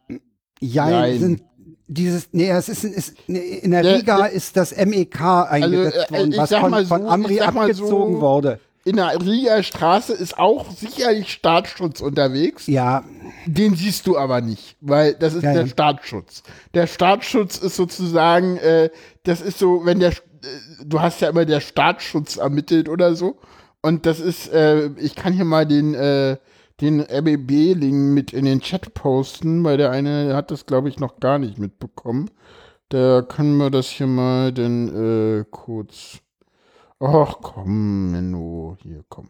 [0.61, 1.18] Ja, Nein.
[1.20, 1.42] sind
[1.89, 5.20] dieses, nee, es ist, ist nee, in der Liga der- ist das MEK
[5.51, 8.61] eingesetzt äh, worden, ich was von, so, von Amri abgezogen so- wurde.
[8.84, 12.66] In der Riga Straße ist auch sicherlich Staatsschutz unterwegs.
[12.68, 13.05] Ja,
[13.45, 15.68] Den siehst du aber nicht, weil das ist Ja, der ja.
[15.68, 16.43] Staatsschutz.
[16.72, 18.89] Der Staatsschutz ist sozusagen, äh,
[19.24, 20.14] das ist so, wenn der, äh,
[20.86, 23.36] du hast ja immer der Staatsschutz ermittelt oder so.
[23.82, 26.36] Und das ist, äh, ich kann hier mal den, äh,
[26.80, 31.18] den RBB-Link mit in den Chat posten, weil der eine hat das, glaube ich, noch
[31.20, 32.30] gar nicht mitbekommen.
[32.88, 36.20] Da können wir das hier mal denn äh, kurz.
[37.00, 39.28] Ach komm, Menno, hier komm.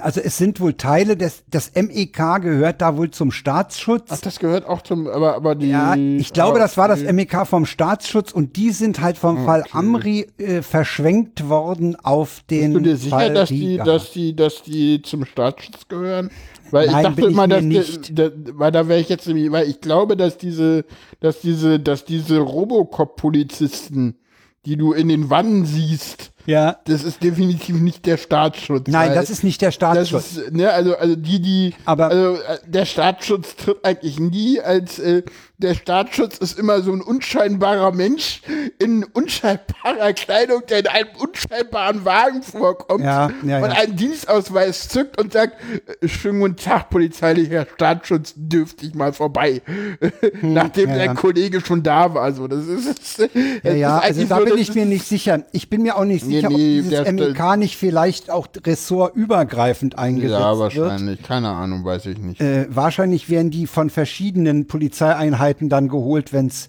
[0.00, 4.08] also es sind wohl Teile des, das MEK gehört da wohl zum Staatsschutz.
[4.10, 5.68] Ach, das gehört auch zum, aber, aber die.
[5.68, 7.12] Ja, ich glaube, das war das okay.
[7.12, 12.72] MEK vom Staatsschutz und die sind halt vom Fall Amri äh, verschwenkt worden auf den
[12.72, 13.84] Bist du dir sicher, Fall dass die, Riga.
[13.84, 16.30] dass die, dass die zum Staatsschutz gehören?
[16.70, 18.18] Weil Nein, ich dachte immer, dass nicht.
[18.18, 20.84] Der, weil da wäre ich jetzt nämlich, weil ich glaube, dass diese,
[21.20, 24.16] dass diese, dass diese Robocop-Polizisten,
[24.64, 26.78] die du in den Wannen siehst, ja.
[26.86, 28.88] das ist definitiv nicht der Staatsschutz.
[28.88, 30.36] Nein, das ist nicht der das Staatsschutz.
[30.36, 34.98] ist, ne, also, also die, die, Aber- also äh, der Staatsschutz tritt eigentlich nie als,
[34.98, 35.22] äh,
[35.58, 38.42] der Staatsschutz ist immer so ein unscheinbarer Mensch
[38.78, 43.76] in unscheinbarer Kleidung, der in einem unscheinbaren Wagen vorkommt Ja, ja, und ja.
[43.78, 45.54] einen Dienstausweis zückt und sagt,
[46.02, 49.62] äh, schönen guten Tag, polizeilicher Staatsschutz, dürfte ich mal vorbei.
[50.42, 51.14] Nachdem Hm, ja, der ja.
[51.14, 52.22] Kollege schon da war.
[52.22, 52.86] Also das ist,
[53.18, 53.34] das ist
[53.64, 55.42] Ja, ja, also da so, bin ich mir ist- nicht sicher.
[55.52, 59.98] Ich bin mir auch nicht Nee, sicher, nee, ob dieses MEK nicht vielleicht auch ressortübergreifend
[59.98, 60.76] eingesetzt Ja, wird.
[60.76, 61.22] wahrscheinlich.
[61.22, 62.40] Keine Ahnung, weiß ich nicht.
[62.42, 66.68] Äh, wahrscheinlich werden die von verschiedenen Polizeieinheiten dann geholt, wenn es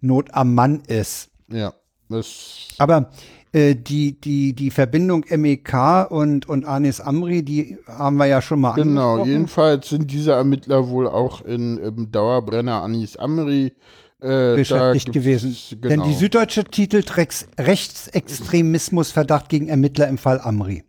[0.00, 1.30] Not am Mann ist.
[1.48, 1.72] Ja,
[2.08, 3.10] das Aber
[3.52, 8.60] äh, die, die, die Verbindung MEK und, und Anis Amri, die haben wir ja schon
[8.60, 9.30] mal Genau, angesprochen.
[9.30, 13.72] jedenfalls sind diese Ermittler wohl auch in, im Dauerbrenner Anis Amri
[14.20, 15.56] äh, beschäftigt gewesen.
[15.80, 15.88] Genau.
[15.88, 20.84] Denn die Süddeutsche titelt Rex Rechtsextremismusverdacht gegen Ermittler im Fall Amri.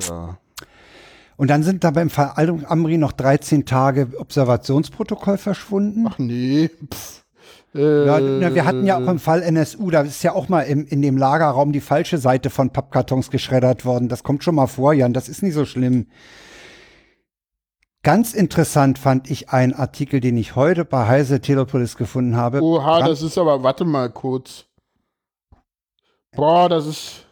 [0.00, 0.38] ja.
[1.36, 6.06] Und dann sind da beim Fall Al- Amri noch 13 Tage Observationsprotokoll verschwunden.
[6.08, 6.68] Ach nee.
[6.92, 7.24] Pff.
[7.74, 10.62] Äh, Ja, na, wir hatten ja auch im Fall NSU, da ist ja auch mal
[10.62, 14.08] im, in dem Lagerraum die falsche Seite von Pappkartons geschreddert worden.
[14.08, 16.06] Das kommt schon mal vor, Jan, das ist nicht so schlimm.
[18.02, 22.62] Ganz interessant fand ich einen Artikel, den ich heute bei Heise Telepolis gefunden habe.
[22.62, 24.64] Oha, Brand- das ist aber, warte mal kurz.
[26.34, 27.25] Boah, das ist.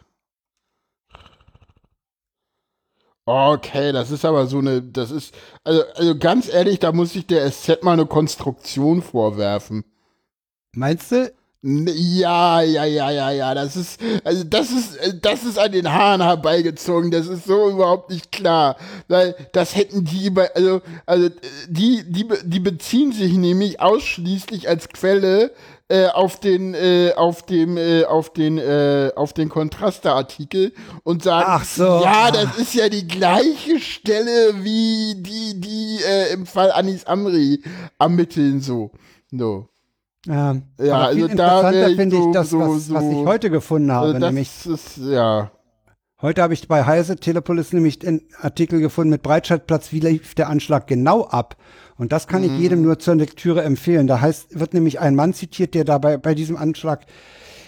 [3.27, 5.33] Okay, das ist aber so eine, das ist,
[5.63, 9.83] also, also ganz ehrlich, da muss ich der SZ mal eine Konstruktion vorwerfen.
[10.73, 11.33] Meinst du?
[11.63, 16.21] Ja, ja, ja, ja, ja, das ist, also das ist, das ist an den Haaren
[16.21, 18.77] herbeigezogen, das ist so überhaupt nicht klar,
[19.07, 21.29] weil das hätten die, also, also
[21.67, 25.51] die, die, die beziehen sich nämlich ausschließlich als Quelle
[25.87, 31.63] äh, auf den, äh, auf dem, äh, auf den, äh, auf den Kontraste-Artikel und sagen,
[31.65, 32.01] so.
[32.03, 37.61] ja, das ist ja die gleiche Stelle wie die, die äh, im Fall Anis Amri
[37.99, 38.91] ermitteln so.
[39.31, 39.67] So.
[40.25, 43.91] Ja, Ja, also da ich finde so- ich das, so- was, was ich heute gefunden
[43.91, 44.07] habe.
[44.07, 45.51] Also das nämlich, ist, ja.
[46.19, 50.49] heute habe ich bei Heise Telepolis nämlich einen Artikel gefunden mit Breitscheidplatz, wie lief der
[50.49, 51.57] Anschlag genau ab.
[51.97, 52.59] Und das kann ich Mhm.
[52.59, 54.07] jedem nur zur Lektüre empfehlen.
[54.07, 57.05] Da heißt, wird nämlich ein Mann zitiert, der dabei bei diesem Anschlag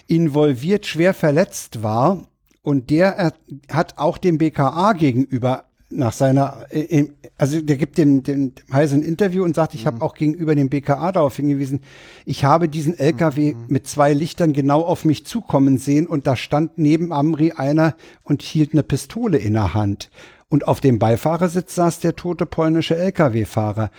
[0.08, 2.28] involviert, schwer verletzt war.
[2.62, 3.32] Und der äh,
[3.72, 7.06] hat auch dem BKA gegenüber nach seiner, äh,
[7.38, 10.70] also der gibt dem, dem Heise ein Interview und sagt, ich habe auch gegenüber dem
[10.70, 11.82] BKA darauf hingewiesen,
[12.26, 16.78] ich habe diesen LKW mit zwei Lichtern genau auf mich zukommen sehen und da stand
[16.78, 20.10] neben Amri einer und hielt eine Pistole in der Hand.
[20.50, 23.92] Und auf dem Beifahrersitz saß der tote polnische LKW-Fahrer.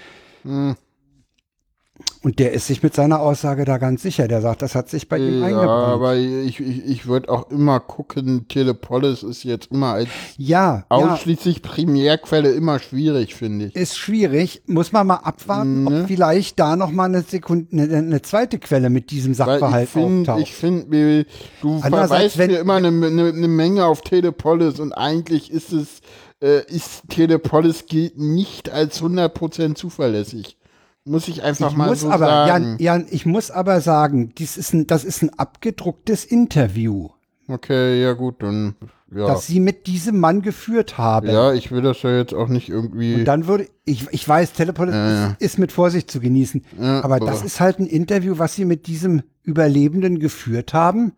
[2.22, 4.28] Und der ist sich mit seiner Aussage da ganz sicher.
[4.28, 5.92] Der sagt, das hat sich bei ihm Ja, eingebrannt.
[5.94, 10.84] aber ich, ich, ich würde auch immer gucken, Telepolis ist jetzt immer als Ja, ja,
[10.88, 13.76] ausschließlich Primärquelle immer schwierig, finde ich.
[13.76, 14.62] ist schwierig.
[14.66, 16.02] Muss man mal abwarten, Ne?
[16.02, 19.84] ob vielleicht da noch mal eine Sekunde, eine, eine zweite Quelle mit diesem Weil Sachverhalt
[19.84, 20.40] ich finde, auftaucht.
[20.48, 21.26] ich finde,
[21.62, 26.00] du verweist mir immer eine, eine, eine Menge auf Telepolis und eigentlich ist es,
[26.42, 30.56] äh, ist Telepolis gilt nicht als 100% zuverlässig.
[31.04, 32.76] Muss ich einfach ich mal so aber, sagen.
[32.78, 37.08] Jan, Jan, ich muss aber sagen, dies ist ein, das ist ein abgedrucktes Interview,
[37.50, 38.74] Okay, ja gut, dann,
[39.10, 39.26] ja.
[39.26, 41.28] das Sie mit diesem Mann geführt haben.
[41.30, 43.14] Ja, ich will das ja jetzt auch nicht irgendwie.
[43.14, 46.62] Und dann würde ich, ich weiß, Telepolis Ja, Ist, ist mit Vorsicht zu genießen.
[46.78, 51.12] Ja, aber das aber- ist halt ein Interview, was sie mit diesem Überlebenden geführt haben.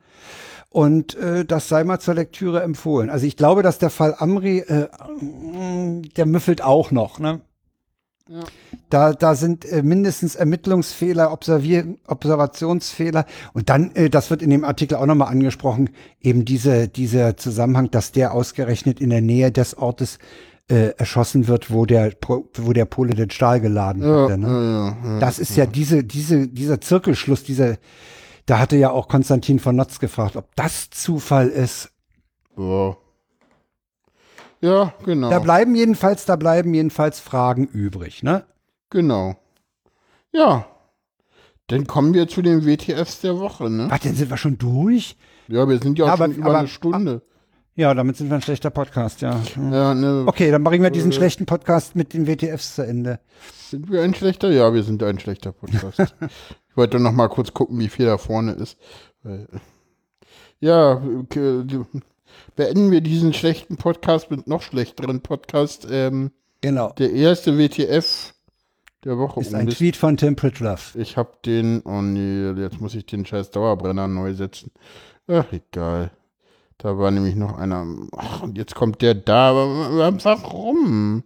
[0.73, 3.11] Und äh, das sei mal zur Lektüre empfohlen.
[3.11, 4.89] Also ich glaube, dass der Fall Amri, äh,
[6.17, 7.19] der müffelt auch noch.
[7.19, 7.41] Ne?
[8.89, 13.27] Da, da sind äh, mindestens Ermittlungsfehler, Observier Observationsfehler.
[13.53, 15.91] Und dann, äh, das wird in dem Artikel auch nochmal angesprochen,
[16.21, 20.19] eben diese, dieser Zusammenhang, dass der ausgerechnet in der Nähe des Ortes
[20.69, 22.13] äh, erschossen wird, wo der,
[22.55, 24.39] wo der Pole den Stahl geladen ja, hatte.
[24.39, 24.47] Ne?
[24.47, 25.19] ja, ja, ja.
[25.19, 27.79] Das ist ja diese, diese, dieser Zirkelschluss, diese,
[28.51, 31.93] da hatte ja auch Konstantin von Notz gefragt, ob das Zufall ist.
[32.59, 32.97] Ja.
[34.61, 35.31] Ja, genau.
[35.31, 38.45] Da bleiben jedenfalls, da bleiben jedenfalls Fragen übrig, ne?
[38.91, 39.37] Genau.
[40.33, 40.67] Ja.
[41.69, 43.87] Dann kommen wir zu den WTFs der Woche, ne?
[43.89, 45.17] Ach, dann sind wir schon durch?
[45.47, 47.23] Ja, wir sind ja auch aber- schon über aber- eine Stunde.
[47.77, 49.41] Ja, damit sind wir ein schlechter Podcast, ja.
[49.57, 53.21] Ja, ne, Okay, dann bringen wir diesen schlechten Podcast mit den WTFs zu Ende.
[53.71, 54.51] Sind wir ein schlechter?
[54.51, 56.17] Ja, wir sind ein schlechter Podcast.
[56.81, 58.79] wollte noch mal kurz gucken, wie viel da vorne ist.
[59.23, 59.47] Weil-
[60.61, 61.01] Ja,
[62.57, 65.87] beenden wir diesen schlechten Podcast mit noch schlechteren Podcast.
[65.91, 66.31] Ähm,
[66.63, 66.93] Genau.
[66.99, 68.33] der erste WTF
[69.05, 69.41] der Woche.
[69.41, 70.95] Ist ein das- Tweet von Tim Pritloff.
[70.97, 74.71] Ich hab den, oh nee, jetzt muss ich den scheiß Dauerbrenner neu setzen.
[75.29, 76.11] Ach, egal.
[76.79, 77.87] Da war nämlich noch einer.
[78.17, 79.55] Ach, und jetzt kommt der da.
[79.55, 81.25] Warum?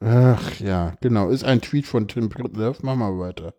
[0.00, 1.28] Ach ja, genau.
[1.28, 2.82] Ist ein Tweet von Tim Pritloff.
[2.82, 3.54] Mach mal weiter.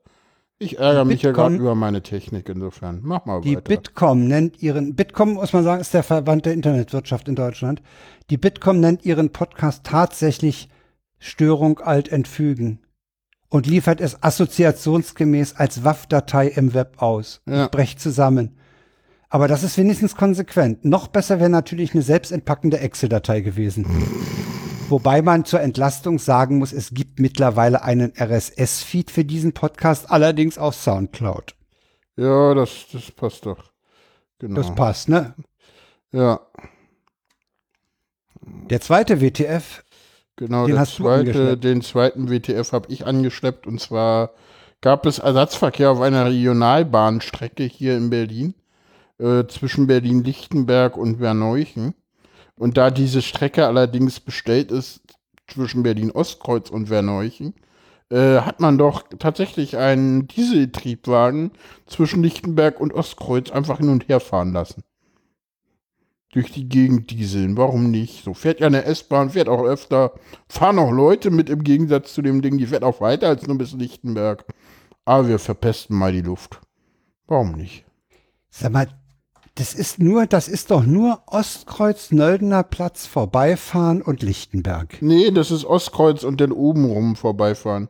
[0.61, 2.99] Ich ärgere mich ja Bitcoin- gerade über meine Technik insofern.
[3.01, 3.61] Mach mal Die weiter.
[3.63, 7.81] Bitkom nennt ihren, Bitkom muss man sagen, ist der Verband der Internetwirtschaft in Deutschland.
[8.29, 10.69] Die Bitkom nennt ihren Podcast tatsächlich
[11.17, 12.77] Störung alt entfügen
[13.49, 17.41] und liefert es assoziationsgemäß als WAF-Datei im Web aus.
[17.47, 17.65] Ja.
[17.65, 18.55] Ich brech zusammen.
[19.29, 20.85] Aber das ist wenigstens konsequent.
[20.85, 23.87] Noch besser wäre natürlich eine selbstentpackende Excel-Datei gewesen.
[24.91, 30.57] Wobei man zur Entlastung sagen muss, es gibt mittlerweile einen RSS-Feed für diesen Podcast, allerdings
[30.57, 31.55] auf Soundcloud.
[32.17, 33.71] ja, das, das passt doch.
[34.39, 34.55] Genau.
[34.55, 35.33] Das passt, ne?
[36.11, 36.41] ja,
[38.69, 39.83] Der zweite WTF,
[40.35, 40.65] genau.
[40.65, 44.31] Den der hast du zweite, den zweiten WTF habe ich angeschleppt und zwar
[44.81, 48.55] gab es Ersatzverkehr auf einer Regionalbahnstrecke hier in Berlin
[49.19, 51.93] äh, zwischen Berlin-Lichtenberg und Verneuchen.
[52.61, 55.01] Und da diese Strecke allerdings bestellt ist
[55.47, 57.55] zwischen Berlin-Ostkreuz und Verneuchen,
[58.11, 61.53] äh, hat man doch tatsächlich einen Dieseltriebwagen
[61.87, 64.83] zwischen Lichtenberg und Ostkreuz einfach hin und her fahren lassen.
[66.33, 68.23] Durch die Gegend dieseln, warum nicht?
[68.23, 70.13] So fährt ja eine S-Bahn, fährt auch öfter,
[70.47, 73.57] fahren auch Leute mit im Gegensatz zu dem Ding, die fährt auch weiter als nur
[73.57, 74.45] bis Lichtenberg.
[75.03, 76.61] Aber wir verpesten mal die Luft.
[77.25, 77.85] Warum nicht?
[78.51, 78.87] sag mal,
[79.55, 85.01] das ist nur, das ist doch nur Ostkreuz, Nöldener Platz, vorbeifahren und Lichtenberg.
[85.01, 87.89] Nee, das ist Ostkreuz und dann oben rum vorbeifahren.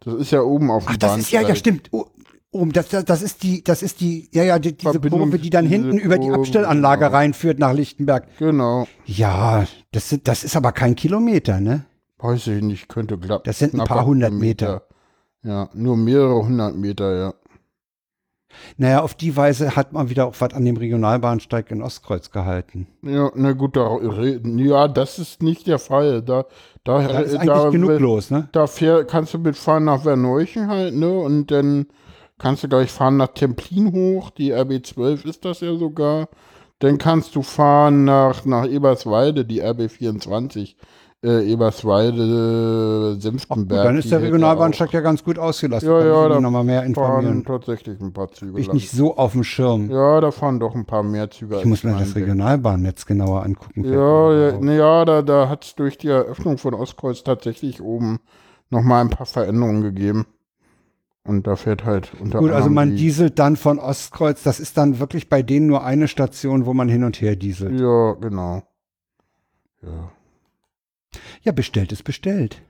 [0.00, 1.88] Das ist ja oben auf dem Ach, das ist ja, ja, stimmt.
[1.90, 2.06] Oh,
[2.52, 5.38] oh, das, das, das ist die, das ist die, ja, ja, die, diese Verbindung- Kurve,
[5.38, 7.16] die dann hinten über die Abstellanlage genau.
[7.16, 8.26] reinführt nach Lichtenberg.
[8.38, 8.86] Genau.
[9.04, 11.84] Ja, das, sind, das ist aber kein Kilometer, ne?
[12.18, 13.44] Weiß ich nicht, könnte klappen.
[13.44, 14.82] Das sind ein paar hundert Kilometer.
[15.42, 17.34] Ja, nur mehrere hundert Meter, ja.
[18.76, 22.86] Naja, auf die Weise hat man wieder auch was an dem Regionalbahnsteig in Ostkreuz gehalten.
[23.02, 26.22] Ja, na gut, da, re- ja, das ist nicht der Fall.
[26.22, 26.44] Da,
[26.84, 28.48] da, Da ist äh, eigentlich da, genug los, ne?
[28.52, 31.10] Da fähr, kannst du mitfahren nach Verneuchen halt, ne?
[31.10, 31.86] Und dann
[32.38, 34.30] kannst du gleich fahren nach Templin hoch.
[34.30, 36.28] Die RB12 ist das ja sogar.
[36.78, 40.74] Dann kannst du fahren nach, nach Eberswalde, die RB24.
[41.22, 43.84] Äh, Eberswalde, äh, Senftenberg.
[43.84, 45.90] Dann ist der Regionalbahnsteig ja ganz gut ausgelastet.
[45.90, 47.44] Ja, ja, da noch mal mehr Fahren informieren.
[47.44, 48.74] tatsächlich ein paar Züge ich lang.
[48.76, 49.90] nicht so auf dem Schirm.
[49.90, 51.58] Ja, da fahren doch ein paar mehr Züge.
[51.58, 52.14] Ich muss mir das.
[52.14, 53.84] Regionalbahnnetz genauer angucken.
[53.84, 58.20] Ja, ja, ne, ja da, da hat es durch die Eröffnung von Ostkreuz tatsächlich oben
[58.70, 60.24] nochmal ein paar Veränderungen gegeben.
[61.24, 64.42] Und da fährt halt unter Gut, also anderem man die, dieselt dann von Ostkreuz.
[64.42, 67.78] Das ist dann wirklich bei denen nur eine Station, wo man hin und her dieselt.
[67.78, 68.62] Ja, genau.
[69.82, 70.12] Ja.
[71.42, 72.62] Ja, bestellt ist bestellt.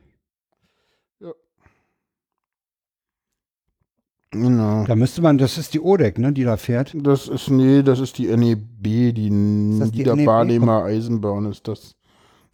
[4.32, 4.84] Genau.
[4.84, 6.92] Da müsste man, das ist die ODEC, ne, die da fährt.
[6.94, 11.96] Das ist, nee, das ist die NEB, die das die Niederbarnehmer Eisenbahn ist das.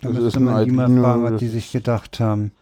[0.01, 2.53] Da Das ist man die mal Albino, fragen, was die sich gedacht haben.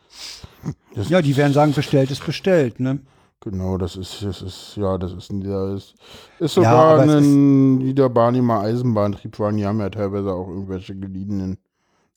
[0.95, 3.01] Das Ja, die werden sagen, bestellt ist bestellt, ne?
[3.41, 5.95] Genau, das ist, das ist, ja, das ist ein, das ist,
[6.39, 11.59] ist Ja, sogar aber es ein Niederbarnehmer Eisenbahntriebwagen, die haben ja teilweise auch irgendwelche geliehenen.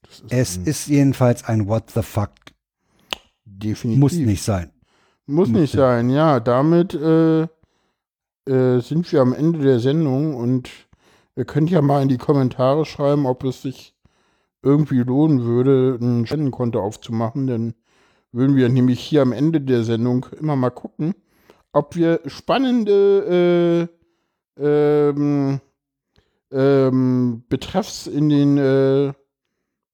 [0.09, 2.31] Ist Es ist jedenfalls ein What the fuck.
[3.45, 3.99] definitiv.
[3.99, 4.71] Muss nicht sein.
[5.25, 5.77] Muss nicht Musste.
[5.77, 6.39] sein, ja.
[6.39, 7.43] Damit äh,
[8.47, 10.69] äh, sind wir am Ende der Sendung und
[11.35, 13.93] ihr könnt ja mal in die Kommentare schreiben, ob es sich
[14.63, 17.73] irgendwie lohnen würde, ein Spendenkonto aufzumachen, denn
[18.31, 21.13] würden wir nämlich hier am Ende der Sendung immer mal gucken,
[21.71, 23.89] ob wir spannende
[24.57, 25.59] äh, ähm,
[26.51, 29.13] ähm, Betreffs in den äh,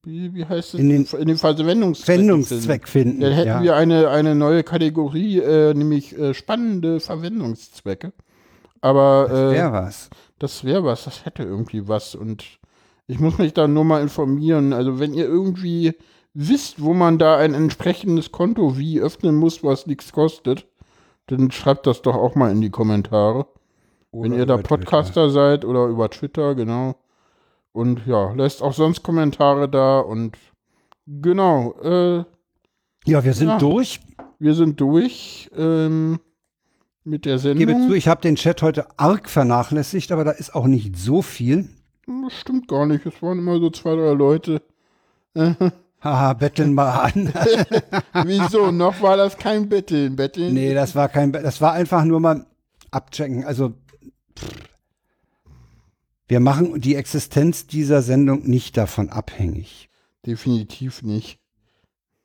[0.04, 0.80] wie, wie heißt es?
[0.80, 2.28] In den in den Verwendungszwecken finden.
[2.30, 3.22] Wendungszweck finden.
[3.22, 3.64] Dann hätten ja.
[3.64, 8.12] wir eine, eine neue Kategorie, äh, nämlich äh, spannende Verwendungszwecke.
[8.82, 10.10] Aber das äh, wäre was.
[10.40, 12.16] das wäre was, das hätte irgendwie was.
[12.16, 12.44] Und
[13.08, 14.74] ich muss mich da nur mal informieren.
[14.74, 15.94] Also wenn ihr irgendwie
[16.34, 20.68] wisst, wo man da ein entsprechendes Konto wie öffnen muss, was nichts kostet,
[21.28, 23.48] dann schreibt das doch auch mal in die Kommentare.
[24.12, 24.78] wenn Oder ihr da über Twitter.
[24.78, 26.96] Podcaster seid oder über Twitter, genau.
[27.74, 30.38] Und ja, lässt auch sonst Kommentare da und
[31.08, 32.24] genau, äh,
[33.06, 33.58] Ja, wir sind Ja.
[33.58, 34.00] durch.
[34.40, 36.20] wir sind durch ähm,
[37.04, 37.90] mit der Ich gebe Sendung.
[37.90, 41.68] zu, ich habe den Chat heute arg vernachlässigt, aber da ist auch nicht so viel.
[42.06, 43.06] Das stimmt gar nicht.
[43.06, 44.62] Es waren immer so zwei, drei Leute.
[46.04, 47.34] Haha, betteln mal an.
[48.26, 48.72] Wieso?
[48.72, 50.16] Noch war das kein Betteln.
[50.16, 50.54] Betteln?
[50.54, 52.46] nee, das war kein, Be- das war einfach nur mal
[52.92, 53.46] abchecken.
[53.46, 53.74] Also,
[54.38, 54.70] pff.
[56.28, 59.90] Wir machen die Existenz dieser Sendung nicht davon abhängig.
[60.26, 61.40] Definitiv nicht.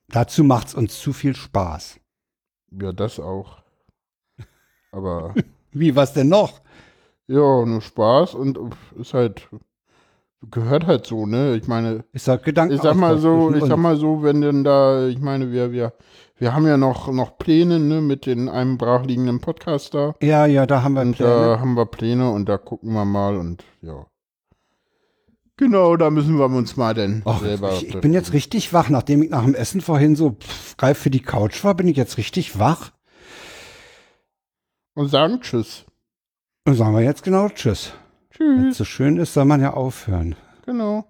[0.08, 2.00] Dazu macht's uns zu viel Spaß.
[2.70, 3.62] Ja, das auch.
[4.92, 5.34] Aber
[5.72, 6.60] Wie, was denn noch?
[7.26, 8.58] ja, nur Spaß und
[8.98, 9.48] ist halt,
[10.50, 11.56] gehört halt so, ne?
[11.56, 12.74] Ich meine, Ich sag Gedanken.
[12.74, 13.96] ich sag mal so, ich sag mal.
[13.96, 15.92] so, wenn denn da, ich meine, wir, wir,
[16.36, 20.14] wir haben ja noch, noch Pläne, ne, mit den einem brachliegenden Podcast da.
[20.22, 21.30] Ja, ja, da haben wir Und Pläne.
[21.30, 24.06] da haben wir Pläne und da gucken wir mal und ja.
[25.56, 27.72] Genau, da müssen wir uns mal denn Och, selber.
[27.72, 30.98] ich, ich bin jetzt richtig wach, nachdem ich nach dem Essen vorhin so pff, reif
[30.98, 32.92] für die Couch war, bin ich jetzt richtig wach.
[34.94, 35.84] Und sagen Tschüss.
[36.64, 37.92] Und sagen wir jetzt genau Tschüss.
[38.38, 38.78] Wenn es Tschüss.
[38.78, 40.36] so schön ist, soll man ja aufhören.
[40.64, 41.04] Genau.